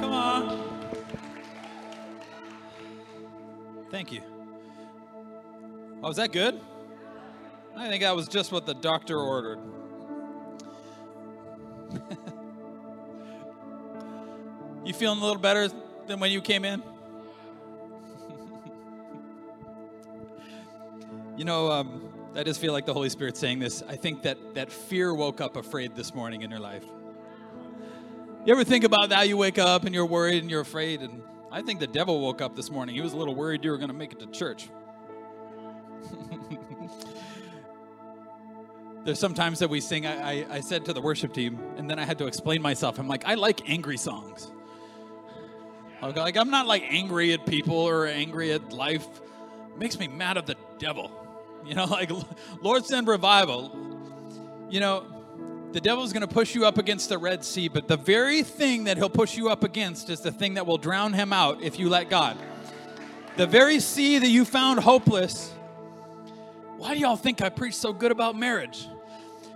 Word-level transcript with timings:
Come 0.00 0.12
on. 0.12 0.58
Thank 3.90 4.12
you. 4.12 4.22
Oh, 6.02 6.08
was 6.08 6.16
that 6.16 6.32
good? 6.32 6.58
I 7.76 7.86
think 7.88 8.02
that 8.02 8.16
was 8.16 8.26
just 8.26 8.50
what 8.50 8.64
the 8.64 8.72
doctor 8.72 9.18
ordered. 9.18 9.58
you 14.86 14.94
feeling 14.94 15.18
a 15.18 15.22
little 15.22 15.40
better 15.40 15.68
than 16.06 16.18
when 16.18 16.30
you 16.30 16.40
came 16.40 16.64
in? 16.64 16.82
you 21.36 21.44
know, 21.44 21.70
um, 21.70 22.10
I 22.34 22.42
just 22.42 22.58
feel 22.58 22.72
like 22.72 22.86
the 22.86 22.94
Holy 22.94 23.10
Spirit 23.10 23.36
saying 23.36 23.58
this. 23.58 23.82
I 23.86 23.96
think 23.96 24.22
that 24.22 24.54
that 24.54 24.72
fear 24.72 25.12
woke 25.12 25.42
up 25.42 25.56
afraid 25.56 25.94
this 25.94 26.14
morning 26.14 26.40
in 26.40 26.50
your 26.50 26.60
life. 26.60 26.86
You 28.46 28.54
ever 28.54 28.64
think 28.64 28.84
about 28.84 29.10
that? 29.10 29.28
You 29.28 29.36
wake 29.36 29.58
up 29.58 29.84
and 29.84 29.94
you're 29.94 30.06
worried 30.06 30.40
and 30.42 30.50
you're 30.50 30.62
afraid. 30.62 31.02
And 31.02 31.22
I 31.52 31.60
think 31.60 31.78
the 31.78 31.86
devil 31.86 32.20
woke 32.20 32.40
up 32.40 32.56
this 32.56 32.70
morning. 32.70 32.94
He 32.94 33.02
was 33.02 33.12
a 33.12 33.16
little 33.16 33.34
worried 33.34 33.62
you 33.64 33.70
were 33.70 33.76
going 33.76 33.90
to 33.90 33.94
make 33.94 34.12
it 34.12 34.20
to 34.20 34.26
church. 34.28 34.70
There's 39.04 39.18
sometimes 39.18 39.58
that 39.58 39.68
we 39.68 39.80
sing. 39.80 40.06
I, 40.06 40.42
I, 40.42 40.46
I, 40.56 40.60
said 40.60 40.86
to 40.86 40.94
the 40.94 41.00
worship 41.00 41.34
team, 41.34 41.58
and 41.76 41.88
then 41.88 41.98
I 41.98 42.04
had 42.04 42.18
to 42.18 42.26
explain 42.26 42.62
myself. 42.62 42.98
I'm 42.98 43.08
like, 43.08 43.26
I 43.26 43.34
like 43.34 43.68
angry 43.68 43.96
songs. 43.96 44.50
Like, 46.02 46.36
I'm 46.36 46.50
not 46.50 46.66
like 46.66 46.84
angry 46.88 47.34
at 47.34 47.44
people 47.44 47.76
or 47.76 48.06
angry 48.06 48.52
at 48.52 48.72
life. 48.72 49.06
It 49.72 49.78
makes 49.78 49.98
me 49.98 50.08
mad 50.08 50.38
at 50.38 50.46
the 50.46 50.56
devil. 50.78 51.10
You 51.66 51.74
know, 51.74 51.84
like, 51.90 52.10
Lord, 52.62 52.86
send 52.86 53.06
revival. 53.06 53.76
You 54.70 54.80
know, 54.80 55.19
the 55.72 55.80
devil's 55.80 56.12
going 56.12 56.26
to 56.26 56.32
push 56.32 56.54
you 56.54 56.66
up 56.66 56.78
against 56.78 57.08
the 57.08 57.18
Red 57.18 57.44
Sea, 57.44 57.68
but 57.68 57.88
the 57.88 57.96
very 57.96 58.42
thing 58.42 58.84
that 58.84 58.96
he'll 58.96 59.08
push 59.08 59.36
you 59.36 59.48
up 59.48 59.64
against 59.64 60.10
is 60.10 60.20
the 60.20 60.32
thing 60.32 60.54
that 60.54 60.66
will 60.66 60.78
drown 60.78 61.12
him 61.12 61.32
out 61.32 61.62
if 61.62 61.78
you 61.78 61.88
let 61.88 62.10
God. 62.10 62.36
The 63.36 63.46
very 63.46 63.80
sea 63.80 64.18
that 64.18 64.28
you 64.28 64.44
found 64.44 64.80
hopeless 64.80 65.52
why 66.80 66.94
do 66.94 67.00
y'all 67.00 67.14
think 67.14 67.42
I 67.42 67.50
preach 67.50 67.74
so 67.74 67.92
good 67.92 68.10
about 68.10 68.36
marriage? 68.36 68.88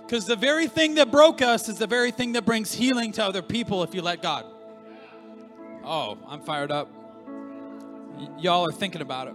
Because 0.03 0.27
the 0.27 0.37
very 0.37 0.67
thing 0.67 0.97
that 0.97 1.11
broke 1.11 1.41
us 1.41 1.71
is 1.71 1.79
the 1.79 1.87
very 1.87 2.11
thing 2.11 2.33
that 2.33 2.45
brings 2.45 2.75
healing 2.75 3.13
to 3.13 3.25
other 3.25 3.41
people 3.41 3.83
if 3.83 3.95
you 3.95 4.03
let 4.03 4.21
God. 4.21 4.45
Oh, 5.83 6.19
I'm 6.29 6.43
fired 6.43 6.71
up. 6.71 6.91
Y- 8.19 8.29
y'all 8.41 8.69
are 8.69 8.73
thinking 8.73 9.01
about 9.01 9.29
it. 9.29 9.35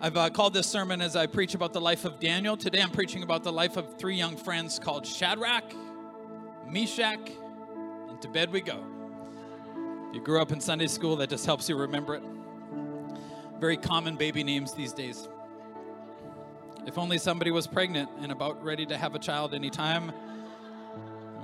I've 0.00 0.16
uh, 0.16 0.30
called 0.30 0.54
this 0.54 0.66
sermon 0.66 1.00
as 1.00 1.16
I 1.16 1.26
preach 1.26 1.54
about 1.54 1.72
the 1.72 1.80
life 1.80 2.04
of 2.04 2.20
Daniel. 2.20 2.56
Today 2.56 2.80
I'm 2.80 2.90
preaching 2.90 3.22
about 3.22 3.42
the 3.42 3.52
life 3.52 3.76
of 3.76 3.98
three 3.98 4.14
young 4.14 4.36
friends 4.36 4.78
called 4.78 5.06
Shadrach, 5.06 5.74
Meshach, 6.66 7.30
and 8.08 8.22
to 8.22 8.28
bed 8.28 8.52
we 8.52 8.60
go. 8.60 8.84
If 10.08 10.14
you 10.14 10.20
grew 10.20 10.40
up 10.40 10.52
in 10.52 10.60
Sunday 10.60 10.86
school, 10.86 11.16
that 11.16 11.30
just 11.30 11.46
helps 11.46 11.68
you 11.68 11.76
remember 11.76 12.14
it 12.14 12.22
very 13.58 13.76
common 13.76 14.16
baby 14.16 14.44
names 14.44 14.72
these 14.72 14.92
days. 14.92 15.28
If 16.86 16.96
only 16.96 17.18
somebody 17.18 17.50
was 17.50 17.66
pregnant 17.66 18.08
and 18.20 18.30
about 18.30 18.62
ready 18.62 18.86
to 18.86 18.96
have 18.96 19.14
a 19.14 19.18
child 19.18 19.52
anytime, 19.52 20.12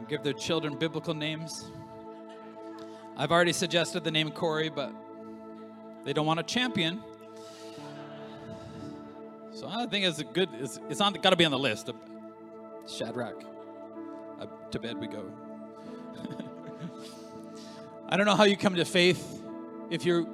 give 0.09 0.23
their 0.23 0.33
children 0.33 0.77
biblical 0.77 1.15
names. 1.15 1.71
I've 3.17 3.33
already 3.33 3.53
suggested 3.53 4.05
the 4.05 4.11
name 4.11 4.31
Corey, 4.31 4.69
but 4.69 4.93
they 6.05 6.13
don't 6.13 6.27
want 6.27 6.41
a 6.41 6.45
champion. 6.45 7.03
So 9.65 9.71
I 9.71 9.87
think 9.87 10.05
it's 10.05 10.19
a 10.19 10.25
good, 10.25 10.51
it's, 10.61 10.79
it's 10.91 11.01
on, 11.01 11.15
got 11.15 11.31
to 11.31 11.37
be 11.37 11.47
on 11.47 11.51
the 11.51 11.59
list. 11.59 11.89
Shadrach. 12.87 13.43
Uh, 14.39 14.45
to 14.71 14.79
bed 14.79 14.99
we 14.99 15.07
go. 15.07 15.25
I 18.11 18.19
don't 18.19 18.27
know 18.27 18.37
how 18.37 18.45
you 18.45 18.59
come 18.59 18.75
to 18.75 18.85
faith 18.85 19.43
if 19.89 20.05
you're 20.05 20.27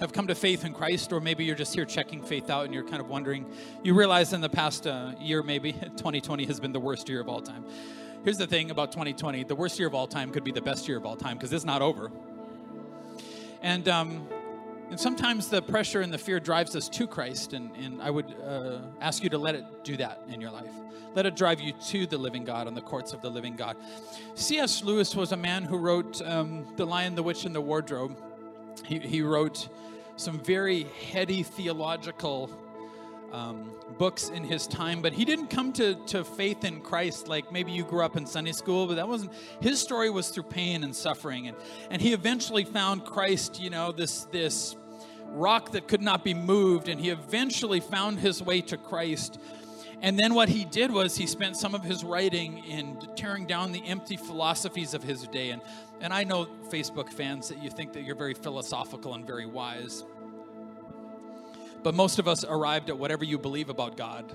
have 0.00 0.14
come 0.14 0.26
to 0.28 0.34
faith 0.34 0.64
in 0.64 0.72
Christ, 0.72 1.12
or 1.12 1.20
maybe 1.20 1.44
you're 1.44 1.54
just 1.54 1.74
here 1.74 1.84
checking 1.84 2.22
faith 2.22 2.48
out 2.48 2.64
and 2.64 2.72
you're 2.72 2.84
kind 2.84 3.02
of 3.02 3.10
wondering. 3.10 3.44
You 3.82 3.92
realize 3.92 4.32
in 4.32 4.40
the 4.40 4.48
past 4.48 4.86
uh, 4.86 5.12
year, 5.20 5.42
maybe 5.42 5.72
2020 5.98 6.46
has 6.46 6.58
been 6.58 6.72
the 6.72 6.80
worst 6.80 7.10
year 7.10 7.20
of 7.20 7.28
all 7.28 7.42
time. 7.42 7.66
Here's 8.24 8.38
the 8.38 8.46
thing 8.46 8.70
about 8.70 8.90
2020 8.90 9.44
the 9.44 9.54
worst 9.54 9.78
year 9.78 9.88
of 9.88 9.94
all 9.94 10.06
time 10.06 10.30
could 10.30 10.44
be 10.44 10.52
the 10.52 10.62
best 10.62 10.88
year 10.88 10.96
of 10.96 11.04
all 11.04 11.16
time 11.16 11.36
because 11.36 11.52
it's 11.52 11.66
not 11.66 11.82
over. 11.82 12.10
And, 13.60 13.86
um, 13.86 14.26
and 14.90 14.98
sometimes 14.98 15.48
the 15.48 15.60
pressure 15.60 16.00
and 16.00 16.12
the 16.12 16.18
fear 16.18 16.40
drives 16.40 16.74
us 16.74 16.88
to 16.90 17.06
Christ, 17.06 17.52
and, 17.52 17.74
and 17.76 18.00
I 18.00 18.10
would 18.10 18.34
uh, 18.44 18.78
ask 19.00 19.22
you 19.22 19.28
to 19.30 19.38
let 19.38 19.54
it 19.54 19.64
do 19.84 19.96
that 19.98 20.22
in 20.28 20.40
your 20.40 20.50
life. 20.50 20.70
Let 21.14 21.26
it 21.26 21.36
drive 21.36 21.60
you 21.60 21.72
to 21.88 22.06
the 22.06 22.16
living 22.16 22.44
God 22.44 22.66
and 22.68 22.76
the 22.76 22.82
courts 22.82 23.12
of 23.12 23.20
the 23.20 23.30
living 23.30 23.56
God. 23.56 23.76
C.S. 24.34 24.84
Lewis 24.84 25.14
was 25.14 25.32
a 25.32 25.36
man 25.36 25.64
who 25.64 25.76
wrote 25.76 26.22
um, 26.22 26.66
The 26.76 26.86
Lion, 26.86 27.14
the 27.14 27.22
Witch, 27.22 27.44
and 27.44 27.54
the 27.54 27.60
Wardrobe. 27.60 28.16
He, 28.86 28.98
he 28.98 29.22
wrote 29.22 29.68
some 30.16 30.38
very 30.38 30.84
heady 31.10 31.42
theological 31.42 32.50
um, 33.32 33.72
books 33.98 34.28
in 34.28 34.44
his 34.44 34.66
time, 34.66 35.02
but 35.02 35.12
he 35.12 35.24
didn't 35.24 35.48
come 35.48 35.72
to, 35.74 35.94
to 36.06 36.24
faith 36.24 36.64
in 36.64 36.80
Christ 36.80 37.28
like 37.28 37.52
maybe 37.52 37.72
you 37.72 37.84
grew 37.84 38.02
up 38.02 38.16
in 38.16 38.26
Sunday 38.26 38.52
school, 38.52 38.86
but 38.86 38.94
that 38.94 39.08
wasn't 39.08 39.32
his 39.60 39.80
story 39.80 40.10
was 40.10 40.28
through 40.28 40.44
pain 40.44 40.84
and 40.84 40.94
suffering. 40.94 41.48
And, 41.48 41.56
and 41.90 42.00
he 42.00 42.12
eventually 42.12 42.64
found 42.64 43.04
Christ, 43.04 43.60
you 43.60 43.70
know, 43.70 43.92
this, 43.92 44.24
this 44.24 44.76
rock 45.26 45.72
that 45.72 45.88
could 45.88 46.02
not 46.02 46.24
be 46.24 46.34
moved, 46.34 46.88
and 46.88 47.00
he 47.00 47.10
eventually 47.10 47.80
found 47.80 48.18
his 48.18 48.42
way 48.42 48.60
to 48.62 48.76
Christ. 48.76 49.38
And 50.00 50.18
then 50.18 50.34
what 50.34 50.48
he 50.48 50.64
did 50.64 50.92
was 50.92 51.16
he 51.16 51.26
spent 51.26 51.56
some 51.56 51.74
of 51.74 51.82
his 51.82 52.04
writing 52.04 52.64
in 52.64 52.98
tearing 53.16 53.46
down 53.46 53.72
the 53.72 53.84
empty 53.84 54.16
philosophies 54.16 54.94
of 54.94 55.02
his 55.02 55.26
day. 55.28 55.50
And, 55.50 55.60
and 56.00 56.12
I 56.12 56.22
know 56.22 56.46
Facebook 56.70 57.12
fans 57.12 57.48
that 57.48 57.62
you 57.62 57.68
think 57.68 57.92
that 57.94 58.04
you're 58.04 58.16
very 58.16 58.34
philosophical 58.34 59.14
and 59.14 59.26
very 59.26 59.46
wise. 59.46 60.04
But 61.82 61.94
most 61.94 62.18
of 62.18 62.26
us 62.26 62.44
arrived 62.44 62.90
at 62.90 62.98
whatever 62.98 63.24
you 63.24 63.38
believe 63.38 63.68
about 63.68 63.96
God. 63.96 64.34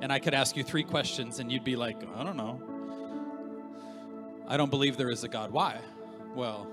And 0.00 0.12
I 0.12 0.18
could 0.18 0.34
ask 0.34 0.56
you 0.56 0.62
three 0.62 0.84
questions 0.84 1.40
and 1.40 1.50
you'd 1.50 1.64
be 1.64 1.76
like, 1.76 1.96
I 2.16 2.22
don't 2.22 2.36
know. 2.36 2.62
I 4.46 4.56
don't 4.56 4.70
believe 4.70 4.96
there 4.96 5.10
is 5.10 5.24
a 5.24 5.28
God. 5.28 5.50
Why? 5.50 5.78
Well, 6.34 6.66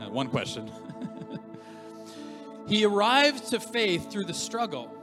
uh, 0.00 0.10
one 0.10 0.28
question. 0.28 0.70
he 2.68 2.84
arrived 2.84 3.48
to 3.50 3.60
faith 3.60 4.10
through 4.10 4.24
the 4.24 4.34
struggle. 4.34 4.94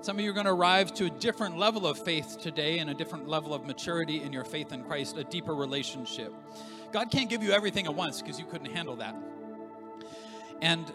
Some 0.00 0.18
of 0.18 0.24
you 0.24 0.30
are 0.30 0.34
going 0.34 0.46
to 0.46 0.52
arrive 0.52 0.92
to 0.94 1.06
a 1.06 1.10
different 1.10 1.58
level 1.58 1.86
of 1.86 1.98
faith 1.98 2.38
today 2.40 2.78
and 2.78 2.90
a 2.90 2.94
different 2.94 3.28
level 3.28 3.54
of 3.54 3.66
maturity 3.66 4.22
in 4.22 4.32
your 4.32 4.44
faith 4.44 4.72
in 4.72 4.84
Christ, 4.84 5.16
a 5.16 5.24
deeper 5.24 5.54
relationship. 5.54 6.32
God 6.92 7.10
can't 7.10 7.28
give 7.28 7.42
you 7.42 7.52
everything 7.52 7.86
at 7.86 7.94
once 7.94 8.22
because 8.22 8.38
you 8.38 8.44
couldn't 8.46 8.70
handle 8.70 8.96
that. 8.96 9.16
And 10.62 10.92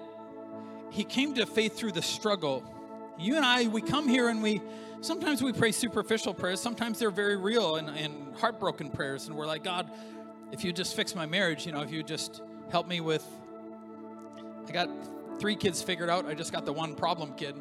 He 0.92 1.04
came 1.04 1.36
to 1.36 1.46
faith 1.46 1.78
through 1.78 1.94
the 1.94 2.02
struggle. 2.02 2.64
You 3.18 3.36
and 3.36 3.46
I, 3.46 3.68
we 3.68 3.82
come 3.82 4.08
here 4.08 4.30
and 4.30 4.42
we 4.42 4.62
sometimes 5.02 5.42
we 5.42 5.54
pray 5.54 5.72
superficial 5.72 6.34
prayers, 6.34 6.60
sometimes 6.60 7.00
they're 7.00 7.12
very 7.12 7.38
real 7.38 7.76
and, 7.76 7.90
and 7.90 8.36
heartbroken 8.36 8.90
prayers. 8.90 9.28
And 9.28 9.36
we're 9.36 9.48
like, 9.48 9.64
God, 9.64 9.90
if 10.52 10.64
you 10.64 10.74
just 10.74 10.96
fix 10.96 11.16
my 11.16 11.26
marriage, 11.26 11.66
you 11.66 11.72
know, 11.72 11.82
if 11.82 11.92
you 11.92 12.04
just 12.04 12.42
help 12.72 12.88
me 12.88 13.02
with, 13.02 13.26
I 14.68 14.72
got 14.72 14.90
three 15.40 15.56
kids 15.56 15.82
figured 15.82 16.10
out, 16.10 16.26
I 16.26 16.34
just 16.34 16.52
got 16.52 16.66
the 16.66 16.74
one 16.74 16.96
problem 16.96 17.34
kid. 17.36 17.56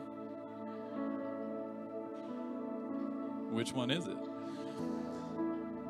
Which 3.50 3.72
one 3.72 3.91
is 3.91 4.06
it? 4.06 4.17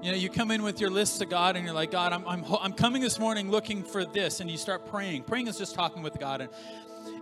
You 0.00 0.12
know, 0.12 0.16
you 0.16 0.30
come 0.30 0.52
in 0.52 0.62
with 0.62 0.80
your 0.80 0.90
list 0.90 1.18
to 1.18 1.26
God 1.26 1.56
and 1.56 1.64
you're 1.64 1.74
like, 1.74 1.90
God, 1.90 2.12
I'm, 2.12 2.26
I'm, 2.28 2.44
I'm 2.60 2.72
coming 2.72 3.02
this 3.02 3.18
morning 3.18 3.50
looking 3.50 3.82
for 3.82 4.04
this. 4.04 4.38
And 4.38 4.48
you 4.48 4.56
start 4.56 4.86
praying. 4.86 5.24
Praying 5.24 5.48
is 5.48 5.58
just 5.58 5.74
talking 5.74 6.04
with 6.04 6.20
God. 6.20 6.40
And, 6.40 6.50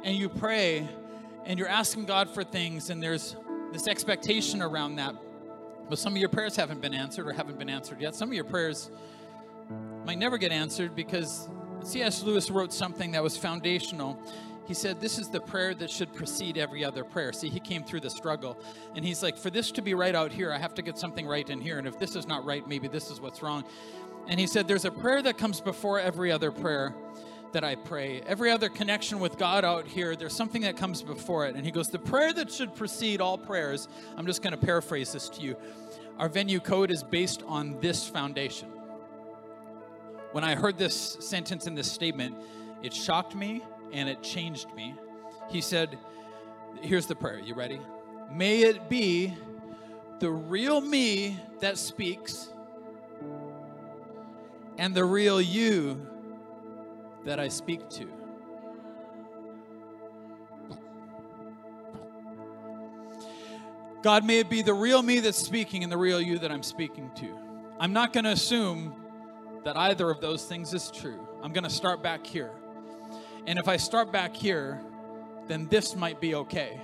and 0.06 0.16
you 0.16 0.30
pray 0.30 0.88
and 1.44 1.58
you're 1.58 1.68
asking 1.68 2.06
God 2.06 2.32
for 2.32 2.42
things, 2.42 2.88
and 2.88 3.02
there's 3.02 3.36
this 3.72 3.86
expectation 3.86 4.62
around 4.62 4.96
that. 4.96 5.14
But 5.90 5.98
some 5.98 6.14
of 6.14 6.18
your 6.18 6.30
prayers 6.30 6.56
haven't 6.56 6.80
been 6.80 6.94
answered 6.94 7.26
or 7.26 7.32
haven't 7.32 7.58
been 7.58 7.68
answered 7.68 8.00
yet. 8.00 8.14
Some 8.14 8.30
of 8.30 8.34
your 8.34 8.44
prayers 8.44 8.90
might 10.06 10.18
never 10.18 10.38
get 10.38 10.50
answered 10.50 10.96
because 10.96 11.50
C.S. 11.84 12.22
Lewis 12.22 12.50
wrote 12.50 12.72
something 12.72 13.12
that 13.12 13.22
was 13.22 13.36
foundational 13.36 14.18
he 14.66 14.74
said, 14.74 15.00
This 15.00 15.18
is 15.18 15.28
the 15.28 15.40
prayer 15.40 15.74
that 15.74 15.90
should 15.90 16.12
precede 16.12 16.58
every 16.58 16.84
other 16.84 17.04
prayer. 17.04 17.32
See, 17.32 17.48
he 17.48 17.60
came 17.60 17.84
through 17.84 18.00
the 18.00 18.10
struggle. 18.10 18.58
And 18.94 19.04
he's 19.04 19.22
like, 19.22 19.38
For 19.38 19.50
this 19.50 19.70
to 19.72 19.82
be 19.82 19.94
right 19.94 20.14
out 20.14 20.32
here, 20.32 20.52
I 20.52 20.58
have 20.58 20.74
to 20.74 20.82
get 20.82 20.98
something 20.98 21.26
right 21.26 21.48
in 21.48 21.60
here. 21.60 21.78
And 21.78 21.86
if 21.86 21.98
this 21.98 22.16
is 22.16 22.26
not 22.26 22.44
right, 22.44 22.66
maybe 22.66 22.88
this 22.88 23.10
is 23.10 23.20
what's 23.20 23.42
wrong. 23.42 23.64
And 24.28 24.40
he 24.40 24.46
said, 24.46 24.66
There's 24.66 24.84
a 24.84 24.90
prayer 24.90 25.22
that 25.22 25.38
comes 25.38 25.60
before 25.60 26.00
every 26.00 26.32
other 26.32 26.50
prayer 26.50 26.94
that 27.56 27.64
I 27.64 27.74
pray. 27.74 28.20
Every 28.26 28.50
other 28.50 28.68
connection 28.68 29.18
with 29.18 29.38
God 29.38 29.64
out 29.64 29.86
here, 29.86 30.14
there's 30.14 30.36
something 30.36 30.60
that 30.60 30.76
comes 30.76 31.00
before 31.00 31.46
it. 31.46 31.56
And 31.56 31.64
he 31.64 31.70
goes, 31.70 31.88
The 31.88 31.98
prayer 31.98 32.30
that 32.34 32.52
should 32.52 32.74
precede 32.74 33.22
all 33.22 33.38
prayers, 33.38 33.88
I'm 34.14 34.26
just 34.26 34.42
going 34.42 34.50
to 34.50 34.58
paraphrase 34.58 35.14
this 35.14 35.30
to 35.30 35.40
you. 35.40 35.56
Our 36.18 36.28
venue 36.28 36.60
code 36.60 36.90
is 36.90 37.02
based 37.02 37.42
on 37.46 37.80
this 37.80 38.06
foundation. 38.06 38.68
When 40.32 40.44
I 40.44 40.54
heard 40.54 40.76
this 40.76 41.16
sentence 41.20 41.66
in 41.66 41.74
this 41.74 41.90
statement, 41.90 42.36
it 42.82 42.92
shocked 42.92 43.34
me 43.34 43.62
and 43.90 44.06
it 44.06 44.22
changed 44.22 44.66
me. 44.74 44.94
He 45.48 45.62
said, 45.62 45.98
Here's 46.82 47.06
the 47.06 47.16
prayer. 47.16 47.38
You 47.38 47.54
ready? 47.54 47.80
May 48.30 48.64
it 48.64 48.90
be 48.90 49.32
the 50.18 50.30
real 50.30 50.82
me 50.82 51.40
that 51.60 51.78
speaks 51.78 52.50
and 54.76 54.94
the 54.94 55.06
real 55.06 55.40
you 55.40 56.06
that 57.26 57.38
I 57.38 57.48
speak 57.48 57.88
to. 57.90 58.08
God, 64.02 64.24
may 64.24 64.38
it 64.38 64.48
be 64.48 64.62
the 64.62 64.72
real 64.72 65.02
me 65.02 65.18
that's 65.18 65.36
speaking 65.36 65.82
and 65.82 65.90
the 65.90 65.96
real 65.96 66.20
you 66.20 66.38
that 66.38 66.52
I'm 66.52 66.62
speaking 66.62 67.10
to. 67.16 67.36
I'm 67.80 67.92
not 67.92 68.12
going 68.12 68.24
to 68.24 68.30
assume 68.30 68.94
that 69.64 69.76
either 69.76 70.08
of 70.08 70.20
those 70.20 70.44
things 70.44 70.72
is 70.72 70.92
true. 70.92 71.18
I'm 71.42 71.52
going 71.52 71.64
to 71.64 71.70
start 71.70 72.02
back 72.02 72.24
here. 72.24 72.52
And 73.48 73.58
if 73.58 73.66
I 73.66 73.76
start 73.76 74.12
back 74.12 74.34
here, 74.34 74.80
then 75.48 75.66
this 75.66 75.96
might 75.96 76.20
be 76.20 76.36
okay. 76.36 76.80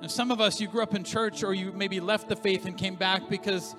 And 0.00 0.08
some 0.08 0.30
of 0.30 0.40
us, 0.40 0.60
you 0.60 0.68
grew 0.68 0.82
up 0.82 0.94
in 0.94 1.02
church 1.02 1.42
or 1.42 1.52
you 1.52 1.72
maybe 1.72 1.98
left 1.98 2.28
the 2.28 2.36
faith 2.36 2.66
and 2.66 2.78
came 2.78 2.94
back 2.94 3.28
because 3.28 3.74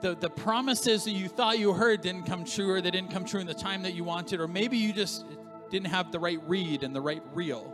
the, 0.00 0.14
the 0.14 0.30
promises 0.30 1.04
that 1.04 1.12
you 1.12 1.28
thought 1.28 1.58
you 1.58 1.72
heard 1.72 2.00
didn't 2.02 2.24
come 2.24 2.44
true 2.44 2.70
or 2.70 2.80
they 2.80 2.90
didn't 2.90 3.10
come 3.10 3.24
true 3.24 3.40
in 3.40 3.46
the 3.46 3.54
time 3.54 3.82
that 3.82 3.94
you 3.94 4.04
wanted, 4.04 4.40
or 4.40 4.48
maybe 4.48 4.76
you 4.76 4.92
just 4.92 5.24
didn't 5.70 5.88
have 5.88 6.12
the 6.12 6.18
right 6.18 6.40
read 6.46 6.82
and 6.82 6.94
the 6.94 7.00
right 7.00 7.22
real. 7.32 7.72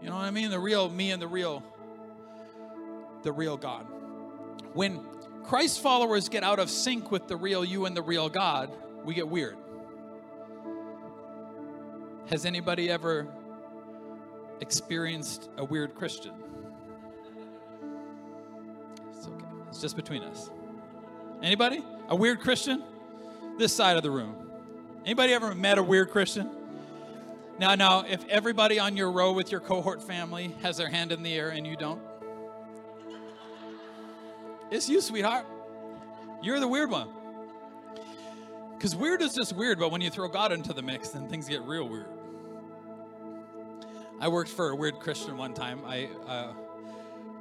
You 0.00 0.08
know 0.08 0.14
what 0.14 0.22
I 0.22 0.30
mean? 0.30 0.50
The 0.50 0.58
real 0.58 0.88
me 0.88 1.10
and 1.10 1.20
the 1.20 1.28
real 1.28 1.62
the 3.22 3.32
real 3.32 3.56
God. 3.56 3.86
When 4.72 5.04
Christ 5.44 5.80
followers 5.80 6.28
get 6.28 6.42
out 6.42 6.58
of 6.58 6.70
sync 6.70 7.10
with 7.10 7.28
the 7.28 7.36
real 7.36 7.64
you 7.64 7.84
and 7.86 7.96
the 7.96 8.02
real 8.02 8.28
God, 8.28 8.70
we 9.04 9.14
get 9.14 9.28
weird. 9.28 9.56
Has 12.30 12.46
anybody 12.46 12.90
ever 12.90 13.26
experienced 14.60 15.50
a 15.58 15.64
weird 15.64 15.94
Christian? 15.94 16.32
It's 19.10 19.26
okay. 19.26 19.44
It's 19.68 19.80
just 19.80 19.96
between 19.96 20.22
us. 20.22 20.50
Anybody? 21.42 21.82
A 22.08 22.16
weird 22.16 22.40
Christian? 22.40 22.82
This 23.58 23.74
side 23.74 23.96
of 23.96 24.02
the 24.02 24.10
room. 24.10 24.34
Anybody 25.04 25.32
ever 25.32 25.54
met 25.54 25.78
a 25.78 25.82
weird 25.82 26.10
Christian? 26.10 26.50
Now, 27.58 27.74
now, 27.74 28.04
if 28.08 28.26
everybody 28.28 28.78
on 28.78 28.96
your 28.96 29.10
row 29.10 29.32
with 29.32 29.50
your 29.50 29.60
cohort 29.60 30.02
family 30.02 30.54
has 30.62 30.76
their 30.76 30.88
hand 30.88 31.12
in 31.12 31.22
the 31.22 31.34
air 31.34 31.50
and 31.50 31.66
you 31.66 31.76
don't, 31.76 32.00
it's 34.70 34.88
you, 34.88 35.00
sweetheart. 35.00 35.46
You're 36.42 36.60
the 36.60 36.68
weird 36.68 36.90
one. 36.90 37.08
Because 38.76 38.96
weird 38.96 39.20
is 39.20 39.34
just 39.34 39.54
weird, 39.54 39.78
but 39.78 39.90
when 39.90 40.00
you 40.00 40.08
throw 40.08 40.28
God 40.28 40.52
into 40.52 40.72
the 40.72 40.80
mix, 40.80 41.10
then 41.10 41.28
things 41.28 41.48
get 41.48 41.60
real 41.62 41.88
weird. 41.88 42.06
I 44.20 44.28
worked 44.28 44.50
for 44.50 44.70
a 44.70 44.76
weird 44.76 45.00
Christian 45.00 45.36
one 45.36 45.52
time. 45.52 45.80
I, 45.84 46.08
uh, 46.26 46.52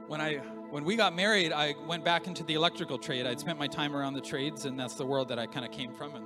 when 0.07 0.19
I, 0.19 0.41
when 0.71 0.83
we 0.83 0.95
got 0.95 1.15
married, 1.15 1.51
I 1.51 1.73
went 1.87 2.03
back 2.03 2.27
into 2.27 2.43
the 2.43 2.53
electrical 2.53 2.97
trade. 2.97 3.25
I'd 3.25 3.39
spent 3.39 3.57
my 3.57 3.67
time 3.67 3.95
around 3.95 4.13
the 4.13 4.21
trades, 4.21 4.65
and 4.65 4.79
that's 4.79 4.95
the 4.95 5.05
world 5.05 5.29
that 5.29 5.39
I 5.39 5.47
kind 5.47 5.65
of 5.65 5.71
came 5.71 5.93
from. 5.93 6.15
And, 6.15 6.25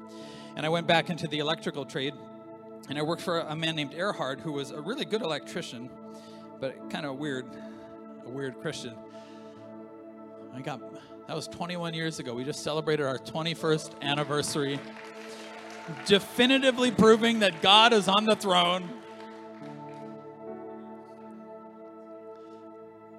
and 0.56 0.66
I 0.66 0.70
went 0.70 0.86
back 0.86 1.10
into 1.10 1.28
the 1.28 1.40
electrical 1.40 1.86
trade, 1.86 2.14
and 2.90 2.98
I 2.98 3.02
worked 3.04 3.22
for 3.22 3.40
a 3.40 3.56
man 3.56 3.76
named 3.76 3.94
Erhard, 3.94 4.42
who 4.42 4.52
was 4.52 4.72
a 4.72 4.82
really 4.82 5.06
good 5.06 5.22
electrician, 5.22 5.90
but 6.60 6.90
kind 6.90 7.06
of 7.06 7.18
weird, 7.18 7.46
a 8.26 8.30
weird 8.30 8.60
Christian. 8.60 8.96
I 10.54 10.62
got 10.62 10.82
that 11.28 11.36
was 11.38 11.48
21 11.48 11.94
years 11.94 12.20
ago. 12.20 12.34
We 12.34 12.44
just 12.44 12.64
celebrated 12.64 13.06
our 13.06 13.18
21st 13.18 14.02
anniversary, 14.02 14.78
definitively 16.06 16.92
proving 16.92 17.40
that 17.40 17.62
God 17.62 17.94
is 17.94 18.10
on 18.10 18.26
the 18.26 18.36
throne. 18.36 18.90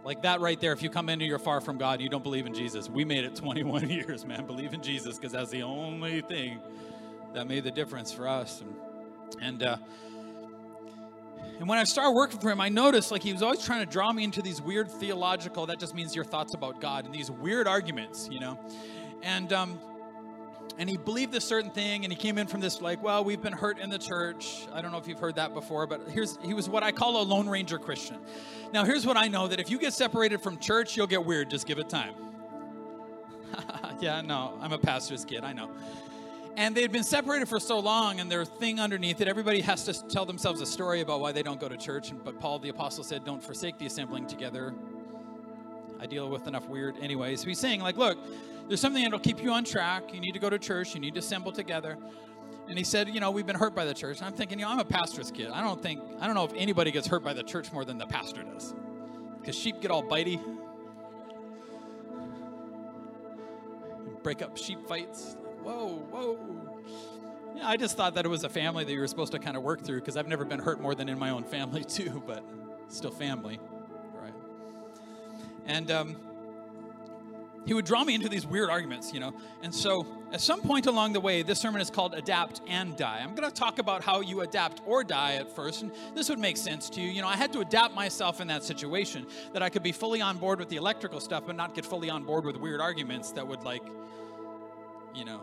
Like 0.05 0.23
that 0.23 0.41
right 0.41 0.61
there, 0.61 0.73
if 0.73 0.83
you 0.83 0.91
come 0.91 1.09
into 1.09 1.25
you're 1.25 1.39
far 1.39 1.63
from 1.63 1.79
God, 1.79 2.01
you 2.03 2.11
don't 2.11 2.23
believe 2.23 2.47
in 2.47 2.53
Jesus. 2.55 2.91
We 2.91 3.05
made 3.05 3.25
it 3.25 3.35
21 3.37 3.89
years, 3.89 4.25
man. 4.25 4.47
Believe 4.47 4.75
in 4.75 4.83
Jesus 4.83 5.17
because 5.17 5.33
that's 5.33 5.51
the 5.51 5.63
only 5.63 6.21
thing 6.21 6.61
that 7.33 7.49
made 7.49 7.65
the 7.65 7.71
difference 7.71 8.13
for 8.13 8.29
us. 8.29 8.61
And, 8.61 8.75
and 9.43 9.63
uh, 9.63 9.77
and 11.59 11.69
when 11.69 11.79
I 11.79 11.85
started 11.85 12.13
working 12.13 12.41
for 12.41 12.51
him, 12.51 12.61
I 12.61 12.69
noticed 12.69 13.11
like 13.11 13.23
he 13.23 13.33
was 13.33 13.43
always 13.43 13.65
trying 13.65 13.85
to 13.85 13.91
draw 13.91 14.13
me 14.13 14.25
into 14.25 14.43
these 14.43 14.61
weird 14.61 14.91
theological, 14.91 15.67
that 15.67 15.79
just 15.79 15.95
means 15.95 16.15
your 16.15 16.25
thoughts 16.25 16.55
about 16.55 16.81
God, 16.81 17.05
and 17.05 17.15
these 17.15 17.31
weird 17.31 17.69
arguments, 17.69 18.29
you 18.31 18.41
know. 18.41 18.59
And 19.23 19.53
um, 19.53 19.79
and 20.79 20.91
he 20.91 20.97
believed 20.97 21.33
this 21.33 21.45
certain 21.45 21.71
thing, 21.71 22.05
and 22.05 22.13
he 22.13 22.19
came 22.19 22.37
in 22.37 22.47
from 22.47 22.61
this 22.61 22.81
like, 22.81 23.03
well, 23.03 23.23
we've 23.23 23.41
been 23.41 23.53
hurt 23.53 23.79
in 23.79 23.91
the 23.91 23.99
church. 23.99 24.67
I 24.73 24.83
don't 24.83 24.91
know 24.91 24.99
if 24.99 25.07
you've 25.07 25.21
heard 25.21 25.37
that 25.37 25.55
before, 25.55 25.87
but 25.87 26.09
here's 26.09 26.37
he 26.43 26.53
was 26.53 26.69
what 26.69 26.83
I 26.83 26.91
call 26.91 27.23
a 27.23 27.25
Lone 27.25 27.49
Ranger 27.49 27.79
Christian. 27.79 28.19
Now, 28.73 28.85
here's 28.85 29.07
what 29.07 29.17
I 29.17 29.29
know 29.29 29.47
that 29.47 29.61
if 29.61 29.71
you 29.71 29.79
get 29.79 29.93
separated 29.93 30.41
from 30.41 30.59
church, 30.59 30.97
you'll 30.97 31.07
get 31.07 31.25
weird. 31.25 31.49
Just 31.49 31.67
give 31.67 31.79
it 31.79 31.89
time. 31.89 32.15
yeah, 34.01 34.21
no, 34.21 34.59
I'm 34.61 34.73
a 34.73 34.79
pastor's 34.79 35.25
kid. 35.25 35.45
I 35.45 35.53
know. 35.53 35.71
And 36.57 36.75
they 36.77 36.83
had 36.83 36.93
been 36.93 37.05
separated 37.05 37.49
for 37.49 37.59
so 37.59 37.81
long, 37.81 38.21
and 38.21 38.31
their 38.31 38.45
thing 38.45 38.79
underneath 38.79 39.21
it, 39.21 39.27
everybody 39.27 39.61
has 39.61 39.85
to 39.85 40.09
tell 40.09 40.25
themselves 40.25 40.61
a 40.61 40.67
story 40.67 41.01
about 41.01 41.21
why 41.21 41.33
they 41.33 41.43
don't 41.43 41.61
go 41.61 41.69
to 41.69 41.77
church. 41.77 42.13
But 42.25 42.39
Paul 42.39 42.61
the 42.61 42.69
Apostle 42.69 43.05
said, 43.05 43.25
Don't 43.25 43.43
forsake 43.43 43.79
the 43.79 43.87
assembling 43.87 44.27
together. 44.27 44.75
I 46.01 46.07
deal 46.07 46.29
with 46.29 46.47
enough 46.47 46.69
weird 46.69 46.97
anyway. 47.01 47.35
So 47.37 47.47
he's 47.47 47.59
saying, 47.59 47.81
like, 47.81 47.97
look, 47.97 48.19
there's 48.69 48.81
something 48.81 49.03
that'll 49.03 49.19
keep 49.19 49.43
you 49.43 49.51
on 49.53 49.65
track. 49.65 50.15
You 50.15 50.21
need 50.21 50.33
to 50.33 50.39
go 50.39 50.51
to 50.51 50.59
church, 50.59 50.95
you 50.95 51.01
need 51.01 51.15
to 51.15 51.21
assemble 51.21 51.53
together. 51.53 51.97
And 52.69 52.79
he 52.79 52.85
said, 52.85 53.09
you 53.09 53.21
know, 53.21 53.31
we've 53.31 53.47
been 53.47 53.57
hurt 53.57 53.75
by 53.75 53.85
the 53.85 53.93
church. 53.93 54.19
And 54.19 54.27
I'm 54.27 54.33
thinking, 54.33 54.59
you 54.59 54.65
know, 54.65 54.71
I'm 54.71 54.79
a 54.79 54.85
pastor's 54.85 55.31
kid. 55.31 55.51
I 55.51 55.63
don't 55.63 55.83
think, 55.83 56.01
I 56.19 56.27
don't 56.27 56.35
know 56.35 56.45
if 56.45 56.53
anybody 56.57 56.91
gets 56.91 57.07
hurt 57.07 57.23
by 57.23 57.35
the 57.35 57.43
church 57.43 57.73
more 57.73 57.85
than 57.85 57.99
the 57.99 58.07
pastor 58.07 58.43
does. 58.43 58.75
Because 59.39 59.55
sheep 59.55 59.83
get 59.83 59.91
all 59.91 60.03
bitey, 60.03 60.41
break 64.23 64.41
up 64.41 64.57
sheep 64.57 64.79
fights 64.89 65.37
whoa, 65.65 66.07
whoa. 66.11 66.83
Yeah, 67.57 67.69
I 67.69 67.77
just 67.77 67.97
thought 67.97 68.15
that 68.15 68.27
it 68.27 68.29
was 68.29 68.45
a 68.45 68.49
family 68.49 68.85
that 68.85 68.93
you 68.93 69.01
were 69.01 69.07
supposed 69.07 69.33
to 69.33 69.39
kind 69.39 69.57
of 69.57 69.63
work 69.63 69.83
through 69.83 70.01
because 70.01 70.17
I've 70.17 70.29
never 70.29 70.45
been 70.45 70.61
hurt 70.61 70.81
more 70.81 70.95
than 70.95 71.09
in 71.09 71.19
my 71.19 71.31
own 71.31 71.45
family, 71.45 71.85
too, 71.89 72.23
but 72.27 72.45
still 72.89 73.11
family, 73.11 73.59
right? 74.15 74.35
And 75.67 75.91
um, 75.91 76.17
he 77.67 77.75
would 77.75 77.85
draw 77.85 78.05
me 78.05 78.15
into 78.15 78.29
these 78.29 78.47
weird 78.47 78.71
arguments, 78.71 79.13
you 79.13 79.21
know. 79.21 79.35
And 79.63 79.75
so 79.75 80.07
at 80.33 80.41
some 80.41 80.61
point 80.61 80.87
along 80.87 81.13
the 81.13 81.21
way, 81.21 81.43
this 81.43 81.61
sermon 81.61 81.81
is 81.81 81.91
called 81.91 82.15
Adapt 82.15 82.61
and 82.67 82.97
Die. 82.97 83.21
I'm 83.23 83.35
going 83.35 83.49
to 83.49 83.55
talk 83.55 83.79
about 83.79 84.03
how 84.03 84.21
you 84.21 84.41
adapt 84.43 84.83
or 84.87 85.05
die 85.05 85.35
at 85.35 85.55
first, 85.55 85.83
and 85.83 85.93
this 86.15 86.29
would 86.29 86.39
make 86.39 86.57
sense 86.57 86.91
to 86.91 87.01
you. 87.01 87.11
You 87.11 87.23
know, 87.23 87.29
I 87.29 87.37
had 87.37 87.53
to 87.55 87.61
adapt 87.61 87.95
myself 87.95 88.41
in 88.41 88.49
that 88.49 88.65
situation 88.65 89.27
that 89.53 89.63
I 89.63 89.69
could 89.69 89.83
be 89.83 89.93
fully 89.93 90.21
on 90.21 90.39
board 90.39 90.59
with 90.59 90.69
the 90.69 90.77
electrical 90.77 91.21
stuff, 91.21 91.45
but 91.47 91.57
not 91.57 91.75
get 91.75 91.87
fully 91.87 92.11
on 92.11 92.25
board 92.25 92.45
with 92.45 92.57
weird 92.57 92.81
arguments 92.81 93.33
that 93.33 93.47
would, 93.47 93.63
like, 93.63 93.83
you 95.15 95.25
know, 95.25 95.43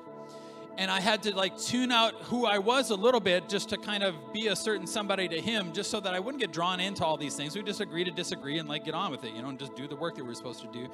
and 0.77 0.89
I 0.89 0.99
had 0.99 1.23
to 1.23 1.35
like 1.35 1.57
tune 1.57 1.91
out 1.91 2.13
who 2.23 2.45
I 2.45 2.57
was 2.57 2.91
a 2.91 2.95
little 2.95 3.19
bit 3.19 3.49
just 3.49 3.69
to 3.69 3.77
kind 3.77 4.03
of 4.03 4.15
be 4.33 4.47
a 4.47 4.55
certain 4.55 4.87
somebody 4.87 5.27
to 5.27 5.39
him, 5.39 5.73
just 5.73 5.91
so 5.91 5.99
that 5.99 6.13
I 6.13 6.19
wouldn't 6.19 6.41
get 6.41 6.51
drawn 6.51 6.79
into 6.79 7.05
all 7.05 7.17
these 7.17 7.35
things. 7.35 7.55
We 7.55 7.63
just 7.63 7.81
agree 7.81 8.03
to 8.03 8.11
disagree 8.11 8.57
and 8.57 8.67
like 8.67 8.85
get 8.85 8.93
on 8.93 9.11
with 9.11 9.23
it, 9.23 9.33
you 9.33 9.41
know, 9.41 9.49
and 9.49 9.59
just 9.59 9.75
do 9.75 9.87
the 9.87 9.95
work 9.95 10.15
that 10.15 10.23
we 10.23 10.31
are 10.31 10.35
supposed 10.35 10.61
to 10.61 10.67
do. 10.67 10.89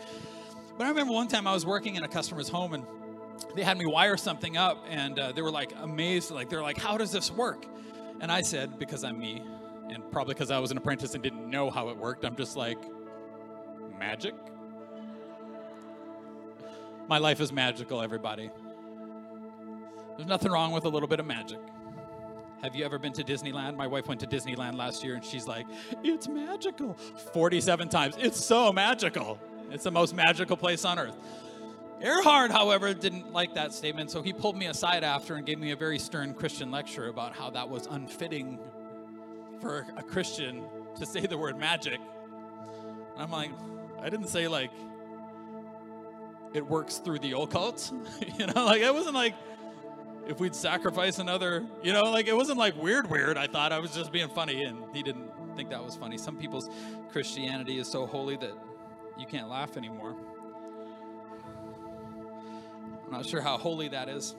But 0.78 0.86
I 0.86 0.90
remember 0.90 1.14
one 1.14 1.28
time 1.28 1.48
I 1.48 1.54
was 1.54 1.66
working 1.66 1.96
in 1.96 2.04
a 2.04 2.08
customer's 2.08 2.50
home 2.50 2.74
and 2.74 2.86
they 3.56 3.64
had 3.64 3.78
me 3.78 3.86
wire 3.86 4.18
something 4.18 4.58
up, 4.58 4.84
and 4.90 5.20
uh, 5.20 5.32
they 5.32 5.42
were 5.42 5.52
like 5.52 5.74
amazed, 5.82 6.32
like 6.32 6.50
they're 6.50 6.62
like, 6.62 6.78
"How 6.78 6.98
does 6.98 7.12
this 7.12 7.32
work?" 7.32 7.66
And 8.20 8.32
I 8.32 8.42
said, 8.42 8.80
"Because 8.80 9.04
I'm 9.04 9.20
me, 9.20 9.44
and 9.90 10.10
probably 10.12 10.34
because 10.34 10.52
I 10.52 10.60
was 10.60 10.72
an 10.72 10.78
apprentice 10.78 11.14
and 11.14 11.24
didn't 11.24 11.50
know 11.50 11.70
how 11.70 11.90
it 11.90 11.98
worked, 11.98 12.26
I'm 12.26 12.36
just 12.36 12.56
like, 12.58 12.78
magic." 13.98 14.34
My 17.08 17.20
life 17.20 17.40
is 17.40 17.52
magical, 17.52 18.02
everybody. 18.02 18.50
There's 20.18 20.28
nothing 20.28 20.52
wrong 20.52 20.72
with 20.72 20.86
a 20.86 20.90
little 20.90 21.08
bit 21.08 21.20
of 21.20 21.26
magic. 21.26 21.60
Have 22.62 22.76
you 22.76 22.84
ever 22.84 22.98
been 22.98 23.14
to 23.14 23.24
Disneyland? 23.24 23.78
My 23.78 23.88
wife 23.88 24.08
went 24.08 24.20
to 24.22 24.28
Disneyland 24.28 24.76
last 24.76 25.04
year 25.04 25.14
and 25.14 25.24
she's 25.24 25.48
like, 25.48 25.68
it's 26.04 26.28
magical. 26.28 26.96
47 27.34 27.88
times. 27.88 28.16
It's 28.18 28.44
so 28.44 28.74
magical. 28.74 29.40
It's 29.72 29.84
the 29.84 29.92
most 29.92 30.16
magical 30.16 30.58
place 30.58 30.86
on 30.86 31.00
earth. 31.00 31.16
Erhard, 32.02 32.52
however, 32.52 32.94
didn't 32.94 33.34
like 33.34 33.56
that 33.56 33.74
statement, 33.74 34.12
so 34.12 34.22
he 34.22 34.32
pulled 34.32 34.56
me 34.56 34.68
aside 34.68 35.04
after 35.04 35.36
and 35.36 35.46
gave 35.46 35.58
me 35.58 35.72
a 35.72 35.76
very 35.76 35.98
stern 35.98 36.34
Christian 36.34 36.70
lecture 36.70 37.08
about 37.08 37.36
how 37.36 37.50
that 37.50 37.70
was 37.70 37.88
unfitting 37.88 38.60
for 39.60 39.88
a 39.98 40.04
Christian 40.04 40.64
to 41.00 41.06
say 41.06 41.22
the 41.22 41.38
word 41.38 41.58
magic. 41.58 42.00
And 43.14 43.24
I'm 43.24 43.32
like, 43.32 43.52
I 44.00 44.10
didn't 44.10 44.28
say 44.28 44.48
like 44.48 44.72
it 46.54 46.66
works 46.66 46.98
through 46.98 47.20
the 47.20 47.38
occult. 47.40 47.92
you 48.38 48.46
know, 48.46 48.66
like 48.66 48.82
it 48.82 48.94
wasn't 48.94 49.16
like 49.16 49.34
if 50.28 50.40
we'd 50.40 50.56
sacrifice 50.56 51.20
another, 51.20 51.66
you 51.82 51.94
know, 51.94 52.12
like 52.12 52.28
it 52.28 52.36
wasn't 52.36 52.60
like 52.60 52.76
weird, 52.76 53.10
weird. 53.10 53.38
I 53.38 53.48
thought 53.48 53.72
I 53.72 53.80
was 53.80 53.92
just 53.92 54.12
being 54.12 54.30
funny, 54.30 54.64
and 54.64 54.78
he 54.94 55.02
didn't 55.02 55.32
think 55.56 55.70
that 55.70 55.84
was 55.84 55.96
funny. 55.96 56.18
Some 56.18 56.38
people's 56.38 56.70
Christianity 57.12 57.80
is 57.80 57.88
so 57.88 58.06
holy 58.06 58.38
that 58.38 58.52
you 59.18 59.26
can't 59.26 59.50
laugh 59.50 59.78
anymore. 59.78 60.16
I'm 63.06 63.12
not 63.12 63.26
sure 63.26 63.42
how 63.42 63.58
holy 63.58 63.88
that 63.90 64.10
is. 64.10 64.36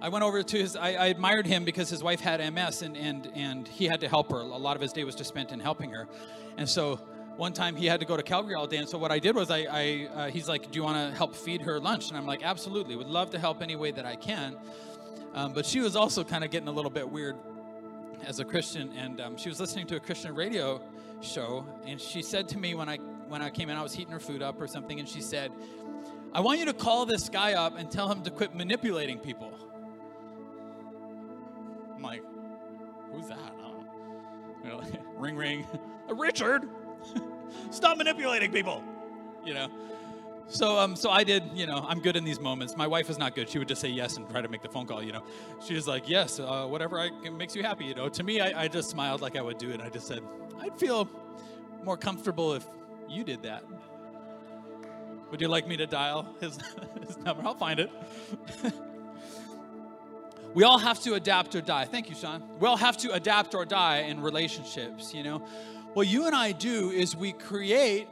I 0.00 0.08
went 0.10 0.24
over 0.24 0.42
to 0.42 0.58
his, 0.58 0.76
I, 0.76 0.92
I, 0.92 1.06
admired 1.06 1.44
him 1.44 1.64
because 1.64 1.90
his 1.90 2.04
wife 2.04 2.20
had 2.20 2.38
MS 2.54 2.82
and, 2.82 2.96
and, 2.96 3.28
and 3.34 3.66
he 3.66 3.86
had 3.86 4.00
to 4.00 4.08
help 4.08 4.30
her. 4.30 4.38
A 4.38 4.44
lot 4.44 4.76
of 4.76 4.82
his 4.82 4.92
day 4.92 5.02
was 5.02 5.16
just 5.16 5.28
spent 5.28 5.50
in 5.50 5.58
helping 5.58 5.90
her. 5.90 6.06
And 6.56 6.68
so 6.68 7.00
one 7.36 7.52
time 7.52 7.76
he 7.76 7.86
had 7.86 8.00
to 8.00 8.06
go 8.06 8.16
to 8.16 8.22
Calgary 8.22 8.54
all 8.54 8.66
day, 8.66 8.78
and 8.78 8.88
so 8.88 8.98
what 8.98 9.12
I 9.12 9.20
did 9.20 9.36
was 9.36 9.50
I, 9.50 9.66
I 9.70 10.08
uh, 10.14 10.30
he's 10.30 10.48
like, 10.48 10.72
"Do 10.72 10.76
you 10.76 10.82
want 10.82 11.12
to 11.12 11.16
help 11.16 11.36
feed 11.36 11.62
her 11.62 11.78
lunch?" 11.78 12.08
And 12.08 12.16
I'm 12.16 12.26
like, 12.26 12.42
"Absolutely, 12.42 12.96
would 12.96 13.06
love 13.06 13.30
to 13.30 13.38
help 13.38 13.62
any 13.62 13.76
way 13.76 13.92
that 13.92 14.04
I 14.04 14.16
can." 14.16 14.56
Um, 15.34 15.52
but 15.52 15.64
she 15.64 15.78
was 15.78 15.94
also 15.94 16.24
kind 16.24 16.42
of 16.42 16.50
getting 16.50 16.66
a 16.66 16.72
little 16.72 16.90
bit 16.90 17.08
weird 17.08 17.36
as 18.26 18.40
a 18.40 18.44
Christian, 18.44 18.92
and 18.96 19.20
um, 19.20 19.36
she 19.36 19.48
was 19.48 19.60
listening 19.60 19.86
to 19.88 19.96
a 19.96 20.00
Christian 20.00 20.34
radio 20.34 20.80
show, 21.20 21.66
and 21.86 22.00
she 22.00 22.22
said 22.22 22.48
to 22.48 22.58
me 22.58 22.74
when 22.74 22.88
I 22.88 22.96
when 23.28 23.42
I 23.42 23.50
came 23.50 23.68
in, 23.68 23.76
I 23.76 23.82
was 23.82 23.92
heating 23.92 24.12
her 24.12 24.20
food 24.20 24.42
up 24.42 24.60
or 24.60 24.66
something, 24.66 24.98
and 24.98 25.08
she 25.08 25.20
said, 25.20 25.52
"I 26.32 26.40
want 26.40 26.58
you 26.58 26.64
to 26.66 26.72
call 26.72 27.06
this 27.06 27.28
guy 27.28 27.54
up 27.54 27.78
and 27.78 27.90
tell 27.90 28.10
him 28.10 28.22
to 28.22 28.30
quit 28.30 28.54
manipulating 28.54 29.18
people." 29.18 29.52
I'm 31.94 32.02
like, 32.02 32.22
"Who's 33.12 33.28
that?" 33.28 33.54
You 34.64 34.70
know, 34.70 34.82
ring 35.16 35.36
ring, 35.36 35.66
Richard. 36.08 36.68
Stop 37.70 37.98
manipulating 37.98 38.52
people. 38.52 38.82
You 39.44 39.54
know. 39.54 39.68
So 40.48 40.78
um 40.78 40.96
so 40.96 41.10
I 41.10 41.24
did, 41.24 41.44
you 41.54 41.66
know, 41.66 41.84
I'm 41.86 42.00
good 42.00 42.16
in 42.16 42.24
these 42.24 42.40
moments. 42.40 42.74
My 42.76 42.86
wife 42.86 43.10
is 43.10 43.18
not 43.18 43.34
good. 43.34 43.50
She 43.50 43.58
would 43.58 43.68
just 43.68 43.82
say 43.82 43.88
yes 43.88 44.16
and 44.16 44.28
try 44.30 44.40
to 44.40 44.48
make 44.48 44.62
the 44.62 44.68
phone 44.68 44.86
call, 44.86 45.02
you 45.02 45.12
know. 45.12 45.22
She 45.64 45.74
was 45.74 45.86
like, 45.86 46.08
"Yes, 46.08 46.40
uh, 46.40 46.66
whatever 46.66 46.98
I, 46.98 47.10
makes 47.28 47.54
you 47.54 47.62
happy," 47.62 47.84
you 47.84 47.94
know. 47.94 48.08
To 48.08 48.22
me, 48.22 48.40
I, 48.40 48.64
I 48.64 48.68
just 48.68 48.88
smiled 48.88 49.20
like 49.20 49.36
I 49.36 49.42
would 49.42 49.58
do 49.58 49.70
it. 49.70 49.80
I 49.82 49.90
just 49.90 50.06
said, 50.06 50.22
"I'd 50.58 50.78
feel 50.78 51.06
more 51.84 51.98
comfortable 51.98 52.54
if 52.54 52.66
you 53.08 53.24
did 53.24 53.42
that." 53.42 53.62
Would 55.30 55.42
you 55.42 55.48
like 55.48 55.68
me 55.68 55.76
to 55.76 55.86
dial 55.86 56.26
his, 56.40 56.58
his 57.06 57.18
number? 57.18 57.42
I'll 57.44 57.54
find 57.54 57.78
it. 57.80 57.90
we 60.54 60.64
all 60.64 60.78
have 60.78 61.02
to 61.02 61.14
adapt 61.14 61.54
or 61.54 61.60
die. 61.60 61.84
Thank 61.84 62.08
you, 62.08 62.16
Sean. 62.16 62.42
We 62.58 62.66
all 62.66 62.78
have 62.78 62.96
to 62.98 63.12
adapt 63.12 63.54
or 63.54 63.66
die 63.66 63.98
in 63.98 64.22
relationships, 64.22 65.12
you 65.12 65.22
know. 65.22 65.40
What 65.92 66.06
you 66.06 66.26
and 66.26 66.34
I 66.34 66.52
do 66.52 66.90
is 66.90 67.14
we 67.14 67.32
create 67.32 68.08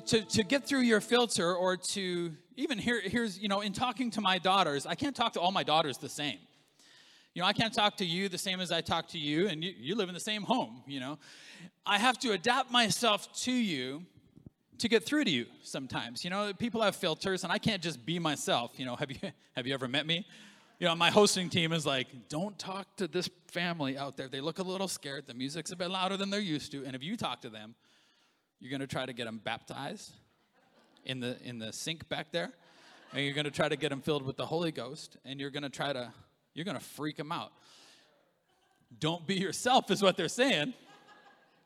to, 0.00 0.22
to 0.22 0.42
get 0.42 0.66
through 0.66 0.80
your 0.80 1.00
filter 1.00 1.54
or 1.54 1.76
to 1.76 2.32
even 2.56 2.78
here 2.78 3.00
here's 3.00 3.38
you 3.38 3.48
know 3.48 3.60
in 3.60 3.72
talking 3.72 4.10
to 4.10 4.20
my 4.20 4.38
daughters 4.38 4.86
i 4.86 4.94
can't 4.94 5.16
talk 5.16 5.32
to 5.32 5.40
all 5.40 5.52
my 5.52 5.62
daughters 5.62 5.98
the 5.98 6.08
same 6.08 6.38
you 7.34 7.42
know 7.42 7.46
i 7.46 7.52
can't 7.52 7.74
talk 7.74 7.96
to 7.96 8.04
you 8.04 8.28
the 8.28 8.38
same 8.38 8.60
as 8.60 8.70
i 8.70 8.80
talk 8.80 9.08
to 9.08 9.18
you 9.18 9.48
and 9.48 9.62
you, 9.64 9.72
you 9.78 9.94
live 9.94 10.08
in 10.08 10.14
the 10.14 10.20
same 10.20 10.42
home 10.42 10.82
you 10.86 11.00
know 11.00 11.18
i 11.86 11.98
have 11.98 12.18
to 12.18 12.32
adapt 12.32 12.70
myself 12.70 13.32
to 13.32 13.52
you 13.52 14.02
to 14.78 14.88
get 14.88 15.04
through 15.04 15.24
to 15.24 15.30
you 15.30 15.46
sometimes 15.62 16.24
you 16.24 16.30
know 16.30 16.52
people 16.52 16.82
have 16.82 16.96
filters 16.96 17.44
and 17.44 17.52
i 17.52 17.58
can't 17.58 17.82
just 17.82 18.04
be 18.04 18.18
myself 18.18 18.72
you 18.76 18.84
know 18.84 18.96
have 18.96 19.10
you 19.10 19.18
have 19.56 19.66
you 19.66 19.74
ever 19.74 19.88
met 19.88 20.06
me 20.06 20.26
you 20.82 20.88
know, 20.88 20.96
my 20.96 21.10
hosting 21.10 21.48
team 21.48 21.72
is 21.72 21.86
like, 21.86 22.08
don't 22.28 22.58
talk 22.58 22.96
to 22.96 23.06
this 23.06 23.30
family 23.46 23.96
out 23.96 24.16
there. 24.16 24.26
They 24.26 24.40
look 24.40 24.58
a 24.58 24.64
little 24.64 24.88
scared. 24.88 25.28
The 25.28 25.34
music's 25.34 25.70
a 25.70 25.76
bit 25.76 25.92
louder 25.92 26.16
than 26.16 26.28
they're 26.28 26.40
used 26.40 26.72
to. 26.72 26.84
And 26.84 26.96
if 26.96 27.04
you 27.04 27.16
talk 27.16 27.40
to 27.42 27.50
them, 27.50 27.76
you're 28.62 28.70
going 28.70 28.80
to 28.80 28.86
try 28.86 29.04
to 29.04 29.12
get 29.12 29.24
them 29.24 29.40
baptized 29.42 30.12
in 31.04 31.18
the 31.18 31.36
in 31.42 31.58
the 31.58 31.72
sink 31.72 32.08
back 32.08 32.30
there. 32.30 32.52
And 33.12 33.24
you're 33.24 33.34
going 33.34 33.44
to 33.44 33.50
try 33.50 33.68
to 33.68 33.76
get 33.76 33.90
them 33.90 34.00
filled 34.00 34.24
with 34.24 34.36
the 34.36 34.46
Holy 34.46 34.70
Ghost. 34.70 35.16
And 35.24 35.40
you're 35.40 35.50
going 35.50 35.64
to 35.64 35.68
try 35.68 35.92
to, 35.92 36.12
you're 36.54 36.64
going 36.64 36.78
to 36.78 36.82
freak 36.82 37.16
them 37.16 37.32
out. 37.32 37.52
Don't 39.00 39.26
be 39.26 39.34
yourself, 39.34 39.90
is 39.90 40.00
what 40.00 40.16
they're 40.16 40.28
saying. 40.28 40.72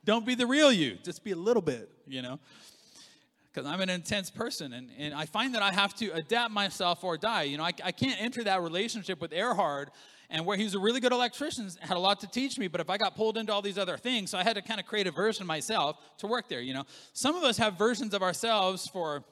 Don't 0.04 0.24
be 0.24 0.34
the 0.34 0.46
real 0.46 0.72
you. 0.72 0.96
Just 1.04 1.22
be 1.22 1.32
a 1.32 1.36
little 1.36 1.62
bit, 1.62 1.90
you 2.06 2.22
know 2.22 2.40
because 3.56 3.70
I'm 3.70 3.80
an 3.80 3.88
intense 3.88 4.30
person 4.30 4.74
and, 4.74 4.90
and 4.98 5.14
I 5.14 5.24
find 5.24 5.54
that 5.54 5.62
I 5.62 5.72
have 5.72 5.94
to 5.94 6.10
adapt 6.10 6.52
myself 6.52 7.02
or 7.02 7.16
die. 7.16 7.44
You 7.44 7.56
know, 7.56 7.64
I, 7.64 7.72
I 7.82 7.90
can't 7.90 8.20
enter 8.20 8.44
that 8.44 8.60
relationship 8.60 9.18
with 9.18 9.30
Erhard 9.30 9.86
and 10.30 10.44
where 10.44 10.56
he 10.56 10.64
was 10.64 10.74
a 10.74 10.78
really 10.78 11.00
good 11.00 11.12
electrician, 11.12 11.70
had 11.80 11.96
a 11.96 12.00
lot 12.00 12.20
to 12.20 12.26
teach 12.26 12.58
me, 12.58 12.68
but 12.68 12.80
if 12.80 12.90
I 12.90 12.96
got 12.96 13.14
pulled 13.14 13.36
into 13.36 13.52
all 13.52 13.62
these 13.62 13.78
other 13.78 13.96
things, 13.96 14.30
so 14.30 14.38
I 14.38 14.42
had 14.42 14.56
to 14.56 14.62
kind 14.62 14.80
of 14.80 14.86
create 14.86 15.06
a 15.06 15.10
version 15.10 15.46
myself 15.46 15.96
to 16.18 16.26
work 16.26 16.48
there, 16.48 16.60
you 16.60 16.74
know. 16.74 16.84
Some 17.12 17.36
of 17.36 17.44
us 17.44 17.56
have 17.58 17.78
versions 17.78 18.12
of 18.14 18.22
ourselves 18.22 18.88
for, 18.88 19.24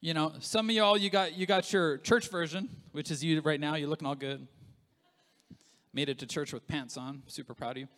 you 0.00 0.14
know, 0.14 0.32
some 0.40 0.70
of 0.70 0.74
y'all, 0.74 0.96
you 0.96 1.10
got, 1.10 1.36
you 1.36 1.46
got 1.46 1.72
your 1.72 1.98
church 1.98 2.30
version, 2.30 2.68
which 2.92 3.10
is 3.10 3.22
you 3.22 3.40
right 3.40 3.60
now, 3.60 3.74
you're 3.74 3.88
looking 3.88 4.08
all 4.08 4.14
good. 4.14 4.46
Made 5.92 6.08
it 6.08 6.18
to 6.20 6.26
church 6.26 6.52
with 6.52 6.66
pants 6.66 6.96
on, 6.96 7.22
super 7.26 7.54
proud 7.54 7.72
of 7.72 7.78
you. 7.78 7.88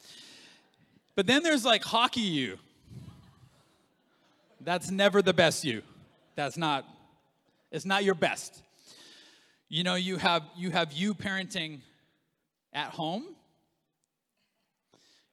But 1.14 1.26
then 1.26 1.42
there's 1.42 1.64
like 1.64 1.84
hockey 1.84 2.20
you. 2.20 2.58
That's 4.60 4.90
never 4.90 5.22
the 5.22 5.32
best 5.32 5.64
you. 5.64 5.82
That's 6.34 6.56
not, 6.56 6.84
it's 7.70 7.84
not 7.84 8.04
your 8.04 8.14
best. 8.14 8.62
You 9.70 9.84
know, 9.84 9.94
you 9.94 10.18
have 10.18 10.42
you 10.54 10.70
have 10.70 10.92
you 10.92 11.14
parenting 11.14 11.80
at 12.74 12.90
home, 12.90 13.24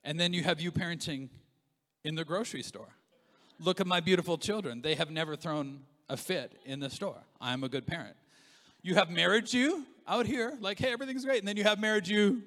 and 0.05 0.17
then 0.17 0.31
you 0.31 0.43
have 0.43 0.61
you 0.61 0.71
parenting 0.71 1.27
in 2.05 2.15
the 2.15 2.23
grocery 2.23 2.63
store. 2.63 2.87
Look 3.59 3.81
at 3.81 3.87
my 3.87 3.99
beautiful 3.99 4.37
children. 4.37 4.81
They 4.81 4.95
have 4.95 5.11
never 5.11 5.35
thrown 5.35 5.81
a 6.07 6.15
fit 6.15 6.53
in 6.63 6.79
the 6.79 6.89
store. 6.89 7.21
I'm 7.41 7.65
a 7.65 7.69
good 7.69 7.85
parent. 7.85 8.15
You 8.81 8.95
have 8.95 9.09
marriage 9.09 9.53
you 9.53 9.85
out 10.07 10.25
here, 10.25 10.57
like, 10.61 10.79
hey, 10.79 10.93
everything's 10.93 11.25
great. 11.25 11.39
And 11.39 11.47
then 11.47 11.57
you 11.57 11.65
have 11.65 11.79
marriage 11.79 12.07
you 12.07 12.43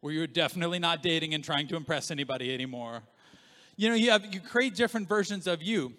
where 0.00 0.12
you're 0.12 0.26
definitely 0.26 0.78
not 0.78 1.02
dating 1.02 1.32
and 1.32 1.42
trying 1.42 1.66
to 1.68 1.76
impress 1.76 2.10
anybody 2.10 2.52
anymore 2.52 3.02
you 3.80 3.88
know, 3.88 3.94
you, 3.94 4.10
have, 4.10 4.34
you 4.34 4.40
create 4.40 4.74
different 4.74 5.08
versions 5.08 5.46
of 5.46 5.62
you. 5.62 5.94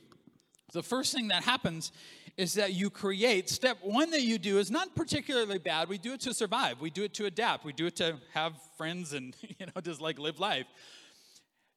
The 0.71 0.83
first 0.83 1.15
thing 1.15 1.29
that 1.29 1.43
happens 1.43 1.91
is 2.37 2.53
that 2.55 2.73
you 2.73 2.89
create, 2.89 3.49
step 3.49 3.77
one 3.81 4.11
that 4.11 4.21
you 4.21 4.37
do 4.37 4.57
is 4.57 4.71
not 4.71 4.95
particularly 4.95 5.57
bad. 5.57 5.89
We 5.89 5.97
do 5.97 6.13
it 6.13 6.21
to 6.21 6.33
survive, 6.33 6.81
we 6.81 6.89
do 6.89 7.03
it 7.03 7.13
to 7.15 7.25
adapt, 7.25 7.65
we 7.65 7.73
do 7.73 7.85
it 7.85 7.95
to 7.97 8.17
have 8.33 8.53
friends 8.77 9.13
and, 9.13 9.35
you 9.59 9.65
know, 9.65 9.81
just 9.81 10.01
like 10.01 10.19
live 10.19 10.39
life 10.39 10.65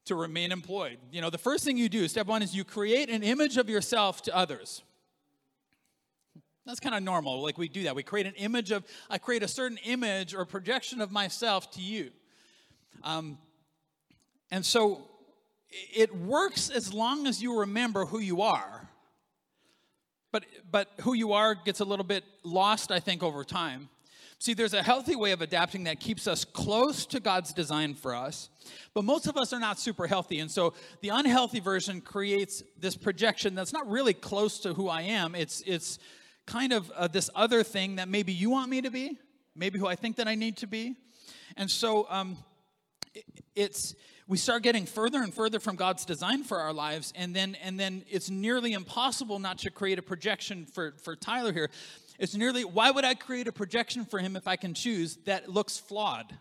to 0.06 0.14
remain 0.14 0.52
employed. 0.52 0.98
You 1.10 1.20
know, 1.20 1.30
the 1.30 1.38
first 1.38 1.64
thing 1.64 1.76
you 1.76 1.88
do, 1.88 2.06
step 2.08 2.26
one, 2.26 2.42
is 2.42 2.54
you 2.54 2.64
create 2.64 3.08
an 3.08 3.22
image 3.22 3.56
of 3.56 3.68
yourself 3.68 4.22
to 4.22 4.36
others. 4.36 4.82
That's 6.66 6.80
kind 6.80 6.94
of 6.94 7.02
normal. 7.02 7.42
Like 7.42 7.58
we 7.58 7.68
do 7.68 7.84
that. 7.84 7.94
We 7.94 8.02
create 8.02 8.26
an 8.26 8.34
image 8.34 8.70
of, 8.70 8.84
I 9.10 9.18
create 9.18 9.42
a 9.42 9.48
certain 9.48 9.78
image 9.84 10.34
or 10.34 10.44
projection 10.44 11.00
of 11.00 11.10
myself 11.10 11.70
to 11.72 11.80
you. 11.80 12.10
Um, 13.02 13.38
and 14.50 14.64
so 14.64 15.08
it 15.94 16.14
works 16.14 16.70
as 16.70 16.94
long 16.94 17.26
as 17.26 17.42
you 17.42 17.60
remember 17.60 18.06
who 18.06 18.18
you 18.18 18.42
are. 18.42 18.83
But, 20.34 20.46
but 20.68 20.90
who 21.02 21.14
you 21.14 21.32
are 21.32 21.54
gets 21.54 21.78
a 21.78 21.84
little 21.84 22.04
bit 22.04 22.24
lost, 22.42 22.90
I 22.90 22.98
think, 22.98 23.22
over 23.22 23.44
time. 23.44 23.88
See, 24.40 24.52
there's 24.52 24.74
a 24.74 24.82
healthy 24.82 25.14
way 25.14 25.30
of 25.30 25.40
adapting 25.40 25.84
that 25.84 26.00
keeps 26.00 26.26
us 26.26 26.44
close 26.44 27.06
to 27.06 27.20
God's 27.20 27.52
design 27.52 27.94
for 27.94 28.12
us, 28.12 28.48
but 28.94 29.04
most 29.04 29.28
of 29.28 29.36
us 29.36 29.52
are 29.52 29.60
not 29.60 29.78
super 29.78 30.08
healthy. 30.08 30.40
And 30.40 30.50
so 30.50 30.74
the 31.02 31.10
unhealthy 31.10 31.60
version 31.60 32.00
creates 32.00 32.64
this 32.80 32.96
projection 32.96 33.54
that's 33.54 33.72
not 33.72 33.88
really 33.88 34.12
close 34.12 34.58
to 34.62 34.74
who 34.74 34.88
I 34.88 35.02
am. 35.02 35.36
It's, 35.36 35.62
it's 35.68 36.00
kind 36.46 36.72
of 36.72 36.90
uh, 36.96 37.06
this 37.06 37.30
other 37.36 37.62
thing 37.62 37.94
that 37.94 38.08
maybe 38.08 38.32
you 38.32 38.50
want 38.50 38.70
me 38.70 38.82
to 38.82 38.90
be, 38.90 39.16
maybe 39.54 39.78
who 39.78 39.86
I 39.86 39.94
think 39.94 40.16
that 40.16 40.26
I 40.26 40.34
need 40.34 40.56
to 40.56 40.66
be. 40.66 40.96
And 41.56 41.70
so 41.70 42.08
um, 42.10 42.38
it, 43.14 43.24
it's, 43.54 43.94
we 44.26 44.38
start 44.38 44.62
getting 44.62 44.86
further 44.86 45.22
and 45.22 45.34
further 45.34 45.60
from 45.60 45.76
God's 45.76 46.04
design 46.04 46.44
for 46.44 46.58
our 46.58 46.72
lives, 46.72 47.12
and 47.14 47.36
then 47.36 47.56
and 47.62 47.78
then 47.78 48.04
it's 48.10 48.30
nearly 48.30 48.72
impossible 48.72 49.38
not 49.38 49.58
to 49.58 49.70
create 49.70 49.98
a 49.98 50.02
projection 50.02 50.64
for, 50.66 50.94
for 51.02 51.14
Tyler 51.14 51.52
here. 51.52 51.70
It's 52.18 52.34
nearly 52.34 52.64
why 52.64 52.90
would 52.90 53.04
I 53.04 53.14
create 53.14 53.48
a 53.48 53.52
projection 53.52 54.04
for 54.04 54.18
him 54.18 54.36
if 54.36 54.48
I 54.48 54.56
can 54.56 54.72
choose 54.72 55.16
that 55.26 55.50
looks 55.50 55.78
flawed? 55.78 56.34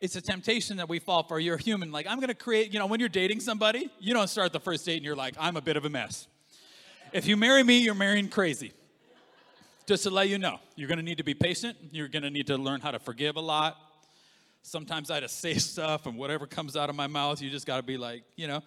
It's 0.00 0.16
a 0.16 0.20
temptation 0.20 0.76
that 0.76 0.88
we 0.88 0.98
fall 0.98 1.22
for. 1.22 1.40
You're 1.40 1.56
human. 1.56 1.90
Like, 1.90 2.06
I'm 2.06 2.18
going 2.18 2.28
to 2.28 2.34
create, 2.34 2.70
you 2.70 2.78
know, 2.78 2.86
when 2.86 3.00
you're 3.00 3.08
dating 3.08 3.40
somebody, 3.40 3.90
you 3.98 4.12
don't 4.12 4.28
start 4.28 4.52
the 4.52 4.60
first 4.60 4.84
date 4.84 4.96
and 4.96 5.04
you're 5.04 5.16
like, 5.16 5.34
I'm 5.38 5.56
a 5.56 5.62
bit 5.62 5.78
of 5.78 5.86
a 5.86 5.88
mess. 5.88 6.28
If 7.14 7.26
you 7.26 7.34
marry 7.34 7.62
me, 7.62 7.78
you're 7.78 7.94
marrying 7.94 8.28
crazy. 8.28 8.72
Just 9.86 10.02
to 10.02 10.10
let 10.10 10.28
you 10.28 10.36
know, 10.36 10.58
you're 10.74 10.88
going 10.88 10.98
to 10.98 11.04
need 11.04 11.16
to 11.16 11.24
be 11.24 11.32
patient. 11.32 11.78
You're 11.92 12.08
going 12.08 12.24
to 12.24 12.30
need 12.30 12.48
to 12.48 12.58
learn 12.58 12.82
how 12.82 12.90
to 12.90 12.98
forgive 12.98 13.36
a 13.36 13.40
lot 13.40 13.85
sometimes 14.66 15.10
I 15.10 15.20
just 15.20 15.40
say 15.40 15.54
stuff 15.58 16.06
and 16.06 16.16
whatever 16.16 16.46
comes 16.46 16.76
out 16.76 16.90
of 16.90 16.96
my 16.96 17.06
mouth, 17.06 17.40
you 17.40 17.50
just 17.50 17.66
got 17.66 17.76
to 17.76 17.82
be 17.82 17.96
like, 17.96 18.24
you 18.36 18.48
know, 18.48 18.62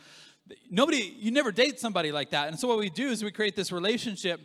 nobody, 0.72 1.14
you 1.20 1.32
never 1.32 1.52
date 1.52 1.80
somebody 1.80 2.12
like 2.12 2.32
that. 2.32 2.48
And 2.48 2.58
so 2.58 2.68
what 2.68 2.80
we 2.80 2.90
do 2.90 3.10
is 3.10 3.24
we 3.24 3.32
create 3.32 3.56
this 3.56 3.72
relationship 3.72 4.40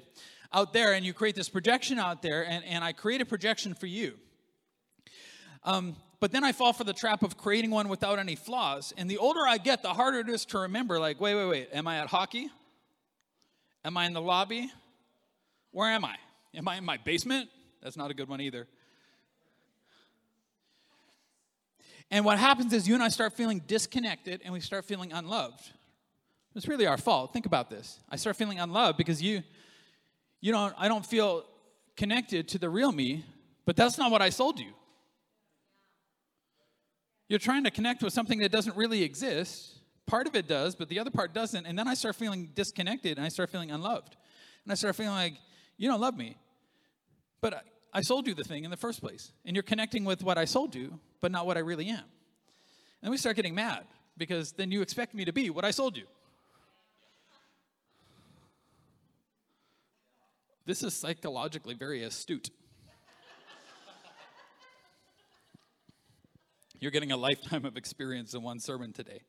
out 0.52 0.72
there 0.72 0.92
and 0.92 1.04
you 1.04 1.12
create 1.12 1.34
this 1.34 1.48
projection 1.48 1.98
out 1.98 2.22
there 2.22 2.46
and, 2.46 2.64
and 2.64 2.84
I 2.84 2.92
create 2.92 3.20
a 3.20 3.24
projection 3.24 3.74
for 3.74 3.86
you. 3.86 4.14
Um, 5.64 5.96
but 6.20 6.32
then 6.32 6.44
I 6.44 6.52
fall 6.52 6.72
for 6.72 6.84
the 6.84 6.92
trap 6.92 7.22
of 7.22 7.36
creating 7.36 7.70
one 7.70 7.88
without 7.88 8.18
any 8.18 8.34
flaws. 8.34 8.92
And 8.96 9.10
the 9.10 9.18
older 9.18 9.46
I 9.46 9.58
get, 9.58 9.82
the 9.82 9.92
harder 9.92 10.18
it 10.20 10.28
is 10.28 10.44
to 10.46 10.60
remember 10.60 10.98
like, 10.98 11.20
wait, 11.20 11.34
wait, 11.34 11.46
wait, 11.46 11.68
am 11.72 11.86
I 11.86 11.98
at 11.98 12.08
hockey? 12.08 12.50
Am 13.84 13.96
I 13.96 14.06
in 14.06 14.12
the 14.12 14.20
lobby? 14.20 14.70
Where 15.70 15.90
am 15.90 16.04
I? 16.04 16.16
Am 16.54 16.66
I 16.68 16.76
in 16.76 16.84
my 16.84 16.96
basement? 16.96 17.48
That's 17.82 17.96
not 17.96 18.10
a 18.10 18.14
good 18.14 18.28
one 18.28 18.40
either. 18.40 18.66
And 22.10 22.24
what 22.24 22.38
happens 22.38 22.72
is 22.72 22.86
you 22.86 22.94
and 22.94 23.02
I 23.02 23.08
start 23.08 23.32
feeling 23.32 23.62
disconnected 23.66 24.42
and 24.44 24.52
we 24.52 24.60
start 24.60 24.84
feeling 24.84 25.12
unloved. 25.12 25.70
It's 26.54 26.68
really 26.68 26.86
our 26.86 26.98
fault. 26.98 27.32
Think 27.32 27.46
about 27.46 27.70
this. 27.70 27.98
I 28.08 28.16
start 28.16 28.36
feeling 28.36 28.60
unloved 28.60 28.96
because 28.96 29.20
you, 29.20 29.42
you 30.40 30.52
don't, 30.52 30.74
I 30.78 30.88
don't 30.88 31.04
feel 31.04 31.44
connected 31.96 32.48
to 32.48 32.58
the 32.58 32.68
real 32.68 32.92
me, 32.92 33.24
but 33.64 33.76
that's 33.76 33.98
not 33.98 34.10
what 34.10 34.22
I 34.22 34.30
sold 34.30 34.60
you. 34.60 34.72
You're 37.28 37.38
trying 37.38 37.64
to 37.64 37.70
connect 37.70 38.02
with 38.02 38.12
something 38.12 38.38
that 38.40 38.52
doesn't 38.52 38.76
really 38.76 39.02
exist. 39.02 39.72
Part 40.06 40.26
of 40.26 40.36
it 40.36 40.46
does, 40.46 40.76
but 40.76 40.88
the 40.88 41.00
other 41.00 41.10
part 41.10 41.32
doesn't. 41.32 41.66
And 41.66 41.78
then 41.78 41.88
I 41.88 41.94
start 41.94 42.16
feeling 42.16 42.50
disconnected 42.54 43.16
and 43.16 43.26
I 43.26 43.30
start 43.30 43.50
feeling 43.50 43.70
unloved. 43.70 44.16
And 44.64 44.72
I 44.72 44.74
start 44.74 44.94
feeling 44.94 45.14
like, 45.14 45.34
you 45.76 45.88
don't 45.88 46.00
love 46.00 46.16
me. 46.16 46.36
But 47.40 47.54
I, 47.54 47.60
I 47.94 48.00
sold 48.02 48.26
you 48.26 48.34
the 48.34 48.44
thing 48.44 48.64
in 48.64 48.70
the 48.70 48.76
first 48.76 49.00
place. 49.00 49.32
And 49.44 49.56
you're 49.56 49.62
connecting 49.62 50.04
with 50.04 50.22
what 50.22 50.36
I 50.36 50.44
sold 50.44 50.74
you, 50.74 50.98
but 51.24 51.32
not 51.32 51.46
what 51.46 51.56
I 51.56 51.60
really 51.60 51.88
am. 51.88 52.04
And 53.00 53.10
we 53.10 53.16
start 53.16 53.36
getting 53.36 53.54
mad 53.54 53.86
because 54.18 54.52
then 54.52 54.70
you 54.70 54.82
expect 54.82 55.14
me 55.14 55.24
to 55.24 55.32
be 55.32 55.48
what 55.48 55.64
I 55.64 55.70
sold 55.70 55.96
you. 55.96 56.04
This 60.66 60.82
is 60.82 60.92
psychologically 60.92 61.72
very 61.72 62.02
astute. 62.02 62.50
You're 66.78 66.90
getting 66.90 67.10
a 67.10 67.16
lifetime 67.16 67.64
of 67.64 67.78
experience 67.78 68.34
in 68.34 68.42
one 68.42 68.60
sermon 68.60 68.92
today. 68.92 69.22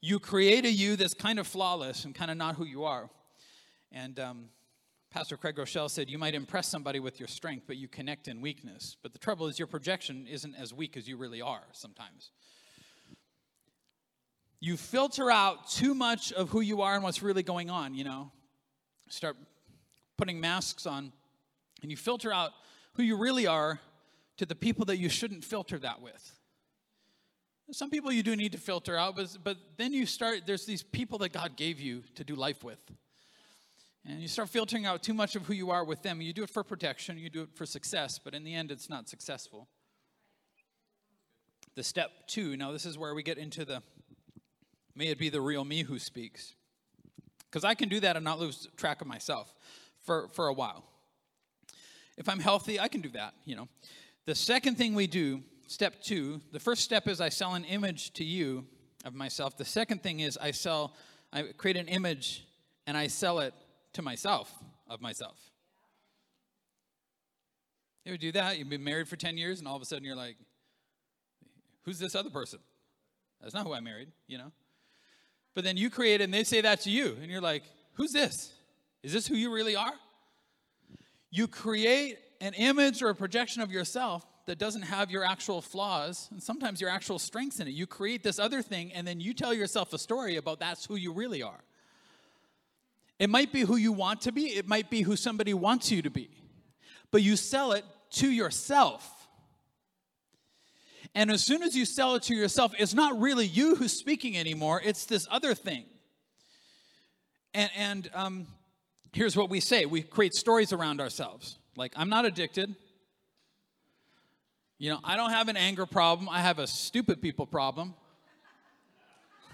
You 0.00 0.18
create 0.18 0.64
a 0.64 0.72
you 0.72 0.96
that's 0.96 1.14
kind 1.14 1.38
of 1.38 1.46
flawless 1.46 2.06
and 2.06 2.12
kind 2.12 2.32
of 2.32 2.36
not 2.36 2.56
who 2.56 2.64
you 2.64 2.82
are. 2.82 3.08
And 3.92 4.18
um, 4.18 4.48
Pastor 5.10 5.38
Craig 5.38 5.56
Groeschel 5.56 5.90
said, 5.90 6.10
You 6.10 6.18
might 6.18 6.34
impress 6.34 6.68
somebody 6.68 7.00
with 7.00 7.18
your 7.18 7.28
strength, 7.28 7.64
but 7.66 7.76
you 7.76 7.88
connect 7.88 8.28
in 8.28 8.40
weakness. 8.40 8.96
But 9.02 9.12
the 9.12 9.18
trouble 9.18 9.46
is, 9.46 9.58
your 9.58 9.66
projection 9.66 10.26
isn't 10.26 10.54
as 10.54 10.74
weak 10.74 10.96
as 10.96 11.08
you 11.08 11.16
really 11.16 11.40
are 11.40 11.64
sometimes. 11.72 12.30
You 14.60 14.76
filter 14.76 15.30
out 15.30 15.70
too 15.70 15.94
much 15.94 16.32
of 16.32 16.50
who 16.50 16.60
you 16.60 16.82
are 16.82 16.94
and 16.94 17.02
what's 17.02 17.22
really 17.22 17.42
going 17.42 17.70
on, 17.70 17.94
you 17.94 18.04
know. 18.04 18.32
Start 19.08 19.36
putting 20.16 20.40
masks 20.40 20.84
on, 20.84 21.12
and 21.80 21.90
you 21.90 21.96
filter 21.96 22.32
out 22.32 22.50
who 22.94 23.02
you 23.02 23.16
really 23.16 23.46
are 23.46 23.80
to 24.36 24.44
the 24.44 24.54
people 24.54 24.84
that 24.86 24.98
you 24.98 25.08
shouldn't 25.08 25.44
filter 25.44 25.78
that 25.78 26.02
with. 26.02 26.34
Some 27.70 27.90
people 27.90 28.10
you 28.10 28.22
do 28.22 28.34
need 28.34 28.52
to 28.52 28.58
filter 28.58 28.96
out, 28.96 29.14
but, 29.14 29.36
but 29.44 29.56
then 29.76 29.92
you 29.92 30.06
start, 30.06 30.46
there's 30.46 30.64
these 30.66 30.82
people 30.82 31.18
that 31.18 31.32
God 31.32 31.56
gave 31.56 31.80
you 31.80 32.02
to 32.14 32.24
do 32.24 32.34
life 32.34 32.64
with. 32.64 32.80
And 34.08 34.22
you 34.22 34.28
start 34.28 34.48
filtering 34.48 34.86
out 34.86 35.02
too 35.02 35.12
much 35.12 35.36
of 35.36 35.44
who 35.44 35.52
you 35.52 35.70
are 35.70 35.84
with 35.84 36.02
them. 36.02 36.22
You 36.22 36.32
do 36.32 36.42
it 36.42 36.48
for 36.48 36.64
protection, 36.64 37.18
you 37.18 37.28
do 37.28 37.42
it 37.42 37.50
for 37.54 37.66
success, 37.66 38.18
but 38.18 38.34
in 38.34 38.42
the 38.42 38.54
end, 38.54 38.70
it's 38.70 38.88
not 38.88 39.06
successful. 39.06 39.68
The 41.74 41.82
step 41.82 42.10
two, 42.26 42.56
now 42.56 42.72
this 42.72 42.86
is 42.86 42.96
where 42.96 43.14
we 43.14 43.22
get 43.22 43.36
into 43.36 43.66
the 43.66 43.82
may 44.96 45.08
it 45.08 45.18
be 45.18 45.28
the 45.28 45.42
real 45.42 45.62
me 45.64 45.82
who 45.82 45.98
speaks. 45.98 46.54
Because 47.50 47.64
I 47.64 47.74
can 47.74 47.90
do 47.90 48.00
that 48.00 48.16
and 48.16 48.24
not 48.24 48.40
lose 48.40 48.66
track 48.76 49.02
of 49.02 49.06
myself 49.06 49.54
for, 50.00 50.28
for 50.32 50.48
a 50.48 50.52
while. 50.54 50.84
If 52.16 52.28
I'm 52.28 52.40
healthy, 52.40 52.80
I 52.80 52.88
can 52.88 53.02
do 53.02 53.10
that, 53.10 53.34
you 53.44 53.54
know. 53.54 53.68
The 54.24 54.34
second 54.34 54.76
thing 54.76 54.94
we 54.94 55.06
do 55.06 55.42
step 55.66 56.02
two, 56.02 56.40
the 56.50 56.58
first 56.58 56.82
step 56.82 57.06
is 57.08 57.20
I 57.20 57.28
sell 57.28 57.54
an 57.54 57.64
image 57.64 58.12
to 58.14 58.24
you 58.24 58.66
of 59.04 59.14
myself. 59.14 59.56
The 59.58 59.66
second 59.66 60.02
thing 60.02 60.20
is 60.20 60.38
I 60.38 60.50
sell, 60.50 60.96
I 61.30 61.42
create 61.58 61.76
an 61.76 61.88
image 61.88 62.46
and 62.86 62.96
I 62.96 63.06
sell 63.06 63.38
it 63.40 63.54
to 63.94 64.02
myself 64.02 64.52
of 64.88 65.00
myself. 65.00 65.38
You 68.04 68.12
ever 68.12 68.18
do 68.18 68.32
that? 68.32 68.58
You've 68.58 68.70
been 68.70 68.84
married 68.84 69.08
for 69.08 69.16
10 69.16 69.36
years 69.36 69.58
and 69.58 69.68
all 69.68 69.76
of 69.76 69.82
a 69.82 69.84
sudden 69.84 70.04
you're 70.04 70.16
like, 70.16 70.36
who's 71.82 71.98
this 71.98 72.14
other 72.14 72.30
person? 72.30 72.58
That's 73.40 73.54
not 73.54 73.66
who 73.66 73.74
I 73.74 73.80
married, 73.80 74.08
you 74.26 74.38
know? 74.38 74.52
But 75.54 75.64
then 75.64 75.76
you 75.76 75.90
create 75.90 76.20
and 76.20 76.32
they 76.32 76.44
say 76.44 76.60
that 76.60 76.80
to 76.82 76.90
you 76.90 77.16
and 77.20 77.30
you're 77.30 77.40
like, 77.40 77.64
who's 77.94 78.12
this? 78.12 78.52
Is 79.02 79.12
this 79.12 79.26
who 79.26 79.36
you 79.36 79.52
really 79.52 79.76
are? 79.76 79.92
You 81.30 81.48
create 81.48 82.18
an 82.40 82.54
image 82.54 83.02
or 83.02 83.10
a 83.10 83.14
projection 83.14 83.60
of 83.60 83.70
yourself 83.70 84.24
that 84.46 84.58
doesn't 84.58 84.82
have 84.82 85.10
your 85.10 85.24
actual 85.24 85.60
flaws 85.60 86.28
and 86.30 86.42
sometimes 86.42 86.80
your 86.80 86.88
actual 86.88 87.18
strengths 87.18 87.60
in 87.60 87.68
it. 87.68 87.72
You 87.72 87.86
create 87.86 88.22
this 88.22 88.38
other 88.38 88.62
thing 88.62 88.92
and 88.92 89.06
then 89.06 89.20
you 89.20 89.34
tell 89.34 89.52
yourself 89.52 89.92
a 89.92 89.98
story 89.98 90.36
about 90.36 90.60
that's 90.60 90.86
who 90.86 90.96
you 90.96 91.12
really 91.12 91.42
are. 91.42 91.60
It 93.18 93.28
might 93.30 93.52
be 93.52 93.62
who 93.62 93.76
you 93.76 93.92
want 93.92 94.20
to 94.22 94.32
be, 94.32 94.46
it 94.46 94.68
might 94.68 94.90
be 94.90 95.02
who 95.02 95.16
somebody 95.16 95.52
wants 95.52 95.90
you 95.90 96.02
to 96.02 96.10
be, 96.10 96.30
but 97.10 97.22
you 97.22 97.36
sell 97.36 97.72
it 97.72 97.84
to 98.12 98.30
yourself. 98.30 99.14
And 101.14 101.30
as 101.30 101.42
soon 101.42 101.62
as 101.62 101.76
you 101.76 101.84
sell 101.84 102.14
it 102.14 102.22
to 102.24 102.34
yourself, 102.34 102.72
it's 102.78 102.94
not 102.94 103.18
really 103.18 103.46
you 103.46 103.74
who's 103.74 103.92
speaking 103.92 104.36
anymore, 104.36 104.80
it's 104.84 105.04
this 105.04 105.26
other 105.30 105.54
thing. 105.54 105.84
And, 107.54 107.70
and 107.76 108.10
um, 108.14 108.46
here's 109.12 109.36
what 109.36 109.50
we 109.50 109.60
say 109.60 109.84
we 109.84 110.02
create 110.02 110.34
stories 110.34 110.72
around 110.72 111.00
ourselves. 111.00 111.58
Like, 111.76 111.92
I'm 111.96 112.08
not 112.08 112.24
addicted. 112.24 112.74
You 114.78 114.90
know, 114.90 115.00
I 115.02 115.16
don't 115.16 115.30
have 115.30 115.48
an 115.48 115.56
anger 115.56 115.86
problem, 115.86 116.28
I 116.28 116.40
have 116.40 116.60
a 116.60 116.66
stupid 116.68 117.20
people 117.20 117.46
problem. 117.46 117.94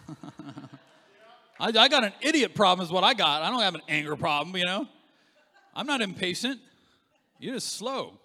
I, 1.58 1.68
I, 1.68 1.88
got 1.88 2.04
an 2.04 2.12
idiot 2.20 2.54
problem, 2.54 2.84
is 2.84 2.92
what 2.92 3.04
I 3.04 3.14
got. 3.14 3.42
I 3.42 3.50
don't 3.50 3.60
have 3.60 3.74
an 3.74 3.82
anger 3.88 4.16
problem, 4.16 4.56
you 4.56 4.64
know. 4.64 4.88
I'm 5.74 5.86
not 5.86 6.00
impatient. 6.02 6.60
You're 7.38 7.54
just 7.54 7.74
slow. 7.74 8.18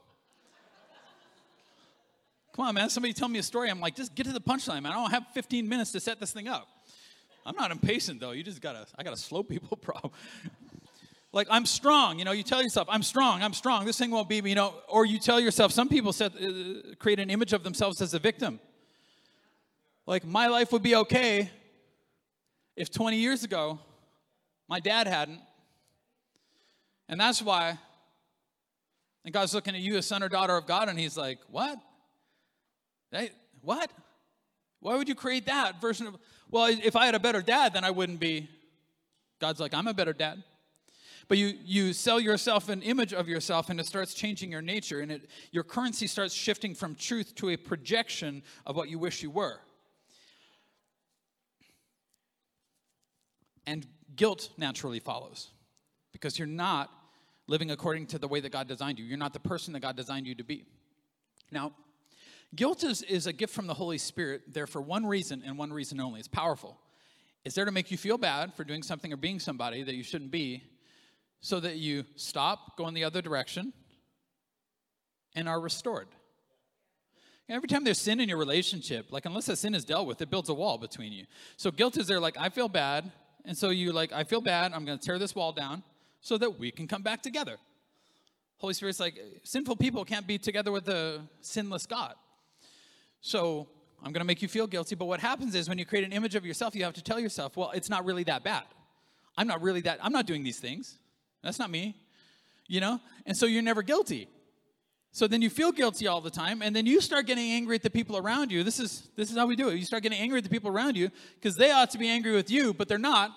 Come 2.55 2.65
on, 2.65 2.75
man. 2.75 2.89
Somebody 2.89 3.13
tell 3.13 3.27
me 3.27 3.39
a 3.39 3.43
story. 3.43 3.69
I'm 3.69 3.79
like, 3.79 3.95
just 3.95 4.15
get 4.15 4.25
to 4.25 4.33
the 4.33 4.41
punchline, 4.41 4.83
man. 4.83 4.87
I 4.87 4.95
don't 4.95 5.11
have 5.11 5.25
15 5.33 5.67
minutes 5.67 5.91
to 5.93 5.99
set 5.99 6.19
this 6.19 6.31
thing 6.31 6.47
up. 6.47 6.67
I'm 7.45 7.55
not 7.55 7.71
impatient, 7.71 8.19
though. 8.19 8.31
You 8.31 8.43
just 8.43 8.61
got 8.61 8.73
to, 8.73 8.85
I 8.97 9.03
got 9.03 9.13
a 9.13 9.17
slow 9.17 9.43
people 9.43 9.77
problem. 9.81 10.11
Like, 11.31 11.47
I'm 11.49 11.65
strong. 11.65 12.17
You 12.17 12.25
know, 12.25 12.31
you 12.31 12.43
tell 12.43 12.61
yourself, 12.61 12.87
I'm 12.89 13.03
strong, 13.03 13.43
I'm 13.43 13.53
strong. 13.53 13.85
This 13.85 13.97
thing 13.97 14.09
won't 14.09 14.27
be 14.27 14.41
me. 14.41 14.49
You 14.49 14.55
know, 14.55 14.73
or 14.87 15.05
you 15.05 15.19
tell 15.19 15.39
yourself, 15.39 15.71
some 15.71 15.87
people 15.87 16.11
set, 16.11 16.33
uh, 16.35 16.95
create 16.97 17.19
an 17.19 17.29
image 17.29 17.53
of 17.53 17.63
themselves 17.63 18.01
as 18.01 18.13
a 18.13 18.19
victim. 18.19 18.59
Like, 20.07 20.25
my 20.25 20.47
life 20.47 20.71
would 20.71 20.81
be 20.81 20.95
okay 20.95 21.51
if 22.79 22.89
20 22.89 23.17
years 23.17 23.43
ago 23.43 23.77
my 24.69 24.79
dad 24.79 25.07
hadn't. 25.07 25.41
And 27.09 27.19
that's 27.19 27.41
why. 27.41 27.77
And 29.25 29.33
God's 29.33 29.53
looking 29.53 29.75
at 29.75 29.81
you, 29.81 29.97
a 29.97 30.01
son 30.01 30.23
or 30.23 30.29
daughter 30.29 30.55
of 30.55 30.65
God, 30.65 30.87
and 30.87 30.97
He's 30.97 31.17
like, 31.17 31.39
What? 31.49 31.77
Hey, 33.11 33.31
what? 33.61 33.91
Why 34.79 34.95
would 34.95 35.09
you 35.09 35.15
create 35.15 35.47
that 35.47 35.81
version 35.81 36.07
of, 36.07 36.15
well, 36.49 36.67
if 36.67 36.95
I 36.95 37.05
had 37.05 37.15
a 37.15 37.19
better 37.19 37.41
dad, 37.41 37.73
then 37.73 37.83
I 37.83 37.91
wouldn't 37.91 38.19
be. 38.19 38.47
God's 39.41 39.59
like, 39.59 39.73
I'm 39.73 39.87
a 39.87 39.93
better 39.93 40.13
dad. 40.13 40.41
But 41.27 41.37
you, 41.37 41.53
you 41.65 41.91
sell 41.91 42.19
yourself 42.19 42.69
an 42.69 42.81
image 42.81 43.13
of 43.13 43.27
yourself 43.27 43.69
and 43.69 43.79
it 43.79 43.87
starts 43.87 44.13
changing 44.13 44.51
your 44.51 44.61
nature 44.61 45.01
and 45.01 45.11
it, 45.11 45.29
your 45.51 45.63
currency 45.63 46.07
starts 46.07 46.33
shifting 46.33 46.73
from 46.73 46.95
truth 46.95 47.35
to 47.35 47.49
a 47.49 47.57
projection 47.57 48.41
of 48.65 48.75
what 48.75 48.89
you 48.89 48.97
wish 48.97 49.21
you 49.21 49.29
were. 49.29 49.59
And 53.69 53.85
guilt 54.15 54.49
naturally 54.57 54.99
follows 54.99 55.51
because 56.11 56.39
you're 56.39 56.47
not 56.47 56.89
living 57.45 57.69
according 57.69 58.07
to 58.07 58.17
the 58.17 58.27
way 58.27 58.39
that 58.39 58.51
God 58.51 58.67
designed 58.67 58.97
you. 58.97 59.05
You're 59.05 59.19
not 59.19 59.31
the 59.31 59.39
person 59.39 59.73
that 59.73 59.81
God 59.81 59.95
designed 59.95 60.25
you 60.25 60.33
to 60.33 60.43
be. 60.43 60.65
Now, 61.51 61.73
guilt 62.55 62.83
is, 62.83 63.03
is 63.03 63.27
a 63.27 63.33
gift 63.33 63.53
from 63.53 63.67
the 63.67 63.75
Holy 63.75 63.99
Spirit 63.99 64.41
there 64.51 64.65
for 64.65 64.81
one 64.81 65.05
reason 65.05 65.43
and 65.45 65.55
one 65.55 65.71
reason 65.71 65.99
only. 65.99 66.17
It's 66.17 66.27
powerful. 66.27 66.79
It's 67.45 67.53
there 67.53 67.65
to 67.65 67.71
make 67.71 67.91
you 67.91 67.97
feel 67.97 68.17
bad 68.17 68.55
for 68.55 68.63
doing 68.63 68.81
something 68.81 69.13
or 69.13 69.17
being 69.17 69.39
somebody 69.39 69.83
that 69.83 69.93
you 69.93 70.03
shouldn't 70.03 70.31
be 70.31 70.63
so 71.39 71.59
that 71.59 71.75
you 71.75 72.05
stop, 72.15 72.75
go 72.75 72.87
in 72.87 72.95
the 72.95 73.03
other 73.03 73.21
direction, 73.21 73.71
and 75.35 75.47
are 75.47 75.59
restored. 75.59 76.07
Every 77.47 77.67
time 77.67 77.83
there's 77.83 77.99
sin 77.99 78.19
in 78.19 78.29
your 78.29 78.39
relationship, 78.39 79.11
like 79.11 79.25
unless 79.25 79.45
that 79.45 79.57
sin 79.57 79.75
is 79.75 79.85
dealt 79.85 80.07
with, 80.07 80.23
it 80.23 80.31
builds 80.31 80.49
a 80.49 80.55
wall 80.55 80.79
between 80.79 81.13
you. 81.13 81.27
So 81.55 81.69
guilt 81.69 81.97
is 81.97 82.07
there, 82.07 82.19
like, 82.19 82.35
I 82.35 82.49
feel 82.49 82.67
bad. 82.67 83.11
And 83.45 83.57
so 83.57 83.69
you're 83.69 83.93
like, 83.93 84.11
I 84.11 84.23
feel 84.23 84.41
bad, 84.41 84.73
I'm 84.73 84.85
gonna 84.85 84.97
tear 84.97 85.17
this 85.17 85.35
wall 85.35 85.51
down 85.51 85.83
so 86.21 86.37
that 86.37 86.59
we 86.59 86.71
can 86.71 86.87
come 86.87 87.01
back 87.01 87.21
together. 87.21 87.57
Holy 88.57 88.73
Spirit's 88.73 88.99
like, 88.99 89.19
sinful 89.43 89.77
people 89.77 90.03
can't 90.03 90.27
be 90.27 90.37
together 90.37 90.71
with 90.71 90.85
the 90.85 91.21
sinless 91.41 91.85
God. 91.85 92.15
So 93.21 93.67
I'm 94.03 94.11
gonna 94.11 94.25
make 94.25 94.41
you 94.41 94.47
feel 94.47 94.67
guilty. 94.67 94.95
But 94.95 95.05
what 95.05 95.19
happens 95.19 95.55
is 95.55 95.69
when 95.69 95.77
you 95.77 95.85
create 95.85 96.05
an 96.05 96.13
image 96.13 96.35
of 96.35 96.45
yourself, 96.45 96.75
you 96.75 96.83
have 96.83 96.93
to 96.93 97.03
tell 97.03 97.19
yourself, 97.19 97.55
well, 97.57 97.71
it's 97.71 97.89
not 97.89 98.05
really 98.05 98.23
that 98.25 98.43
bad. 98.43 98.63
I'm 99.37 99.47
not 99.47 99.61
really 99.61 99.81
that, 99.81 99.99
I'm 100.01 100.11
not 100.11 100.25
doing 100.25 100.43
these 100.43 100.59
things. 100.59 100.97
That's 101.43 101.59
not 101.59 101.69
me. 101.69 101.95
You 102.67 102.81
know? 102.81 102.99
And 103.25 103.35
so 103.35 103.45
you're 103.45 103.63
never 103.63 103.81
guilty. 103.81 104.27
So 105.11 105.27
then 105.27 105.41
you 105.41 105.49
feel 105.49 105.71
guilty 105.71 106.07
all 106.07 106.21
the 106.21 106.29
time, 106.29 106.61
and 106.61 106.75
then 106.75 106.85
you 106.85 107.01
start 107.01 107.25
getting 107.25 107.51
angry 107.51 107.75
at 107.75 107.83
the 107.83 107.89
people 107.89 108.17
around 108.17 108.51
you. 108.51 108.63
This 108.63 108.79
is 108.79 109.09
this 109.15 109.31
is 109.31 109.37
how 109.37 109.47
we 109.47 109.55
do 109.55 109.69
it. 109.69 109.75
You 109.75 109.85
start 109.85 110.03
getting 110.03 110.19
angry 110.19 110.37
at 110.37 110.43
the 110.43 110.49
people 110.49 110.69
around 110.69 110.95
you 110.95 111.09
because 111.35 111.55
they 111.55 111.71
ought 111.71 111.89
to 111.91 111.97
be 111.97 112.07
angry 112.07 112.31
with 112.31 112.51
you, 112.51 112.73
but 112.73 112.87
they're 112.87 112.99
not. 112.99 113.31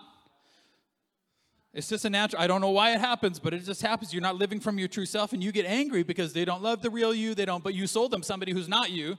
It's 1.73 1.89
just 1.89 2.05
a 2.05 2.11
natural. 2.11 2.43
I 2.43 2.47
don't 2.47 2.61
know 2.61 2.71
why 2.71 2.93
it 2.93 3.01
happens, 3.01 3.39
but 3.39 3.55
it 3.55 3.61
just 3.61 3.81
happens. 3.81 4.13
You're 4.13 4.23
not 4.23 4.37
living 4.37 4.61
from 4.61 4.79
your 4.79 4.89
true 4.89 5.07
self, 5.07 5.33
and 5.33 5.43
you 5.43 5.51
get 5.51 5.65
angry 5.65 6.03
because 6.03 6.35
they 6.35 6.45
don't 6.45 6.63
love 6.63 6.83
the 6.83 6.91
real 6.91 7.15
you. 7.15 7.35
They 7.35 7.47
don't. 7.47 7.65
But 7.65 7.75
you 7.75 7.87
sold 7.87 8.11
them 8.11 8.23
somebody 8.23 8.53
who's 8.53 8.69
not 8.69 8.91
you, 8.91 9.17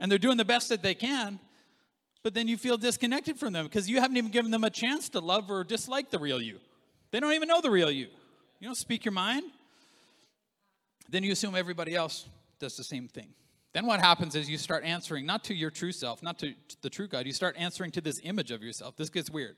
and 0.00 0.10
they're 0.10 0.18
doing 0.18 0.36
the 0.36 0.44
best 0.44 0.68
that 0.70 0.82
they 0.82 0.94
can. 0.94 1.38
But 2.24 2.34
then 2.34 2.48
you 2.48 2.56
feel 2.56 2.76
disconnected 2.76 3.38
from 3.38 3.52
them 3.52 3.66
because 3.66 3.88
you 3.88 4.00
haven't 4.00 4.16
even 4.16 4.32
given 4.32 4.50
them 4.50 4.64
a 4.64 4.70
chance 4.70 5.08
to 5.10 5.20
love 5.20 5.50
or 5.50 5.62
dislike 5.62 6.10
the 6.10 6.18
real 6.18 6.42
you. 6.42 6.58
They 7.12 7.20
don't 7.20 7.34
even 7.34 7.48
know 7.48 7.60
the 7.60 7.70
real 7.70 7.90
you. 7.90 8.08
You 8.58 8.68
don't 8.68 8.74
speak 8.74 9.04
your 9.04 9.12
mind. 9.12 9.44
Then 11.08 11.22
you 11.22 11.32
assume 11.32 11.54
everybody 11.54 11.94
else 11.94 12.26
does 12.58 12.76
the 12.76 12.84
same 12.84 13.08
thing. 13.08 13.28
Then 13.72 13.86
what 13.86 14.00
happens 14.00 14.36
is 14.36 14.48
you 14.48 14.56
start 14.56 14.84
answering 14.84 15.26
not 15.26 15.44
to 15.44 15.54
your 15.54 15.70
true 15.70 15.92
self, 15.92 16.22
not 16.22 16.38
to 16.38 16.54
the 16.80 16.88
true 16.88 17.08
God. 17.08 17.26
You 17.26 17.32
start 17.32 17.56
answering 17.58 17.90
to 17.92 18.00
this 18.00 18.20
image 18.22 18.52
of 18.52 18.62
yourself. 18.62 18.96
This 18.96 19.10
gets 19.10 19.30
weird. 19.30 19.56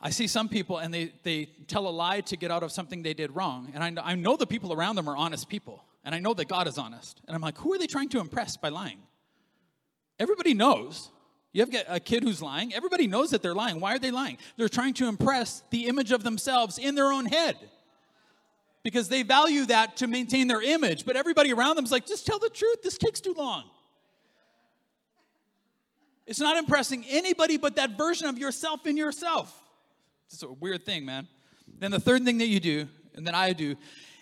I 0.00 0.10
see 0.10 0.26
some 0.26 0.48
people 0.48 0.78
and 0.78 0.94
they, 0.94 1.12
they 1.24 1.46
tell 1.66 1.86
a 1.88 1.90
lie 1.90 2.22
to 2.22 2.36
get 2.36 2.50
out 2.50 2.62
of 2.62 2.72
something 2.72 3.02
they 3.02 3.14
did 3.14 3.34
wrong. 3.34 3.70
And 3.74 3.98
I 3.98 4.12
I 4.12 4.14
know 4.14 4.36
the 4.36 4.46
people 4.46 4.72
around 4.72 4.96
them 4.96 5.08
are 5.08 5.16
honest 5.16 5.48
people. 5.48 5.84
And 6.04 6.14
I 6.14 6.20
know 6.20 6.32
that 6.34 6.48
God 6.48 6.66
is 6.68 6.78
honest. 6.78 7.20
And 7.26 7.34
I'm 7.34 7.42
like, 7.42 7.58
who 7.58 7.74
are 7.74 7.78
they 7.78 7.86
trying 7.86 8.08
to 8.10 8.20
impress 8.20 8.56
by 8.56 8.70
lying? 8.70 8.98
Everybody 10.18 10.54
knows. 10.54 11.10
You 11.52 11.66
have 11.66 11.84
a 11.88 12.00
kid 12.00 12.22
who's 12.22 12.40
lying. 12.40 12.72
Everybody 12.72 13.06
knows 13.06 13.30
that 13.30 13.42
they're 13.42 13.54
lying. 13.54 13.80
Why 13.80 13.94
are 13.94 13.98
they 13.98 14.10
lying? 14.10 14.38
They're 14.56 14.68
trying 14.68 14.94
to 14.94 15.08
impress 15.08 15.62
the 15.70 15.86
image 15.86 16.12
of 16.12 16.22
themselves 16.22 16.78
in 16.78 16.94
their 16.94 17.12
own 17.12 17.26
head 17.26 17.56
because 18.88 19.10
they 19.10 19.22
value 19.22 19.66
that 19.66 19.98
to 19.98 20.06
maintain 20.06 20.48
their 20.48 20.62
image. 20.62 21.04
But 21.04 21.14
everybody 21.14 21.52
around 21.52 21.76
them 21.76 21.84
is 21.84 21.92
like, 21.92 22.06
just 22.06 22.26
tell 22.26 22.38
the 22.38 22.48
truth. 22.48 22.80
This 22.82 22.96
takes 22.96 23.20
too 23.20 23.34
long. 23.36 23.64
It's 26.26 26.40
not 26.40 26.56
impressing 26.56 27.04
anybody 27.06 27.58
but 27.58 27.76
that 27.76 27.98
version 27.98 28.28
of 28.28 28.38
yourself 28.38 28.86
in 28.86 28.96
yourself. 28.96 29.62
It's 30.32 30.42
a 30.42 30.50
weird 30.50 30.86
thing, 30.86 31.04
man. 31.04 31.28
Then 31.78 31.90
the 31.90 32.00
third 32.00 32.24
thing 32.24 32.38
that 32.38 32.46
you 32.46 32.60
do, 32.60 32.88
and 33.14 33.26
then 33.26 33.34
I 33.34 33.52
do, 33.52 33.76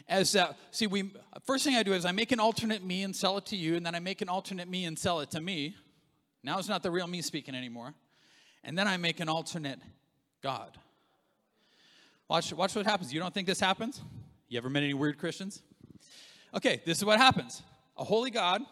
as 0.09 0.35
uh, 0.35 0.53
see, 0.73 0.89
we 0.89 1.13
first 1.45 1.63
thing 1.63 1.77
I 1.77 1.85
do 1.85 1.93
is 1.93 2.05
I 2.05 2.11
make 2.11 2.33
an 2.33 2.41
alternate 2.41 2.85
me 2.85 3.05
and 3.05 3.15
sell 3.15 3.39
it 3.39 3.47
to 3.47 3.57
you, 3.57 3.77
and 3.77 3.87
then 3.87 3.95
I 3.95 4.01
make 4.01 4.21
an 4.21 4.29
alternate 4.29 4.69
me 4.69 4.85
and 4.85 4.99
sell 4.99 5.21
it 5.21 5.31
to 5.31 5.41
me. 5.41 5.77
Now 6.43 6.59
it's 6.59 6.69
not 6.69 6.83
the 6.83 6.91
real 6.91 7.07
me 7.07 7.23
speaking 7.23 7.55
anymore. 7.55 7.95
And 8.65 8.77
then 8.77 8.89
I 8.89 8.97
make 8.97 9.21
an 9.21 9.29
alternate 9.29 9.79
God. 10.43 10.77
Watch, 12.29 12.53
watch 12.53 12.75
what 12.75 12.85
happens. 12.85 13.13
You 13.15 13.21
don't 13.21 13.33
think 13.33 13.47
this 13.47 13.61
happens? 13.61 14.03
You 14.49 14.59
ever 14.59 14.71
met 14.71 14.85
any 14.85 14.95
weird 14.95 15.19
Christians? 15.19 15.61
Okay, 16.55 16.81
this 16.85 16.99
is 16.99 17.05
what 17.05 17.19
happens. 17.19 17.63
A 17.97 18.05
holy 18.05 18.31
God 18.31 18.63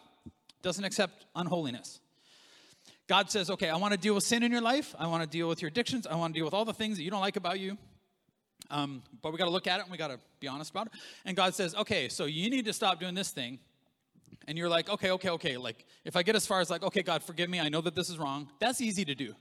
doesn't 0.62 0.84
accept 0.84 1.26
unholiness. 1.34 2.00
God 3.08 3.30
says, 3.30 3.50
okay, 3.50 3.68
I 3.68 3.76
want 3.76 3.92
to 3.92 3.98
deal 3.98 4.14
with 4.14 4.24
sin 4.24 4.42
in 4.42 4.52
your 4.52 4.60
life. 4.60 4.94
I 4.98 5.08
want 5.08 5.22
to 5.22 5.28
deal 5.28 5.48
with 5.48 5.60
your 5.60 5.68
addictions. 5.68 6.06
I 6.06 6.14
want 6.14 6.32
to 6.32 6.38
deal 6.38 6.44
with 6.44 6.54
all 6.54 6.64
the 6.64 6.72
things 6.72 6.96
that 6.96 7.02
you 7.02 7.10
don't 7.10 7.20
like 7.20 7.36
about 7.36 7.58
you. 7.58 7.76
Um, 8.70 9.02
but 9.20 9.32
we 9.32 9.38
got 9.38 9.44
to 9.46 9.50
look 9.50 9.66
at 9.66 9.80
it 9.80 9.82
and 9.82 9.90
we 9.90 9.98
got 9.98 10.08
to 10.08 10.18
be 10.40 10.46
honest 10.46 10.70
about 10.70 10.86
it. 10.86 10.92
And 11.24 11.36
God 11.36 11.54
says, 11.54 11.74
okay, 11.74 12.08
so 12.08 12.24
you 12.24 12.48
need 12.48 12.64
to 12.64 12.72
stop 12.72 13.00
doing 13.00 13.14
this 13.14 13.30
thing. 13.30 13.58
And 14.46 14.56
you're 14.56 14.68
like, 14.68 14.88
okay, 14.88 15.10
okay, 15.10 15.30
okay. 15.30 15.56
Like, 15.56 15.84
if 16.04 16.16
I 16.16 16.22
get 16.22 16.36
as 16.36 16.46
far 16.46 16.60
as 16.60 16.70
like, 16.70 16.82
okay, 16.84 17.02
God, 17.02 17.22
forgive 17.22 17.50
me. 17.50 17.60
I 17.60 17.68
know 17.68 17.80
that 17.80 17.94
this 17.94 18.08
is 18.08 18.18
wrong. 18.18 18.48
That's 18.60 18.80
easy 18.80 19.04
to 19.04 19.14
do. 19.14 19.34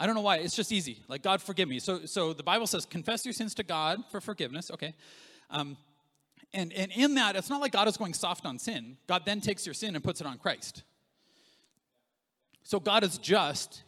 I 0.00 0.06
don't 0.06 0.14
know 0.14 0.22
why. 0.22 0.38
It's 0.38 0.56
just 0.56 0.72
easy. 0.72 1.02
Like, 1.08 1.22
God, 1.22 1.42
forgive 1.42 1.68
me. 1.68 1.78
So, 1.78 2.06
so 2.06 2.32
the 2.32 2.42
Bible 2.42 2.66
says, 2.66 2.86
confess 2.86 3.26
your 3.26 3.34
sins 3.34 3.54
to 3.56 3.62
God 3.62 4.02
for 4.10 4.20
forgiveness. 4.22 4.70
Okay. 4.70 4.94
Um, 5.50 5.76
and, 6.54 6.72
and 6.72 6.90
in 6.90 7.14
that, 7.16 7.36
it's 7.36 7.50
not 7.50 7.60
like 7.60 7.72
God 7.72 7.86
is 7.86 7.98
going 7.98 8.14
soft 8.14 8.46
on 8.46 8.58
sin. 8.58 8.96
God 9.06 9.22
then 9.26 9.42
takes 9.42 9.66
your 9.66 9.74
sin 9.74 9.94
and 9.94 10.02
puts 10.02 10.22
it 10.22 10.26
on 10.26 10.38
Christ. 10.38 10.84
So 12.62 12.80
God 12.80 13.04
is 13.04 13.18
just. 13.18 13.82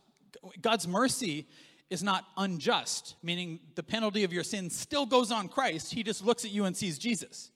God's 0.61 0.87
mercy 0.87 1.46
is 1.88 2.03
not 2.03 2.27
unjust, 2.37 3.16
meaning 3.22 3.61
the 3.75 3.83
penalty 3.83 4.25
of 4.25 4.33
your 4.35 4.44
sin 4.44 4.68
still 4.68 5.07
goes 5.07 5.33
on 5.33 5.48
Christ. 5.48 5.94
He 5.94 6.03
just 6.03 6.25
looks 6.25 6.44
at 6.44 6.51
you 6.51 6.66
and 6.66 6.77
sees 6.77 6.98
Jesus. 6.98 7.51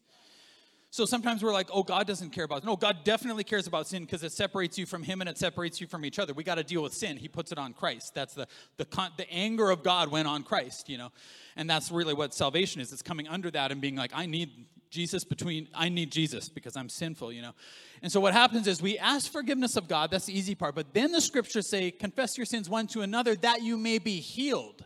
So 0.96 1.04
sometimes 1.04 1.42
we're 1.42 1.52
like, 1.52 1.68
oh, 1.74 1.82
God 1.82 2.06
doesn't 2.06 2.30
care 2.30 2.44
about 2.44 2.62
it. 2.62 2.64
No, 2.64 2.74
God 2.74 3.04
definitely 3.04 3.44
cares 3.44 3.66
about 3.66 3.86
sin 3.86 4.04
because 4.04 4.22
it 4.22 4.32
separates 4.32 4.78
you 4.78 4.86
from 4.86 5.02
Him 5.02 5.20
and 5.20 5.28
it 5.28 5.36
separates 5.36 5.78
you 5.78 5.86
from 5.86 6.06
each 6.06 6.18
other. 6.18 6.32
We 6.32 6.42
got 6.42 6.54
to 6.54 6.64
deal 6.64 6.82
with 6.82 6.94
sin. 6.94 7.18
He 7.18 7.28
puts 7.28 7.52
it 7.52 7.58
on 7.58 7.74
Christ. 7.74 8.14
That's 8.14 8.32
the, 8.32 8.48
the, 8.78 8.86
the 9.18 9.30
anger 9.30 9.68
of 9.68 9.82
God 9.82 10.10
went 10.10 10.26
on 10.26 10.42
Christ, 10.42 10.88
you 10.88 10.96
know. 10.96 11.12
And 11.54 11.68
that's 11.68 11.90
really 11.90 12.14
what 12.14 12.32
salvation 12.32 12.80
is. 12.80 12.94
It's 12.94 13.02
coming 13.02 13.28
under 13.28 13.50
that 13.50 13.72
and 13.72 13.78
being 13.78 13.94
like, 13.94 14.12
I 14.14 14.24
need 14.24 14.48
Jesus 14.88 15.22
between, 15.22 15.68
I 15.74 15.90
need 15.90 16.10
Jesus 16.10 16.48
because 16.48 16.78
I'm 16.78 16.88
sinful, 16.88 17.30
you 17.30 17.42
know. 17.42 17.52
And 18.00 18.10
so 18.10 18.18
what 18.18 18.32
happens 18.32 18.66
is 18.66 18.80
we 18.80 18.96
ask 18.96 19.30
forgiveness 19.30 19.76
of 19.76 19.88
God. 19.88 20.10
That's 20.10 20.24
the 20.24 20.38
easy 20.38 20.54
part. 20.54 20.74
But 20.74 20.94
then 20.94 21.12
the 21.12 21.20
scriptures 21.20 21.68
say, 21.68 21.90
confess 21.90 22.38
your 22.38 22.46
sins 22.46 22.70
one 22.70 22.86
to 22.86 23.02
another 23.02 23.34
that 23.34 23.60
you 23.60 23.76
may 23.76 23.98
be 23.98 24.18
healed. 24.20 24.82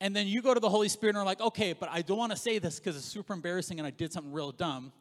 And 0.00 0.14
then 0.14 0.26
you 0.26 0.42
go 0.42 0.54
to 0.54 0.60
the 0.60 0.68
Holy 0.68 0.88
Spirit 0.88 1.16
and 1.16 1.18
are 1.18 1.26
like, 1.26 1.40
okay, 1.40 1.72
but 1.72 1.88
I 1.90 2.02
don't 2.02 2.18
want 2.18 2.32
to 2.32 2.38
say 2.38 2.58
this 2.58 2.78
because 2.78 2.96
it's 2.96 3.04
super 3.04 3.32
embarrassing 3.32 3.78
and 3.78 3.86
I 3.86 3.90
did 3.90 4.12
something 4.12 4.32
real 4.32 4.52
dumb. 4.52 4.92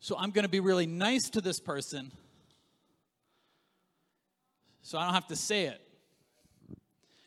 So 0.00 0.16
I'm 0.18 0.30
going 0.30 0.44
to 0.44 0.50
be 0.50 0.60
really 0.60 0.86
nice 0.86 1.28
to 1.30 1.40
this 1.40 1.60
person 1.60 2.12
so 4.86 4.98
I 4.98 5.04
don't 5.04 5.14
have 5.14 5.26
to 5.26 5.36
say 5.36 5.64
it. 5.64 5.80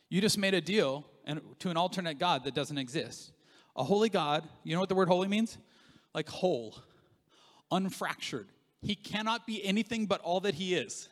You 0.08 0.22
just 0.22 0.38
made 0.38 0.54
a 0.54 0.62
deal 0.62 1.06
and 1.26 1.42
to 1.60 1.70
an 1.70 1.76
alternate 1.76 2.18
God 2.18 2.46
that 2.46 2.56
doesn't 2.56 2.78
exist. 2.78 3.34
A 3.76 3.84
holy 3.84 4.08
God, 4.08 4.48
you 4.64 4.74
know 4.74 4.80
what 4.80 4.88
the 4.88 4.96
word 4.96 5.10
holy 5.10 5.28
means? 5.28 5.58
Like 6.14 6.30
whole, 6.30 6.78
unfractured. 7.70 8.46
He 8.82 8.96
cannot 8.96 9.46
be 9.46 9.62
anything 9.62 10.06
but 10.06 10.22
all 10.22 10.40
that 10.40 10.56
he 10.56 10.74
is. 10.74 11.10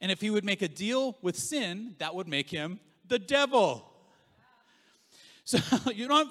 And 0.00 0.12
if 0.12 0.20
he 0.20 0.30
would 0.30 0.44
make 0.44 0.62
a 0.62 0.68
deal 0.68 1.18
with 1.20 1.36
sin, 1.36 1.96
that 1.98 2.14
would 2.14 2.28
make 2.28 2.48
him 2.48 2.78
the 3.08 3.18
devil. 3.18 3.92
So 5.46 5.58
you 5.94 6.08
know, 6.08 6.26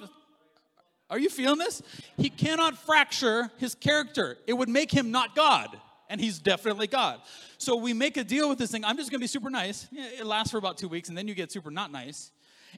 are 1.09 1.17
you 1.17 1.29
feeling 1.29 1.57
this? 1.57 1.81
He 2.17 2.29
cannot 2.29 2.77
fracture 2.77 3.49
his 3.57 3.73
character. 3.73 4.37
It 4.45 4.53
would 4.53 4.69
make 4.69 4.91
him 4.91 5.09
not 5.09 5.35
God, 5.35 5.69
and 6.09 6.21
he's 6.21 6.37
definitely 6.37 6.87
God. 6.87 7.21
So 7.57 7.75
we 7.75 7.93
make 7.93 8.17
a 8.17 8.23
deal 8.23 8.47
with 8.47 8.59
this 8.59 8.71
thing. 8.71 8.85
I'm 8.85 8.97
just 8.97 9.09
going 9.09 9.19
to 9.19 9.23
be 9.23 9.27
super 9.27 9.49
nice. 9.49 9.87
It 9.91 10.25
lasts 10.25 10.51
for 10.51 10.57
about 10.57 10.77
two 10.77 10.89
weeks, 10.89 11.09
and 11.09 11.17
then 11.17 11.27
you 11.27 11.33
get 11.33 11.51
super 11.51 11.71
not 11.71 11.91
nice. 11.91 12.31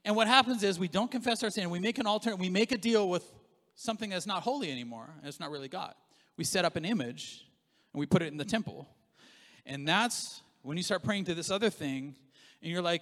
And 0.06 0.16
what 0.16 0.28
happens 0.28 0.64
is 0.64 0.78
we 0.78 0.88
don't 0.88 1.10
confess 1.10 1.44
our 1.44 1.50
sin. 1.50 1.70
We 1.72 1.80
make 1.80 1.98
an 1.98 2.06
alternate. 2.06 2.38
We 2.38 2.50
make 2.50 2.72
a 2.72 2.78
deal 2.78 3.10
with 3.10 3.24
something 3.76 4.12
that's 4.12 4.28
not 4.28 4.44
holy 4.44 4.72
anymore. 4.72 5.10
And 5.18 5.28
it's 5.28 5.40
not 5.40 5.50
really 5.50 5.68
God. 5.68 5.94
We 6.38 6.44
set 6.44 6.66
up 6.66 6.76
an 6.76 6.86
image 6.86 7.46
and 7.94 8.00
we 8.00 8.06
put 8.06 8.22
it 8.22 8.28
in 8.28 8.38
the 8.38 8.46
temple. 8.46 8.88
And 9.66 9.88
that's 9.88 10.42
when 10.62 10.78
you 10.78 10.84
start 10.84 11.04
praying 11.04 11.26
to 11.26 11.34
this 11.34 11.50
other 11.50 11.70
thing, 11.70 12.16
and 12.62 12.72
you're 12.72 12.82
like, 12.82 13.02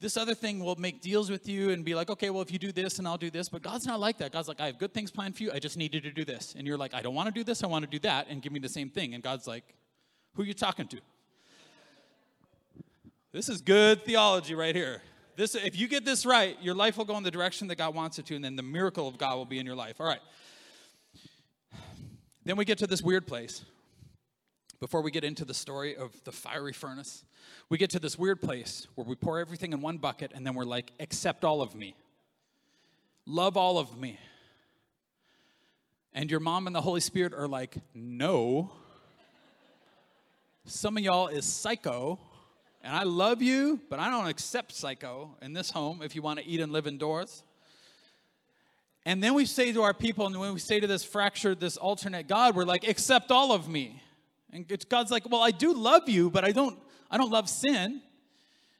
this 0.00 0.16
other 0.16 0.34
thing 0.34 0.64
will 0.64 0.76
make 0.76 1.02
deals 1.02 1.30
with 1.30 1.46
you 1.46 1.70
and 1.70 1.84
be 1.84 1.94
like, 1.94 2.08
okay, 2.08 2.30
well, 2.30 2.40
if 2.42 2.50
you 2.50 2.58
do 2.58 2.72
this 2.72 2.98
and 2.98 3.06
I'll 3.06 3.18
do 3.18 3.30
this. 3.30 3.50
But 3.50 3.62
God's 3.62 3.86
not 3.86 4.00
like 4.00 4.16
that. 4.18 4.32
God's 4.32 4.48
like, 4.48 4.60
I 4.60 4.66
have 4.66 4.78
good 4.78 4.94
things 4.94 5.10
planned 5.10 5.36
for 5.36 5.42
you. 5.42 5.52
I 5.52 5.58
just 5.58 5.76
need 5.76 5.94
you 5.94 6.00
to 6.00 6.10
do 6.10 6.24
this. 6.24 6.54
And 6.56 6.66
you're 6.66 6.78
like, 6.78 6.94
I 6.94 7.02
don't 7.02 7.14
want 7.14 7.28
to 7.28 7.34
do 7.34 7.44
this. 7.44 7.62
I 7.62 7.66
want 7.66 7.84
to 7.84 7.90
do 7.90 7.98
that. 8.00 8.26
And 8.28 8.40
give 8.40 8.52
me 8.52 8.60
the 8.60 8.68
same 8.68 8.88
thing. 8.88 9.12
And 9.12 9.22
God's 9.22 9.46
like, 9.46 9.74
who 10.34 10.42
are 10.42 10.46
you 10.46 10.54
talking 10.54 10.88
to? 10.88 11.00
This 13.32 13.48
is 13.48 13.60
good 13.60 14.04
theology 14.04 14.54
right 14.54 14.74
here. 14.74 15.02
This, 15.36 15.54
if 15.54 15.78
you 15.78 15.86
get 15.86 16.04
this 16.04 16.26
right, 16.26 16.56
your 16.60 16.74
life 16.74 16.96
will 16.96 17.04
go 17.04 17.16
in 17.16 17.22
the 17.22 17.30
direction 17.30 17.68
that 17.68 17.76
God 17.76 17.94
wants 17.94 18.18
it 18.18 18.26
to, 18.26 18.34
and 18.34 18.44
then 18.44 18.56
the 18.56 18.62
miracle 18.62 19.06
of 19.06 19.18
God 19.18 19.36
will 19.36 19.44
be 19.44 19.58
in 19.58 19.66
your 19.66 19.76
life. 19.76 20.00
All 20.00 20.06
right. 20.06 20.20
Then 22.44 22.56
we 22.56 22.64
get 22.64 22.78
to 22.78 22.86
this 22.86 23.02
weird 23.02 23.26
place. 23.26 23.64
Before 24.80 25.02
we 25.02 25.10
get 25.10 25.24
into 25.24 25.44
the 25.44 25.52
story 25.52 25.94
of 25.94 26.12
the 26.24 26.32
fiery 26.32 26.72
furnace, 26.72 27.24
we 27.68 27.76
get 27.76 27.90
to 27.90 27.98
this 27.98 28.18
weird 28.18 28.40
place 28.40 28.88
where 28.94 29.06
we 29.06 29.14
pour 29.14 29.38
everything 29.38 29.74
in 29.74 29.82
one 29.82 29.98
bucket 29.98 30.32
and 30.34 30.46
then 30.46 30.54
we're 30.54 30.64
like, 30.64 30.90
accept 30.98 31.44
all 31.44 31.60
of 31.60 31.74
me, 31.74 31.94
love 33.26 33.58
all 33.58 33.78
of 33.78 33.98
me. 33.98 34.18
And 36.14 36.30
your 36.30 36.40
mom 36.40 36.66
and 36.66 36.74
the 36.74 36.80
Holy 36.80 37.00
Spirit 37.00 37.34
are 37.34 37.46
like, 37.46 37.76
no. 37.94 38.72
Some 40.64 40.96
of 40.96 41.02
y'all 41.02 41.28
is 41.28 41.44
psycho 41.44 42.18
and 42.82 42.96
I 42.96 43.02
love 43.02 43.42
you, 43.42 43.80
but 43.90 43.98
I 43.98 44.08
don't 44.08 44.28
accept 44.28 44.72
psycho 44.72 45.36
in 45.42 45.52
this 45.52 45.70
home 45.70 46.00
if 46.02 46.16
you 46.16 46.22
want 46.22 46.38
to 46.38 46.46
eat 46.46 46.60
and 46.60 46.72
live 46.72 46.86
indoors. 46.86 47.42
And 49.04 49.22
then 49.22 49.34
we 49.34 49.44
say 49.44 49.72
to 49.72 49.82
our 49.82 49.94
people, 49.94 50.26
and 50.26 50.38
when 50.38 50.54
we 50.54 50.58
say 50.58 50.80
to 50.80 50.86
this 50.86 51.04
fractured, 51.04 51.60
this 51.60 51.76
alternate 51.76 52.28
God, 52.28 52.56
we're 52.56 52.64
like, 52.64 52.88
accept 52.88 53.30
all 53.30 53.52
of 53.52 53.68
me. 53.68 54.02
And 54.52 54.66
God's 54.88 55.10
like, 55.10 55.28
well, 55.30 55.42
I 55.42 55.50
do 55.50 55.72
love 55.72 56.08
you, 56.08 56.30
but 56.30 56.44
I 56.44 56.52
don't, 56.52 56.78
I 57.10 57.16
don't 57.16 57.30
love 57.30 57.48
sin. 57.48 58.02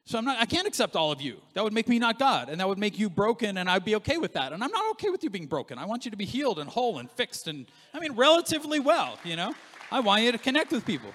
So 0.04 0.18
I'm 0.18 0.24
not, 0.24 0.38
I 0.40 0.46
can't 0.46 0.66
accept 0.66 0.96
all 0.96 1.12
of 1.12 1.20
you. 1.20 1.40
That 1.54 1.62
would 1.62 1.72
make 1.72 1.88
me 1.88 1.98
not 1.98 2.18
God, 2.18 2.48
and 2.48 2.60
that 2.60 2.66
would 2.66 2.78
make 2.78 2.98
you 2.98 3.08
broken, 3.08 3.58
and 3.58 3.70
I'd 3.70 3.84
be 3.84 3.94
okay 3.96 4.18
with 4.18 4.32
that. 4.32 4.52
And 4.52 4.64
I'm 4.64 4.72
not 4.72 4.90
okay 4.92 5.08
with 5.10 5.22
you 5.22 5.30
being 5.30 5.46
broken. 5.46 5.78
I 5.78 5.84
want 5.84 6.04
you 6.04 6.10
to 6.10 6.16
be 6.16 6.24
healed 6.24 6.58
and 6.58 6.68
whole 6.68 6.98
and 6.98 7.08
fixed, 7.10 7.46
and 7.46 7.66
I 7.94 8.00
mean, 8.00 8.12
relatively 8.14 8.80
well, 8.80 9.18
you 9.24 9.36
know? 9.36 9.54
I 9.92 10.00
want 10.00 10.22
you 10.22 10.32
to 10.32 10.38
connect 10.38 10.72
with 10.72 10.84
people. 10.84 11.10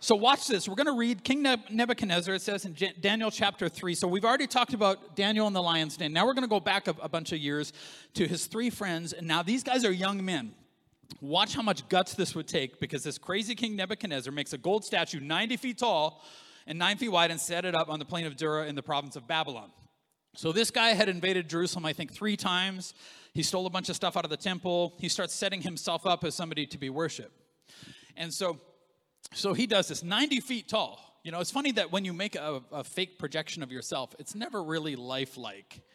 So, 0.00 0.14
watch 0.14 0.46
this. 0.46 0.68
We're 0.68 0.74
going 0.74 0.86
to 0.86 0.96
read 0.96 1.24
King 1.24 1.42
Nebuchadnezzar. 1.70 2.34
It 2.34 2.42
says 2.42 2.64
in 2.64 2.76
Daniel 3.00 3.30
chapter 3.30 3.68
3. 3.68 3.94
So, 3.94 4.06
we've 4.06 4.24
already 4.24 4.46
talked 4.46 4.74
about 4.74 5.16
Daniel 5.16 5.46
and 5.46 5.56
the 5.56 5.62
lion's 5.62 5.96
den. 5.96 6.12
Now, 6.12 6.26
we're 6.26 6.34
going 6.34 6.44
to 6.44 6.48
go 6.48 6.60
back 6.60 6.86
a, 6.86 6.94
a 7.02 7.08
bunch 7.08 7.32
of 7.32 7.38
years 7.38 7.72
to 8.14 8.28
his 8.28 8.46
three 8.46 8.70
friends. 8.70 9.12
And 9.12 9.26
now, 9.26 9.42
these 9.42 9.64
guys 9.64 9.84
are 9.84 9.90
young 9.90 10.24
men. 10.24 10.52
Watch 11.20 11.54
how 11.54 11.62
much 11.62 11.88
guts 11.88 12.14
this 12.14 12.34
would 12.34 12.48
take 12.48 12.80
because 12.80 13.02
this 13.02 13.18
crazy 13.18 13.54
King 13.54 13.76
Nebuchadnezzar 13.76 14.32
makes 14.32 14.52
a 14.52 14.58
gold 14.58 14.84
statue 14.84 15.20
90 15.20 15.56
feet 15.56 15.78
tall 15.78 16.22
and 16.66 16.78
9 16.78 16.96
feet 16.98 17.08
wide 17.08 17.30
and 17.30 17.40
set 17.40 17.64
it 17.64 17.74
up 17.74 17.88
on 17.88 17.98
the 17.98 18.04
plain 18.04 18.26
of 18.26 18.36
Dura 18.36 18.66
in 18.66 18.74
the 18.74 18.82
province 18.82 19.16
of 19.16 19.26
Babylon. 19.26 19.70
So, 20.34 20.52
this 20.52 20.70
guy 20.70 20.90
had 20.90 21.08
invaded 21.08 21.48
Jerusalem, 21.48 21.86
I 21.86 21.94
think, 21.94 22.12
three 22.12 22.36
times. 22.36 22.92
He 23.32 23.42
stole 23.42 23.64
a 23.66 23.70
bunch 23.70 23.88
of 23.88 23.96
stuff 23.96 24.18
out 24.18 24.24
of 24.24 24.30
the 24.30 24.36
temple. 24.36 24.94
He 24.98 25.08
starts 25.08 25.34
setting 25.34 25.62
himself 25.62 26.04
up 26.04 26.24
as 26.24 26.34
somebody 26.34 26.66
to 26.66 26.78
be 26.78 26.90
worshiped. 26.90 27.32
And 28.18 28.32
so, 28.32 28.60
so 29.32 29.54
he 29.54 29.66
does 29.66 29.88
this 29.88 30.02
90 30.02 30.40
feet 30.40 30.68
tall. 30.68 31.20
You 31.22 31.32
know, 31.32 31.40
it's 31.40 31.50
funny 31.50 31.72
that 31.72 31.90
when 31.90 32.04
you 32.04 32.12
make 32.12 32.36
a, 32.36 32.62
a 32.70 32.84
fake 32.84 33.18
projection 33.18 33.62
of 33.62 33.72
yourself, 33.72 34.14
it's 34.18 34.34
never 34.34 34.62
really 34.62 34.96
lifelike. 34.96 35.80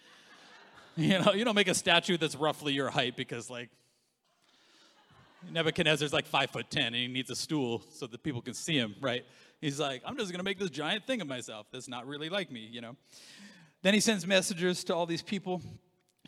You 0.97 1.19
know, 1.19 1.31
you 1.31 1.45
don't 1.45 1.55
make 1.55 1.69
a 1.69 1.73
statue 1.73 2.17
that's 2.17 2.35
roughly 2.35 2.73
your 2.73 2.89
height 2.89 3.15
because, 3.15 3.49
like, 3.49 3.69
Nebuchadnezzar's 5.49 6.13
like 6.13 6.25
five 6.25 6.49
foot 6.49 6.69
ten 6.69 6.87
and 6.87 6.95
he 6.95 7.07
needs 7.07 7.29
a 7.29 7.35
stool 7.35 7.83
so 7.91 8.07
that 8.07 8.23
people 8.23 8.41
can 8.41 8.53
see 8.53 8.77
him, 8.77 8.95
right? 9.01 9.25
He's 9.59 9.79
like, 9.79 10.01
I'm 10.05 10.17
just 10.17 10.31
gonna 10.31 10.43
make 10.43 10.59
this 10.59 10.69
giant 10.69 11.05
thing 11.07 11.21
of 11.21 11.27
myself 11.27 11.67
that's 11.71 11.87
not 11.87 12.07
really 12.07 12.29
like 12.29 12.51
me, 12.51 12.67
you 12.71 12.81
know? 12.81 12.95
Then 13.81 13.93
he 13.93 13.99
sends 13.99 14.27
messengers 14.27 14.83
to 14.85 14.95
all 14.95 15.05
these 15.05 15.23
people 15.23 15.61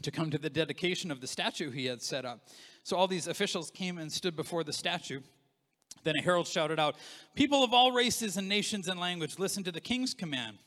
to 0.02 0.12
come 0.12 0.32
to 0.32 0.38
the 0.38 0.50
dedication 0.50 1.12
of 1.12 1.22
the 1.22 1.28
statue 1.28 1.72
he 1.72 1.86
had 1.86 2.02
set 2.02 2.26
up. 2.26 2.48
So 2.84 2.98
all 2.98 3.08
these 3.08 3.28
officials 3.28 3.72
came 3.72 3.98
and 3.98 4.12
stood 4.12 4.36
before 4.36 4.64
the 4.64 4.74
statue. 4.74 5.22
Then 6.04 6.16
a 6.16 6.22
herald 6.22 6.48
shouted 6.48 6.80
out, 6.80 6.96
People 7.36 7.64
of 7.64 7.74
all 7.74 7.92
races 7.92 8.38
and 8.38 8.50
nations 8.50 8.88
and 8.88 9.00
language, 9.00 9.40
listen 9.40 9.64
to 9.64 9.72
the 9.72 9.80
king's 9.80 10.14
command. 10.14 10.58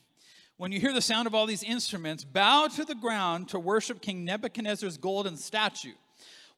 When 0.57 0.71
you 0.71 0.79
hear 0.79 0.93
the 0.93 1.01
sound 1.01 1.27
of 1.27 1.35
all 1.35 1.45
these 1.45 1.61
instruments, 1.61 2.23
bow 2.23 2.67
to 2.75 2.83
the 2.83 2.95
ground 2.95 3.49
to 3.49 3.59
worship 3.59 4.01
King 4.01 4.25
Nebuchadnezzar's 4.25 4.97
golden 4.97 5.37
statue. 5.37 5.93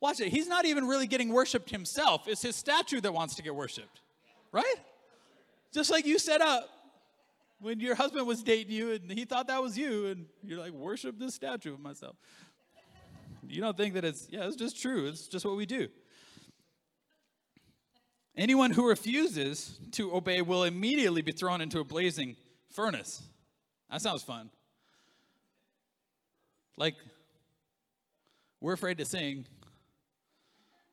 Watch 0.02 0.22
it. 0.22 0.30
He's 0.30 0.48
not 0.48 0.66
even 0.66 0.88
really 0.88 1.08
getting 1.08 1.30
worshiped 1.30 1.70
himself. 1.70 2.28
It's 2.28 2.42
his 2.42 2.56
statue 2.56 3.02
that 3.02 3.14
wants 3.14 3.36
to 3.36 3.44
get 3.44 3.54
worshiped. 3.54 4.02
Right? 4.52 4.76
Just 5.74 5.92
like 5.92 6.06
you 6.06 6.18
set 6.18 6.42
up 6.42 6.70
when 7.60 7.80
your 7.80 7.96
husband 7.96 8.26
was 8.26 8.42
dating 8.42 8.72
you 8.72 8.94
and 8.94 9.12
he 9.12 9.26
thought 9.26 9.48
that 9.48 9.62
was 9.62 9.78
you, 9.78 10.08
and 10.08 10.26
you're 10.44 10.60
like, 10.60 10.72
worship 10.72 11.20
this 11.20 11.36
statue 11.36 11.74
of 11.74 11.80
myself. 11.80 12.16
You 13.48 13.62
don't 13.62 13.76
think 13.76 13.96
that 13.96 14.06
it's, 14.06 14.28
yeah, 14.30 14.48
it's 14.48 14.56
just 14.56 14.82
true. 14.82 15.08
It's 15.08 15.28
just 15.28 15.46
what 15.46 15.58
we 15.58 15.66
do. 15.66 15.90
Anyone 18.38 18.72
who 18.72 18.88
refuses 18.88 19.78
to 19.92 20.16
obey 20.16 20.42
will 20.42 20.64
immediately 20.64 21.22
be 21.22 21.34
thrown 21.34 21.60
into 21.60 21.80
a 21.80 21.84
blazing 21.84 22.38
furnace. 22.72 23.22
That 23.92 24.02
sounds 24.02 24.24
fun. 24.24 24.50
Like, 26.78 26.96
we're 28.62 28.74
afraid 28.74 29.00
to 29.00 29.06
sing 29.06 29.46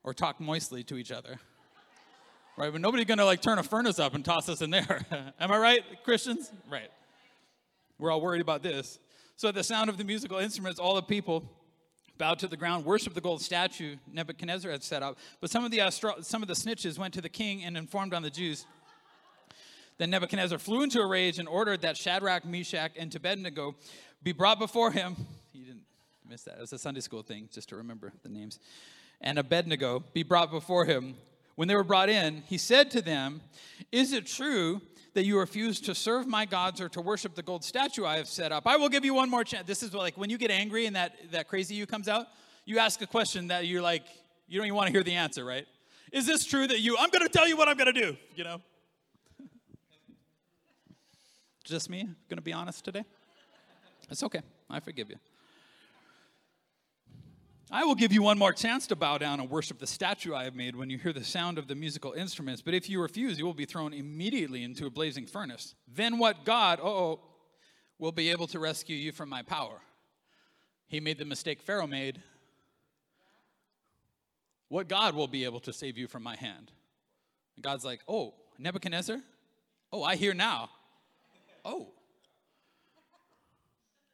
or 0.06 0.14
talk 0.14 0.40
moistly 0.40 0.82
to 0.84 0.96
each 0.96 1.12
other. 1.12 1.38
Right? 2.56 2.72
But 2.72 2.80
nobody's 2.80 3.04
gonna 3.04 3.26
like 3.26 3.42
turn 3.42 3.58
a 3.58 3.62
furnace 3.62 3.98
up 3.98 4.14
and 4.14 4.24
toss 4.24 4.48
us 4.48 4.62
in 4.62 4.70
there. 4.70 5.04
Am 5.40 5.52
I 5.52 5.58
right, 5.58 5.82
Christians? 6.04 6.50
Right. 6.70 6.90
We're 7.98 8.10
all 8.10 8.22
worried 8.22 8.40
about 8.40 8.62
this. 8.62 8.98
So 9.36 9.48
at 9.48 9.54
the 9.54 9.64
sound 9.64 9.90
of 9.90 9.98
the 9.98 10.04
musical 10.04 10.38
instruments, 10.38 10.80
all 10.80 10.94
the 10.94 11.02
people 11.02 11.44
bowed 12.16 12.38
to 12.38 12.48
the 12.48 12.56
ground, 12.56 12.86
worshiped 12.86 13.14
the 13.14 13.20
gold 13.20 13.42
statue 13.42 13.96
Nebuchadnezzar 14.10 14.70
had 14.70 14.82
set 14.82 15.02
up. 15.02 15.18
But 15.42 15.50
some 15.50 15.64
of 15.64 15.70
the, 15.70 15.80
astro- 15.80 16.20
some 16.22 16.40
of 16.40 16.48
the 16.48 16.54
snitches 16.54 16.98
went 16.98 17.12
to 17.14 17.20
the 17.20 17.28
king 17.28 17.62
and 17.64 17.76
informed 17.76 18.14
on 18.14 18.22
the 18.22 18.30
Jews. 18.30 18.64
Then 19.98 20.08
Nebuchadnezzar 20.10 20.58
flew 20.58 20.82
into 20.82 21.00
a 21.00 21.06
rage 21.06 21.38
and 21.38 21.46
ordered 21.46 21.82
that 21.82 21.98
Shadrach, 21.98 22.46
Meshach, 22.46 22.92
and 22.96 23.14
Abednego 23.14 23.74
be 24.22 24.32
brought 24.32 24.58
before 24.58 24.92
him. 24.92 25.16
You 25.52 25.64
didn't 25.64 25.84
miss 26.26 26.42
that. 26.44 26.56
It 26.56 26.60
was 26.60 26.72
a 26.72 26.78
Sunday 26.78 27.00
school 27.00 27.22
thing, 27.22 27.48
just 27.52 27.68
to 27.70 27.76
remember 27.76 28.12
the 28.22 28.28
names. 28.30 28.58
And 29.20 29.38
Abednego 29.38 30.04
be 30.12 30.22
brought 30.22 30.50
before 30.50 30.84
him. 30.84 31.16
When 31.54 31.68
they 31.68 31.74
were 31.74 31.84
brought 31.84 32.08
in, 32.08 32.42
he 32.46 32.58
said 32.58 32.90
to 32.92 33.02
them, 33.02 33.40
Is 33.90 34.12
it 34.12 34.26
true 34.26 34.82
that 35.16 35.24
you 35.24 35.38
refuse 35.38 35.80
to 35.80 35.94
serve 35.94 36.26
my 36.26 36.44
gods 36.44 36.78
or 36.78 36.90
to 36.90 37.00
worship 37.00 37.34
the 37.34 37.42
gold 37.42 37.64
statue 37.64 38.04
I 38.04 38.18
have 38.18 38.28
set 38.28 38.52
up. 38.52 38.66
I 38.66 38.76
will 38.76 38.90
give 38.90 39.02
you 39.02 39.14
one 39.14 39.30
more 39.30 39.44
chance. 39.44 39.66
This 39.66 39.82
is 39.82 39.94
like 39.94 40.18
when 40.18 40.28
you 40.28 40.36
get 40.36 40.50
angry 40.50 40.84
and 40.84 40.94
that, 40.94 41.14
that 41.32 41.48
crazy 41.48 41.74
you 41.74 41.86
comes 41.86 42.06
out, 42.06 42.26
you 42.66 42.78
ask 42.78 43.00
a 43.00 43.06
question 43.06 43.46
that 43.46 43.66
you're 43.66 43.80
like, 43.80 44.02
you 44.46 44.58
don't 44.58 44.66
even 44.66 44.76
want 44.76 44.88
to 44.88 44.92
hear 44.92 45.02
the 45.02 45.14
answer, 45.14 45.42
right? 45.42 45.66
Is 46.12 46.26
this 46.26 46.44
true 46.44 46.66
that 46.66 46.80
you, 46.80 46.98
I'm 47.00 47.08
going 47.08 47.26
to 47.26 47.32
tell 47.32 47.48
you 47.48 47.56
what 47.56 47.66
I'm 47.66 47.78
going 47.78 47.94
to 47.94 47.98
do, 47.98 48.14
you 48.34 48.44
know? 48.44 48.60
Just 51.64 51.88
me, 51.88 52.02
going 52.28 52.36
to 52.36 52.42
be 52.42 52.52
honest 52.52 52.84
today? 52.84 53.04
It's 54.10 54.22
okay. 54.22 54.42
I 54.68 54.80
forgive 54.80 55.08
you. 55.08 55.16
I 57.70 57.84
will 57.84 57.96
give 57.96 58.12
you 58.12 58.22
one 58.22 58.38
more 58.38 58.52
chance 58.52 58.86
to 58.86 58.96
bow 58.96 59.18
down 59.18 59.40
and 59.40 59.50
worship 59.50 59.80
the 59.80 59.88
statue 59.88 60.34
I 60.34 60.44
have 60.44 60.54
made 60.54 60.76
when 60.76 60.88
you 60.88 60.98
hear 60.98 61.12
the 61.12 61.24
sound 61.24 61.58
of 61.58 61.66
the 61.66 61.74
musical 61.74 62.12
instruments. 62.12 62.62
But 62.62 62.74
if 62.74 62.88
you 62.88 63.02
refuse, 63.02 63.38
you 63.38 63.44
will 63.44 63.54
be 63.54 63.64
thrown 63.64 63.92
immediately 63.92 64.62
into 64.62 64.86
a 64.86 64.90
blazing 64.90 65.26
furnace. 65.26 65.74
Then 65.88 66.18
what 66.18 66.44
God, 66.44 66.78
oh, 66.80 67.20
will 67.98 68.12
be 68.12 68.30
able 68.30 68.46
to 68.48 68.60
rescue 68.60 68.94
you 68.94 69.10
from 69.10 69.28
my 69.28 69.42
power? 69.42 69.80
He 70.86 71.00
made 71.00 71.18
the 71.18 71.24
mistake 71.24 71.60
Pharaoh 71.60 71.88
made. 71.88 72.22
What 74.68 74.86
God 74.86 75.16
will 75.16 75.28
be 75.28 75.44
able 75.44 75.60
to 75.60 75.72
save 75.72 75.98
you 75.98 76.06
from 76.06 76.22
my 76.22 76.36
hand? 76.36 76.70
And 77.56 77.64
God's 77.64 77.84
like, 77.84 78.00
oh, 78.06 78.34
Nebuchadnezzar? 78.58 79.18
Oh, 79.92 80.04
I 80.04 80.14
hear 80.14 80.34
now. 80.34 80.70
Oh. 81.64 81.88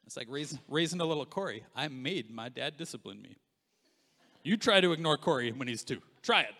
It's 0.05 0.17
like 0.17 0.27
raising, 0.29 0.59
raising 0.67 1.01
a 1.01 1.05
little 1.05 1.25
Corey. 1.25 1.63
I 1.75 1.87
made 1.87 2.29
my 2.29 2.49
dad 2.49 2.77
discipline 2.77 3.21
me. 3.21 3.37
You 4.43 4.57
try 4.57 4.81
to 4.81 4.91
ignore 4.91 5.17
Corey 5.17 5.51
when 5.51 5.67
he's 5.67 5.83
two. 5.83 6.01
Try 6.21 6.41
it. 6.41 6.53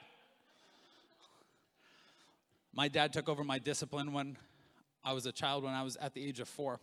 My 2.73 2.87
dad 2.87 3.13
took 3.13 3.29
over 3.29 3.43
my 3.43 3.59
discipline 3.59 4.13
when 4.13 4.37
I 5.03 5.13
was 5.13 5.25
a 5.25 5.31
child, 5.31 5.63
when 5.63 5.73
I 5.73 5.83
was 5.83 5.97
at 5.97 6.13
the 6.13 6.25
age 6.25 6.39
of 6.39 6.47
four. 6.47 6.79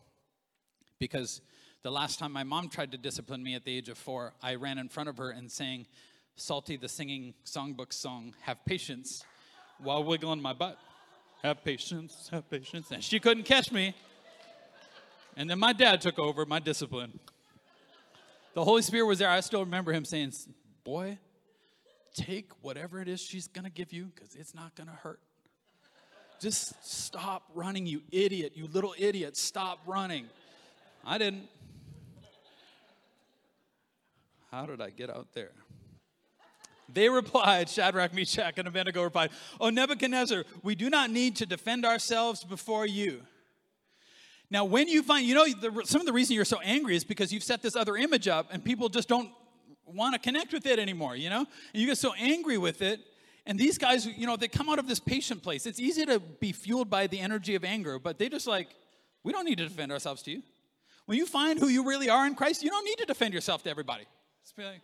Because 0.99 1.41
the 1.83 1.91
last 1.91 2.19
time 2.19 2.33
my 2.33 2.45
mom 2.45 2.69
tried 2.69 2.93
to 2.93 2.99
discipline 2.99 3.43
me 3.43 3.55
at 3.55 3.65
the 3.65 3.77
age 3.77 3.89
of 3.89 3.97
four, 3.97 4.35
I 4.43 4.55
ran 4.57 4.79
in 4.79 4.89
front 4.89 5.09
of 5.09 5.17
her 5.17 5.31
and 5.31 5.51
sang 5.51 5.87
Psalty 6.37 6.77
the 6.77 6.89
singing 6.89 7.35
songbook 7.45 7.93
song, 7.93 8.35
Have 8.43 8.65
Patience, 8.65 9.25
while 9.79 10.05
wiggling 10.05 10.41
my 10.41 10.53
butt. 10.53 10.79
Have 11.43 11.65
patience, 11.65 12.29
have 12.31 12.49
patience. 12.51 12.91
And 12.91 13.03
she 13.03 13.19
couldn't 13.19 13.45
catch 13.45 13.73
me. 13.73 13.95
And 15.37 15.49
then 15.49 15.59
my 15.59 15.73
dad 15.73 16.01
took 16.01 16.19
over 16.19 16.45
my 16.45 16.59
discipline. 16.59 17.19
The 18.55 18.65
Holy 18.65 18.83
Spirit 18.83 19.07
was 19.07 19.19
there. 19.19 19.31
I 19.31 19.41
still 19.41 19.61
remember 19.61 19.93
him 19.93 20.05
saying, 20.05 20.33
boy, 20.85 21.19
take 22.15 22.51
whatever 22.63 23.01
it 23.01 23.09
is 23.09 23.21
she's 23.21 23.47
going 23.47 23.65
to 23.65 23.71
give 23.71 23.93
you 23.93 24.11
because 24.15 24.35
it's 24.35 24.55
not 24.55 24.75
going 24.75 24.89
to 24.89 24.95
hurt. 24.95 25.21
Just 26.41 26.75
stop 26.83 27.45
running, 27.55 27.87
you 27.87 28.03
idiot, 28.11 28.53
you 28.55 28.67
little 28.67 28.95
idiot. 28.99 29.37
Stop 29.37 29.81
running. 29.87 30.27
I 31.05 31.19
didn't. 31.19 31.49
How 34.51 34.67
did 34.67 34.81
I 34.81 34.91
get 34.91 35.11
out 35.11 35.29
there? 35.35 35.53
They 36.93 37.09
replied, 37.09 37.69
Shadrach, 37.69 38.13
Meshach, 38.13 38.55
and 38.59 38.67
Abednego 38.67 39.03
replied, 39.03 39.31
Oh, 39.61 39.71
Nebuchadnezzar, 39.71 40.45
we 40.63 40.75
do 40.75 40.91
not 40.91 41.11
need 41.11 41.37
to 41.37 41.47
defend 41.47 41.85
ourselves 41.85 42.43
before 42.43 42.87
you. 42.87 43.23
Now, 44.51 44.65
when 44.65 44.89
you 44.89 45.03
find, 45.03 45.25
you 45.25 45.35
know, 45.35 45.47
the, 45.47 45.83
some 45.85 46.01
of 46.01 46.07
the 46.07 46.13
reason 46.13 46.35
you're 46.35 46.45
so 46.45 46.61
angry 46.61 46.97
is 46.97 47.05
because 47.05 47.33
you've 47.33 47.45
set 47.45 47.63
this 47.63 47.77
other 47.77 47.97
image 47.97 48.27
up 48.27 48.49
and 48.51 48.65
people 48.65 48.89
just 48.89 49.09
don't 49.09 49.31
want 49.87 50.15
to 50.15 50.19
connect 50.19 50.53
with 50.53 50.67
it 50.67 50.79
anymore, 50.79 51.15
you 51.17 51.31
know? 51.31 51.47
And 51.73 51.81
you 51.81 51.87
get 51.87 51.99
so 51.99 52.13
angry 52.15 52.59
with 52.59 52.83
it. 52.83 53.01
And 53.47 53.59
these 53.59 53.79
guys, 53.79 54.07
you 54.07 54.27
know, 54.27 54.37
they 54.37 54.49
come 54.49 54.69
out 54.69 54.79
of 54.79 54.89
this 54.89 54.99
patient 54.99 55.43
place. 55.43 55.67
It's 55.67 55.81
easy 55.81 56.05
to 56.07 56.19
be 56.19 56.53
fueled 56.53 56.91
by 56.91 57.07
the 57.07 57.19
energy 57.21 57.55
of 57.55 57.65
anger, 57.65 57.99
but 57.99 58.19
they 58.19 58.29
just 58.29 58.47
like, 58.47 58.69
we 59.23 59.33
don't 59.33 59.45
need 59.45 59.59
to 59.59 59.65
defend 59.65 59.93
ourselves 59.93 60.23
to 60.23 60.31
you. 60.33 60.43
When 61.07 61.17
you 61.17 61.27
find 61.27 61.59
who 61.59 61.69
you 61.69 61.87
really 61.87 62.09
are 62.09 62.27
in 62.27 62.35
Christ, 62.35 62.63
you 62.63 62.71
don't 62.71 62.85
need 62.85 62.99
to 62.99 63.07
defend 63.07 63.35
yourself 63.35 63.63
to 63.65 63.71
everybody. 63.71 64.05
Just 64.43 64.57
be 64.57 64.65
like, 64.65 64.81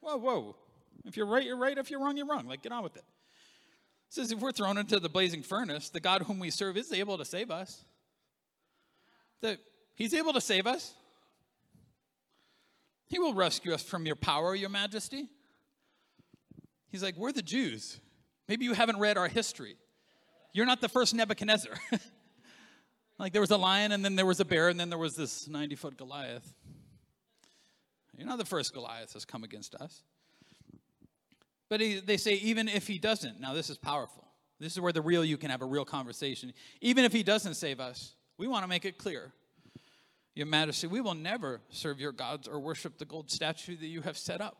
whoa, 0.00 0.16
whoa. 0.16 0.56
If 1.04 1.16
you're 1.16 1.26
right, 1.26 1.44
you're 1.44 1.56
right. 1.56 1.76
If 1.76 1.90
you're 1.90 2.00
wrong, 2.00 2.16
you're 2.16 2.26
wrong. 2.26 2.46
Like, 2.46 2.62
get 2.62 2.72
on 2.72 2.82
with 2.82 2.96
it. 2.96 3.04
It 4.08 4.14
says, 4.14 4.30
if 4.30 4.40
we're 4.40 4.52
thrown 4.52 4.78
into 4.78 5.00
the 5.00 5.08
blazing 5.08 5.42
furnace, 5.42 5.88
the 5.88 6.00
God 6.00 6.22
whom 6.22 6.38
we 6.38 6.50
serve 6.50 6.76
is 6.76 6.92
able 6.92 7.18
to 7.18 7.24
save 7.24 7.50
us. 7.50 7.84
That 9.42 9.58
He's 9.94 10.14
able 10.14 10.32
to 10.32 10.40
save 10.40 10.66
us. 10.66 10.94
He 13.08 13.18
will 13.18 13.34
rescue 13.34 13.72
us 13.72 13.82
from 13.82 14.04
your 14.04 14.16
power, 14.16 14.54
your 14.54 14.68
majesty. 14.68 15.28
He's 16.88 17.02
like, 17.02 17.16
We're 17.16 17.32
the 17.32 17.42
Jews. 17.42 18.00
Maybe 18.48 18.64
you 18.64 18.74
haven't 18.74 18.98
read 18.98 19.16
our 19.16 19.28
history. 19.28 19.76
You're 20.52 20.66
not 20.66 20.80
the 20.80 20.88
first 20.88 21.14
Nebuchadnezzar. 21.14 21.74
like 23.18 23.32
there 23.32 23.40
was 23.40 23.50
a 23.50 23.56
lion, 23.56 23.92
and 23.92 24.04
then 24.04 24.16
there 24.16 24.26
was 24.26 24.40
a 24.40 24.44
bear, 24.44 24.68
and 24.68 24.78
then 24.78 24.88
there 24.88 24.98
was 24.98 25.16
this 25.16 25.48
90 25.48 25.74
foot 25.74 25.96
Goliath. 25.96 26.52
You're 28.16 28.26
not 28.26 28.38
the 28.38 28.46
first 28.46 28.72
Goliath 28.72 29.12
that's 29.12 29.24
come 29.24 29.44
against 29.44 29.74
us. 29.74 30.02
But 31.68 31.80
he, 31.80 32.00
they 32.00 32.16
say, 32.16 32.34
even 32.34 32.68
if 32.68 32.86
he 32.86 32.98
doesn't, 32.98 33.40
now 33.40 33.52
this 33.52 33.68
is 33.68 33.76
powerful. 33.76 34.24
This 34.58 34.72
is 34.72 34.80
where 34.80 34.92
the 34.92 35.02
real 35.02 35.24
you 35.24 35.36
can 35.36 35.50
have 35.50 35.60
a 35.60 35.66
real 35.66 35.84
conversation. 35.84 36.52
Even 36.80 37.04
if 37.04 37.12
he 37.12 37.22
doesn't 37.22 37.54
save 37.54 37.80
us, 37.80 38.14
we 38.38 38.46
want 38.46 38.64
to 38.64 38.68
make 38.68 38.84
it 38.84 38.98
clear 38.98 39.32
your 40.36 40.46
Majesty, 40.46 40.86
we 40.86 41.00
will 41.00 41.14
never 41.14 41.62
serve 41.70 41.98
your 41.98 42.12
gods 42.12 42.46
or 42.46 42.60
worship 42.60 42.98
the 42.98 43.06
gold 43.06 43.30
statue 43.30 43.74
that 43.74 43.86
you 43.86 44.02
have 44.02 44.18
set 44.18 44.42
up. 44.42 44.58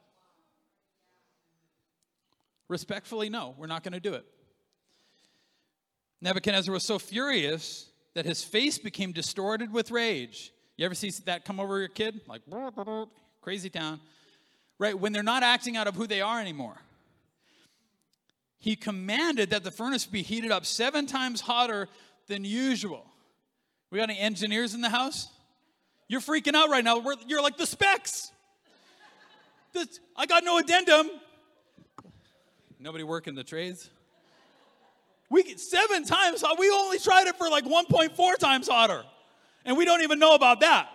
Respectfully, 2.69 3.29
no, 3.29 3.55
we're 3.59 3.67
not 3.67 3.85
going 3.85 3.93
to 3.93 4.01
do 4.01 4.15
it. 4.15 4.25
Nebuchadnezzar 6.23 6.73
was 6.73 6.83
so 6.83 6.99
furious 6.99 7.91
that 8.15 8.25
his 8.25 8.43
face 8.43 8.79
became 8.79 9.13
distorted 9.13 9.71
with 9.71 9.91
rage. 9.91 10.51
You 10.79 10.87
ever 10.87 10.95
see 10.95 11.11
that 11.27 11.45
come 11.45 11.61
over 11.61 11.79
your 11.79 11.89
kid? 11.89 12.23
Like, 12.27 12.41
crazy 13.43 13.69
town. 13.69 14.01
Right? 14.79 14.99
When 14.99 15.13
they're 15.13 15.23
not 15.23 15.43
acting 15.43 15.77
out 15.77 15.87
of 15.87 15.95
who 15.95 16.07
they 16.07 16.23
are 16.23 16.41
anymore. 16.41 16.77
He 18.59 18.77
commanded 18.77 19.51
that 19.51 19.63
the 19.63 19.71
furnace 19.71 20.07
be 20.07 20.23
heated 20.23 20.51
up 20.51 20.65
seven 20.65 21.07
times 21.07 21.43
hotter 21.43 21.89
than 22.29 22.45
usual. 22.45 23.07
We 23.91 23.99
got 23.99 24.11
any 24.11 24.19
engineers 24.19 24.75
in 24.75 24.81
the 24.81 24.89
house? 24.89 25.29
You're 26.09 26.21
freaking 26.21 26.55
out 26.55 26.71
right 26.71 26.85
now. 26.85 26.99
We're, 26.99 27.15
you're 27.27 27.43
like 27.43 27.57
the 27.57 27.67
specs. 27.67 28.31
I 30.17 30.27
got 30.27 30.45
no 30.45 30.59
addendum. 30.59 31.11
Nobody 32.79 33.05
working 33.05 33.35
the 33.35 33.45
trades? 33.45 33.91
We 35.29 35.43
get 35.43 35.61
seven 35.61 36.05
times. 36.05 36.45
We 36.59 36.71
only 36.71 36.99
tried 36.99 37.27
it 37.27 37.37
for 37.37 37.49
like 37.49 37.65
1.4 37.65 38.39
times 38.39 38.69
hotter. 38.69 39.03
And 39.65 39.77
we 39.77 39.85
don't 39.85 40.03
even 40.03 40.19
know 40.19 40.35
about 40.35 40.61
that. 40.61 40.89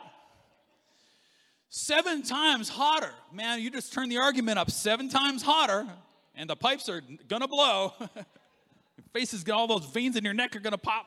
Seven 1.69 2.23
times 2.23 2.69
hotter. 2.69 3.11
Man, 3.31 3.61
you 3.61 3.69
just 3.69 3.93
turn 3.93 4.09
the 4.09 4.17
argument 4.17 4.59
up 4.59 4.69
seven 4.69 5.09
times 5.09 5.41
hotter, 5.41 5.87
and 6.35 6.49
the 6.49 6.55
pipes 6.55 6.89
are 6.89 7.01
gonna 7.29 7.47
blow. 7.47 7.93
your 7.99 9.05
face 9.13 9.33
is 9.33 9.47
all 9.49 9.67
those 9.67 9.85
veins 9.85 10.17
in 10.17 10.23
your 10.23 10.33
neck 10.33 10.55
are 10.55 10.59
gonna 10.59 10.77
pop. 10.77 11.05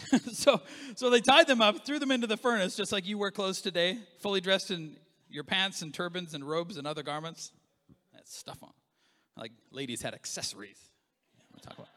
so, 0.32 0.60
so 0.96 1.10
they 1.10 1.20
tied 1.20 1.46
them 1.46 1.60
up, 1.60 1.84
threw 1.84 1.98
them 1.98 2.10
into 2.10 2.26
the 2.26 2.36
furnace, 2.36 2.76
just 2.76 2.92
like 2.92 3.06
you 3.06 3.18
wear 3.18 3.30
clothes 3.30 3.60
today, 3.60 3.98
fully 4.20 4.40
dressed 4.40 4.70
in 4.70 4.96
your 5.28 5.44
pants 5.44 5.82
and 5.82 5.92
turbans 5.92 6.34
and 6.34 6.48
robes 6.48 6.76
and 6.76 6.86
other 6.86 7.02
garments. 7.02 7.52
That 8.12 8.28
stuff 8.28 8.58
on. 8.62 8.72
Like 9.36 9.52
ladies 9.70 10.02
had 10.02 10.14
accessories. 10.14 10.78
talk 11.62 11.74
about. 11.74 11.88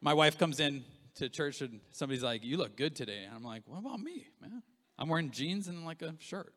My 0.00 0.14
wife 0.14 0.38
comes 0.38 0.60
in 0.60 0.84
to 1.16 1.28
church 1.28 1.60
and 1.60 1.80
somebody's 1.90 2.22
like, 2.22 2.44
"You 2.44 2.56
look 2.56 2.76
good 2.76 2.94
today." 2.94 3.24
And 3.24 3.34
I'm 3.34 3.44
like, 3.44 3.62
"What 3.66 3.78
about 3.78 4.00
me, 4.00 4.26
man? 4.40 4.62
I'm 4.98 5.08
wearing 5.08 5.30
jeans 5.30 5.68
and 5.68 5.84
like 5.84 6.02
a 6.02 6.14
shirt. 6.20 6.54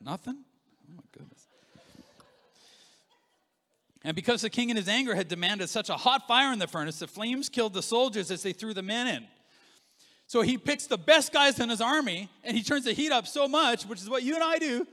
Nothing. 0.00 0.44
Oh 0.90 0.94
my 0.96 1.02
goodness." 1.12 1.47
And 4.04 4.14
because 4.14 4.42
the 4.42 4.50
king 4.50 4.70
in 4.70 4.76
his 4.76 4.88
anger 4.88 5.14
had 5.14 5.28
demanded 5.28 5.68
such 5.68 5.90
a 5.90 5.96
hot 5.96 6.26
fire 6.28 6.52
in 6.52 6.58
the 6.58 6.66
furnace, 6.68 7.00
the 7.00 7.06
flames 7.06 7.48
killed 7.48 7.74
the 7.74 7.82
soldiers 7.82 8.30
as 8.30 8.42
they 8.42 8.52
threw 8.52 8.72
the 8.72 8.82
men 8.82 9.06
in. 9.08 9.26
So 10.26 10.42
he 10.42 10.58
picks 10.58 10.86
the 10.86 10.98
best 10.98 11.32
guys 11.32 11.58
in 11.58 11.68
his 11.68 11.80
army 11.80 12.28
and 12.44 12.56
he 12.56 12.62
turns 12.62 12.84
the 12.84 12.92
heat 12.92 13.10
up 13.10 13.26
so 13.26 13.48
much, 13.48 13.84
which 13.84 14.00
is 14.00 14.08
what 14.08 14.22
you 14.22 14.34
and 14.34 14.44
I 14.44 14.58
do. 14.58 14.86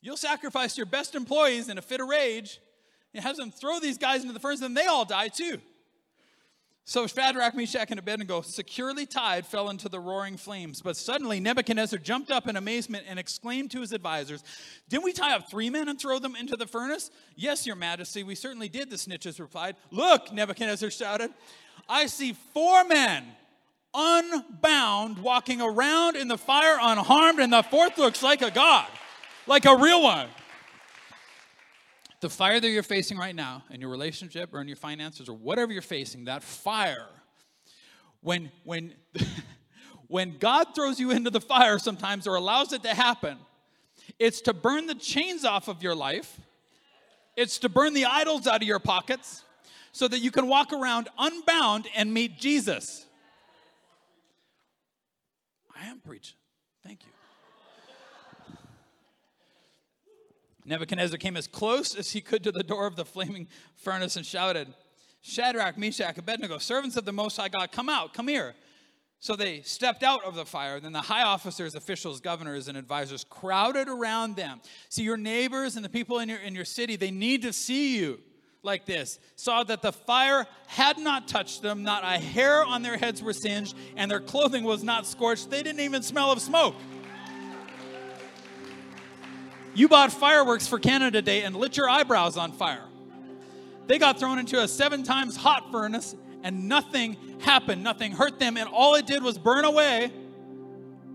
You'll 0.00 0.16
sacrifice 0.16 0.76
your 0.76 0.86
best 0.86 1.14
employees 1.14 1.68
in 1.68 1.78
a 1.78 1.82
fit 1.82 2.00
of 2.00 2.08
rage 2.08 2.60
and 3.14 3.22
have 3.22 3.36
them 3.36 3.50
throw 3.50 3.78
these 3.78 3.98
guys 3.98 4.22
into 4.22 4.32
the 4.32 4.40
furnace, 4.40 4.62
and 4.62 4.76
they 4.76 4.86
all 4.86 5.04
die 5.04 5.28
too. 5.28 5.60
So 6.84 7.06
Shadrach, 7.06 7.54
Meshach, 7.54 7.90
and 7.90 7.98
Abednego, 7.98 8.40
securely 8.40 9.06
tied, 9.06 9.46
fell 9.46 9.70
into 9.70 9.88
the 9.88 10.00
roaring 10.00 10.36
flames. 10.36 10.82
But 10.82 10.96
suddenly 10.96 11.38
Nebuchadnezzar 11.38 11.98
jumped 12.00 12.30
up 12.30 12.48
in 12.48 12.56
amazement 12.56 13.04
and 13.08 13.18
exclaimed 13.18 13.70
to 13.70 13.80
his 13.80 13.92
advisors, 13.92 14.42
Didn't 14.88 15.04
we 15.04 15.12
tie 15.12 15.34
up 15.36 15.48
three 15.48 15.70
men 15.70 15.88
and 15.88 16.00
throw 16.00 16.18
them 16.18 16.34
into 16.34 16.56
the 16.56 16.66
furnace? 16.66 17.10
Yes, 17.36 17.66
your 17.66 17.76
majesty, 17.76 18.24
we 18.24 18.34
certainly 18.34 18.68
did, 18.68 18.90
the 18.90 18.96
snitches 18.96 19.38
replied. 19.38 19.76
Look, 19.92 20.32
Nebuchadnezzar 20.32 20.90
shouted, 20.90 21.30
I 21.88 22.06
see 22.06 22.34
four 22.52 22.84
men 22.84 23.26
unbound 23.94 25.18
walking 25.18 25.60
around 25.60 26.16
in 26.16 26.26
the 26.26 26.38
fire 26.38 26.78
unharmed, 26.80 27.38
and 27.38 27.52
the 27.52 27.62
fourth 27.62 27.96
looks 27.96 28.22
like 28.22 28.42
a 28.42 28.50
god, 28.50 28.88
like 29.46 29.66
a 29.66 29.76
real 29.76 30.02
one. 30.02 30.28
The 32.22 32.30
fire 32.30 32.60
that 32.60 32.68
you're 32.68 32.84
facing 32.84 33.18
right 33.18 33.34
now 33.34 33.64
in 33.68 33.80
your 33.80 33.90
relationship 33.90 34.54
or 34.54 34.60
in 34.60 34.68
your 34.68 34.76
finances 34.76 35.28
or 35.28 35.34
whatever 35.34 35.72
you're 35.72 35.82
facing, 35.82 36.26
that 36.26 36.44
fire, 36.44 37.08
when, 38.20 38.52
when, 38.62 38.94
when 40.06 40.38
God 40.38 40.68
throws 40.72 41.00
you 41.00 41.10
into 41.10 41.30
the 41.30 41.40
fire 41.40 41.80
sometimes 41.80 42.28
or 42.28 42.36
allows 42.36 42.72
it 42.72 42.84
to 42.84 42.94
happen, 42.94 43.38
it's 44.20 44.40
to 44.42 44.54
burn 44.54 44.86
the 44.86 44.94
chains 44.94 45.44
off 45.44 45.66
of 45.66 45.82
your 45.82 45.96
life, 45.96 46.38
it's 47.36 47.58
to 47.58 47.68
burn 47.68 47.92
the 47.92 48.04
idols 48.04 48.46
out 48.46 48.62
of 48.62 48.68
your 48.68 48.78
pockets 48.78 49.42
so 49.90 50.06
that 50.06 50.20
you 50.20 50.30
can 50.30 50.46
walk 50.46 50.72
around 50.72 51.08
unbound 51.18 51.88
and 51.96 52.14
meet 52.14 52.38
Jesus. 52.38 53.04
I 55.74 55.86
am 55.86 55.98
preaching. 55.98 56.36
Thank 56.84 57.00
you. 57.04 57.12
Nebuchadnezzar 60.64 61.18
came 61.18 61.36
as 61.36 61.46
close 61.46 61.94
as 61.94 62.12
he 62.12 62.20
could 62.20 62.44
to 62.44 62.52
the 62.52 62.62
door 62.62 62.86
of 62.86 62.96
the 62.96 63.04
flaming 63.04 63.48
furnace 63.76 64.16
and 64.16 64.24
shouted, 64.24 64.72
Shadrach, 65.20 65.78
Meshach, 65.78 66.18
Abednego, 66.18 66.58
servants 66.58 66.96
of 66.96 67.04
the 67.04 67.12
Most 67.12 67.36
High 67.36 67.48
God, 67.48 67.72
come 67.72 67.88
out, 67.88 68.14
come 68.14 68.28
here. 68.28 68.54
So 69.20 69.36
they 69.36 69.62
stepped 69.62 70.02
out 70.02 70.24
of 70.24 70.34
the 70.34 70.44
fire. 70.44 70.80
Then 70.80 70.92
the 70.92 71.00
high 71.00 71.22
officers, 71.22 71.76
officials, 71.76 72.20
governors, 72.20 72.66
and 72.66 72.76
advisors 72.76 73.22
crowded 73.22 73.88
around 73.88 74.34
them. 74.34 74.60
See, 74.88 75.04
your 75.04 75.16
neighbors 75.16 75.76
and 75.76 75.84
the 75.84 75.88
people 75.88 76.18
in 76.18 76.28
your, 76.28 76.38
in 76.38 76.56
your 76.56 76.64
city, 76.64 76.96
they 76.96 77.12
need 77.12 77.42
to 77.42 77.52
see 77.52 77.96
you 77.96 78.18
like 78.64 78.84
this 78.84 79.18
saw 79.36 79.62
that 79.64 79.82
the 79.82 79.92
fire 79.92 80.46
had 80.66 80.98
not 80.98 81.28
touched 81.28 81.62
them, 81.62 81.82
not 81.82 82.04
a 82.04 82.18
hair 82.18 82.64
on 82.64 82.82
their 82.82 82.96
heads 82.96 83.22
were 83.22 83.32
singed, 83.32 83.76
and 83.96 84.10
their 84.10 84.20
clothing 84.20 84.64
was 84.64 84.82
not 84.82 85.06
scorched. 85.06 85.50
They 85.50 85.62
didn't 85.62 85.80
even 85.80 86.02
smell 86.02 86.32
of 86.32 86.40
smoke. 86.40 86.74
You 89.74 89.88
bought 89.88 90.12
fireworks 90.12 90.66
for 90.66 90.78
Canada 90.78 91.22
Day 91.22 91.42
and 91.42 91.56
lit 91.56 91.76
your 91.76 91.88
eyebrows 91.88 92.36
on 92.36 92.52
fire. 92.52 92.84
They 93.86 93.98
got 93.98 94.18
thrown 94.18 94.38
into 94.38 94.60
a 94.60 94.68
seven 94.68 95.02
times 95.02 95.36
hot 95.36 95.70
furnace 95.72 96.14
and 96.42 96.68
nothing 96.68 97.16
happened. 97.40 97.82
Nothing 97.82 98.12
hurt 98.12 98.38
them, 98.38 98.56
and 98.56 98.68
all 98.68 98.94
it 98.94 99.06
did 99.06 99.22
was 99.22 99.38
burn 99.38 99.64
away 99.64 100.12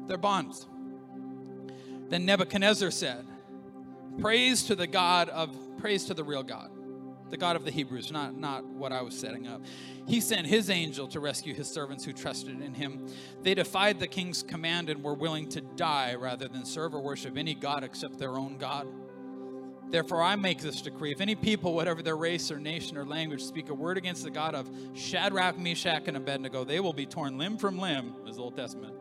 their 0.08 0.18
bonds. 0.18 0.66
Then 2.10 2.26
Nebuchadnezzar 2.26 2.92
said, 2.92 3.26
Praise 4.20 4.64
to 4.64 4.76
the 4.76 4.88
God 4.88 5.30
of, 5.30 5.56
praise 5.80 6.06
to 6.06 6.14
the 6.14 6.24
real 6.24 6.44
God 6.44 6.72
the 7.30 7.38
God 7.38 7.56
of 7.56 7.66
the 7.66 7.72
Hebrews, 7.72 8.12
not, 8.12 8.36
not 8.36 8.66
what 8.66 8.92
I 8.92 9.02
was 9.02 9.18
setting 9.18 9.48
up. 9.48 9.62
He 10.06 10.22
sent 10.22 10.48
his 10.48 10.70
angel 10.70 11.08
to 11.10 11.20
rescue 11.20 11.54
his 11.54 11.70
servants 11.70 12.06
who 12.06 12.14
trusted 12.14 12.62
in 12.62 12.74
him. 12.74 13.08
They 13.44 13.54
defied 13.54 14.00
the 14.00 14.08
king's 14.08 14.44
command 14.44 14.90
and 14.90 15.04
were 15.04 15.14
willing 15.14 15.50
to 15.50 15.62
die 15.62 16.16
rather 16.16 16.48
than 16.48 16.66
serve 16.66 16.96
or 16.96 17.02
worship 17.02 17.38
any 17.38 17.54
God 17.54 17.84
except 17.84 18.18
their 18.18 18.38
own 18.38 18.58
God. 18.58 18.88
Therefore, 19.90 20.22
I 20.22 20.36
make 20.36 20.60
this 20.60 20.82
decree 20.82 21.12
if 21.12 21.22
any 21.22 21.36
people, 21.36 21.74
whatever 21.74 22.02
their 22.02 22.18
race 22.18 22.52
or 22.52 22.60
nation 22.60 22.98
or 22.98 23.06
language, 23.06 23.42
speak 23.42 23.70
a 23.70 23.74
word 23.74 23.98
against 23.98 24.24
the 24.24 24.30
God 24.30 24.54
of 24.54 24.70
Shadrach, 24.94 25.58
Meshach, 25.58 26.08
and 26.08 26.18
Abednego, 26.18 26.66
they 26.66 26.82
will 26.82 26.94
be 26.94 27.06
torn 27.06 27.38
limb 27.38 27.58
from 27.58 27.78
limb, 27.78 28.14
as 28.28 28.36
the 28.36 28.42
Old 28.42 28.58
Testament, 28.58 28.94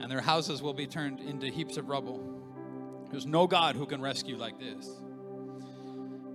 and 0.00 0.10
their 0.10 0.22
houses 0.22 0.62
will 0.62 0.72
be 0.72 0.86
turned 0.86 1.20
into 1.20 1.48
heaps 1.48 1.76
of 1.76 1.90
rubble. 1.90 2.22
There's 3.10 3.26
no 3.26 3.46
God 3.46 3.76
who 3.76 3.84
can 3.84 4.00
rescue 4.00 4.36
like 4.36 4.58
this. 4.58 4.88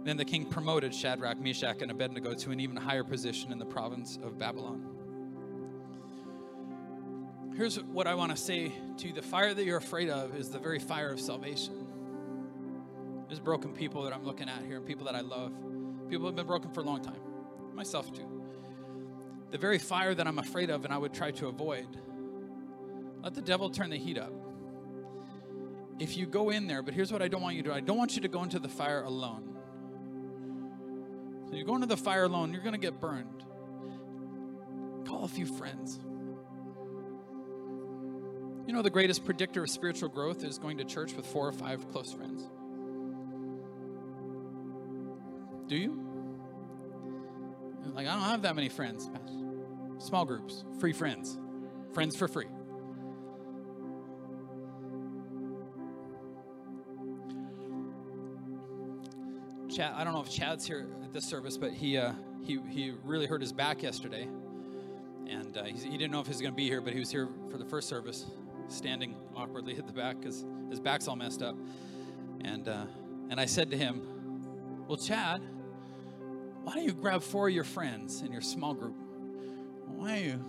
Then 0.04 0.18
the 0.18 0.26
king 0.26 0.46
promoted 0.46 0.94
Shadrach, 0.94 1.40
Meshach, 1.40 1.82
and 1.82 1.92
Abednego 1.92 2.34
to 2.34 2.52
an 2.52 2.60
even 2.60 2.76
higher 2.76 3.04
position 3.04 3.52
in 3.52 3.60
the 3.60 3.66
province 3.66 4.18
of 4.24 4.38
Babylon. 4.38 4.86
Here's 7.56 7.76
what 7.84 8.08
I 8.08 8.16
want 8.16 8.32
to 8.32 8.38
say 8.38 8.72
to 8.98 9.08
you 9.08 9.14
the 9.14 9.22
fire 9.22 9.54
that 9.54 9.66
you're 9.66 9.78
afraid 9.78 10.10
of 10.10 10.36
is 10.36 10.50
the 10.50 10.60
very 10.60 10.80
fire 10.80 11.12
of 11.12 11.20
salvation. 11.20 11.86
There's 13.28 13.40
broken 13.40 13.74
people 13.74 14.04
that 14.04 14.14
I'm 14.14 14.24
looking 14.24 14.48
at 14.48 14.64
here, 14.64 14.78
and 14.78 14.86
people 14.86 15.06
that 15.06 15.16
I 15.16 15.22
love. 15.22 15.52
People 16.10 16.26
have 16.26 16.36
been 16.36 16.48
broken 16.48 16.72
for 16.72 16.80
a 16.80 16.84
long 16.84 17.02
time, 17.02 17.20
myself 17.76 18.14
too. 18.14 18.28
The 19.52 19.58
very 19.58 19.78
fire 19.78 20.16
that 20.16 20.26
I'm 20.26 20.40
afraid 20.40 20.70
of 20.70 20.86
and 20.86 20.94
I 20.94 20.98
would 20.98 21.14
try 21.14 21.32
to 21.32 21.48
avoid. 21.48 21.88
Let 23.22 23.34
the 23.34 23.42
devil 23.42 23.70
turn 23.70 23.90
the 23.90 23.98
heat 23.98 24.18
up. 24.18 24.32
If 26.00 26.16
you 26.16 26.26
go 26.26 26.50
in 26.52 26.66
there, 26.66 26.82
but 26.82 26.94
here's 26.94 27.12
what 27.12 27.22
I 27.22 27.28
don't 27.28 27.42
want 27.42 27.56
you 27.56 27.64
to 27.64 27.70
do 27.70 27.76
I 27.76 27.82
don't 27.82 27.98
want 27.98 28.16
you 28.16 28.22
to 28.22 28.28
go 28.28 28.42
into 28.42 28.60
the 28.60 28.70
fire 28.70 29.04
alone. 29.04 29.49
So 31.50 31.56
you're 31.56 31.66
going 31.66 31.82
to 31.82 31.88
the 31.88 31.98
fire 31.98 32.26
alone, 32.26 32.54
you're 32.54 32.62
going 32.62 32.74
to 32.74 32.80
get 32.80 33.00
burned. 33.00 33.44
Call 35.08 35.24
a 35.24 35.28
few 35.28 35.48
friends. 35.48 36.00
You 38.68 38.74
know, 38.74 38.84
the 38.84 38.92
greatest 38.92 39.26
predictor 39.26 39.64
of 39.64 39.70
spiritual 39.72 40.10
growth 40.10 40.44
is 40.44 40.60
going 40.60 40.78
to 40.78 40.84
church 40.84 41.14
with 41.14 41.26
four 41.26 41.48
or 41.48 41.52
five 41.52 41.90
close 41.92 42.14
friends. 42.14 42.48
Do 45.68 45.76
you? 45.76 46.06
Like, 47.96 48.08
I 48.08 48.14
don't 48.14 48.22
have 48.22 48.44
that 48.44 48.56
many 48.56 48.70
friends. 48.70 49.10
Small 49.98 50.26
groups, 50.26 50.64
free 50.80 50.94
friends, 50.94 51.38
friends 51.94 52.16
for 52.16 52.28
free. 52.28 52.46
Chad, 59.80 59.94
I 59.96 60.04
don't 60.04 60.12
know 60.12 60.20
if 60.20 60.30
Chad's 60.30 60.68
here 60.68 60.88
at 61.06 61.14
this 61.14 61.24
service, 61.24 61.56
but 61.58 61.72
he 61.72 61.98
uh, 61.98 62.12
he 62.44 62.60
he 62.68 62.94
really 63.06 63.28
hurt 63.28 63.40
his 63.40 63.54
back 63.54 63.82
yesterday, 63.82 64.28
and 65.26 65.58
uh, 65.58 65.64
he 65.64 65.92
didn't 65.92 66.12
know 66.12 66.20
if 66.20 66.26
he 66.26 66.32
was 66.32 66.42
going 66.42 66.52
to 66.52 66.58
be 66.58 66.68
here, 66.68 66.82
but 66.82 66.92
he 66.92 67.00
was 67.00 67.10
here 67.10 67.30
for 67.50 67.58
the 67.58 67.64
first 67.64 67.88
service, 67.88 68.26
standing 68.68 69.16
awkwardly 69.38 69.78
at 69.78 69.88
the 69.88 69.94
back 69.94 70.20
because 70.20 70.44
his 70.70 70.82
back's 70.82 71.08
all 71.08 71.16
messed 71.16 71.42
up, 71.42 71.56
and 72.42 72.68
uh, 72.68 72.84
and 73.30 73.40
I 73.40 73.46
said 73.46 73.72
to 73.72 73.78
him, 73.78 74.86
"Well, 74.86 74.98
Chad, 74.98 75.42
why 76.64 76.74
don't 76.74 76.84
you 76.84 76.92
grab 76.92 77.24
four 77.24 77.48
of 77.48 77.54
your 77.54 77.64
friends 77.64 78.22
in 78.22 78.34
your 78.34 78.42
small 78.42 78.74
group? 78.74 78.98
Why 79.96 80.10
don't 80.10 80.24
you 80.26 80.46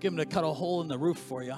give 0.00 0.12
them 0.12 0.16
to 0.16 0.24
cut 0.24 0.44
a 0.44 0.52
hole 0.54 0.80
in 0.80 0.88
the 0.88 0.96
roof 0.96 1.18
for 1.18 1.42
you?" 1.42 1.56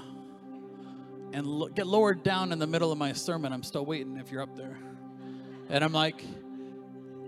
And 1.32 1.46
lo- 1.46 1.68
get 1.68 1.86
lowered 1.86 2.24
down 2.24 2.50
in 2.50 2.58
the 2.58 2.66
middle 2.66 2.90
of 2.90 2.98
my 2.98 3.12
sermon. 3.12 3.52
I'm 3.52 3.62
still 3.62 3.86
waiting 3.86 4.16
if 4.16 4.32
you're 4.32 4.42
up 4.42 4.56
there. 4.56 4.76
And 5.70 5.84
I'm 5.84 5.92
like, 5.92 6.22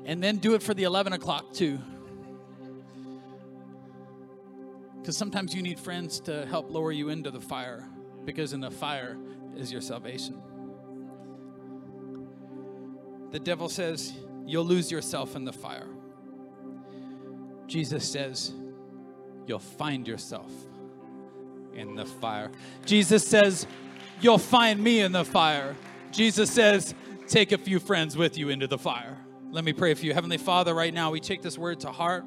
and 0.05 0.23
then 0.23 0.39
do 0.39 0.55
it 0.55 0.63
for 0.63 0.75
the 0.75 0.83
11 0.83 1.13
o'clock 1.13 1.53
too. 1.53 1.79
Because 5.01 5.17
sometimes 5.17 5.55
you 5.55 5.63
need 5.63 5.79
friends 5.79 6.21
to 6.21 6.45
help 6.47 6.71
lower 6.71 6.93
you 6.93 7.09
into 7.09 7.31
the 7.31 7.41
fire, 7.41 7.89
because 8.25 8.53
in 8.53 8.61
the 8.61 8.71
fire 8.71 9.17
is 9.57 9.71
your 9.71 9.81
salvation. 9.81 10.41
The 13.31 13.41
devil 13.41 13.69
says, 13.69 14.13
You'll 14.45 14.65
lose 14.65 14.91
yourself 14.91 15.37
in 15.37 15.45
the 15.45 15.53
fire. 15.53 15.89
Jesus 17.67 18.09
says, 18.09 18.53
You'll 19.47 19.59
find 19.59 20.07
yourself 20.07 20.51
in 21.75 21.95
the 21.95 22.05
fire. 22.05 22.51
Jesus 22.85 23.27
says, 23.27 23.67
You'll 24.21 24.39
find 24.39 24.83
me 24.83 25.01
in 25.01 25.13
the 25.13 25.25
fire. 25.25 25.75
Jesus 26.11 26.51
says, 26.51 26.95
Take 27.33 27.53
a 27.53 27.57
few 27.57 27.81
friends 27.81 28.15
with 28.15 28.37
you 28.37 28.51
into 28.51 28.67
the 28.67 28.77
fire. 28.77 29.17
Let 29.51 29.65
me 29.65 29.73
pray 29.73 29.95
for 29.95 30.05
you. 30.05 30.13
Heavenly 30.13 30.37
Father, 30.37 30.75
right 30.75 30.93
now 30.93 31.11
we 31.11 31.19
take 31.19 31.41
this 31.41 31.57
word 31.57 31.81
to 31.81 31.91
heart, 31.91 32.27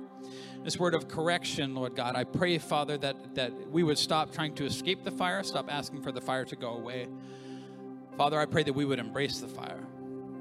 this 0.63 0.79
word 0.79 0.95
of 0.95 1.07
correction, 1.07 1.75
Lord 1.75 1.95
God. 1.95 2.15
I 2.15 2.23
pray, 2.23 2.57
Father, 2.57 2.97
that, 2.97 3.35
that 3.35 3.69
we 3.69 3.83
would 3.83 3.99
stop 3.99 4.33
trying 4.33 4.55
to 4.55 4.65
escape 4.65 5.03
the 5.03 5.11
fire, 5.11 5.43
stop 5.43 5.71
asking 5.71 6.01
for 6.01 6.11
the 6.11 6.21
fire 6.21 6.43
to 6.45 6.55
go 6.55 6.69
away. 6.69 7.07
Father, 8.17 8.39
I 8.39 8.47
pray 8.47 8.63
that 8.63 8.73
we 8.73 8.83
would 8.83 8.97
embrace 8.97 9.39
the 9.39 9.47
fire 9.47 9.85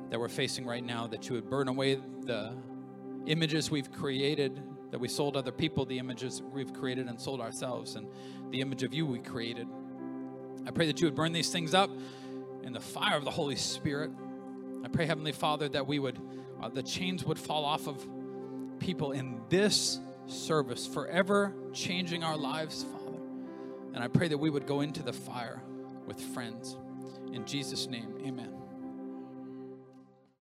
that 0.08 0.18
we're 0.18 0.30
facing 0.30 0.64
right 0.64 0.82
now, 0.82 1.06
that 1.08 1.28
you 1.28 1.34
would 1.34 1.50
burn 1.50 1.68
away 1.68 2.00
the 2.22 2.56
images 3.26 3.70
we've 3.70 3.92
created, 3.92 4.62
that 4.92 4.98
we 4.98 5.08
sold 5.08 5.36
other 5.36 5.52
people, 5.52 5.84
the 5.84 5.98
images 5.98 6.40
we've 6.40 6.72
created 6.72 7.06
and 7.06 7.20
sold 7.20 7.42
ourselves, 7.42 7.96
and 7.96 8.08
the 8.50 8.62
image 8.62 8.82
of 8.82 8.94
you 8.94 9.04
we 9.04 9.18
created. 9.18 9.68
I 10.66 10.70
pray 10.70 10.86
that 10.86 11.02
you 11.02 11.06
would 11.06 11.14
burn 11.14 11.32
these 11.32 11.50
things 11.50 11.74
up 11.74 11.90
in 12.62 12.72
the 12.72 12.80
fire 12.80 13.18
of 13.18 13.26
the 13.26 13.30
Holy 13.30 13.56
Spirit. 13.56 14.10
I 14.84 14.88
pray, 14.88 15.06
Heavenly 15.06 15.32
Father, 15.32 15.68
that 15.70 15.86
we 15.86 15.98
would, 15.98 16.18
uh, 16.62 16.68
the 16.68 16.82
chains 16.82 17.24
would 17.24 17.38
fall 17.38 17.64
off 17.64 17.86
of 17.86 18.04
people 18.78 19.12
in 19.12 19.40
this 19.48 19.98
service, 20.26 20.86
forever 20.86 21.54
changing 21.72 22.22
our 22.22 22.36
lives, 22.36 22.84
Father. 22.84 23.18
And 23.94 24.02
I 24.02 24.08
pray 24.08 24.28
that 24.28 24.38
we 24.38 24.50
would 24.50 24.66
go 24.66 24.80
into 24.80 25.02
the 25.02 25.12
fire 25.12 25.62
with 26.06 26.20
friends. 26.20 26.76
In 27.32 27.46
Jesus' 27.46 27.86
name, 27.86 28.14
amen. 28.26 28.63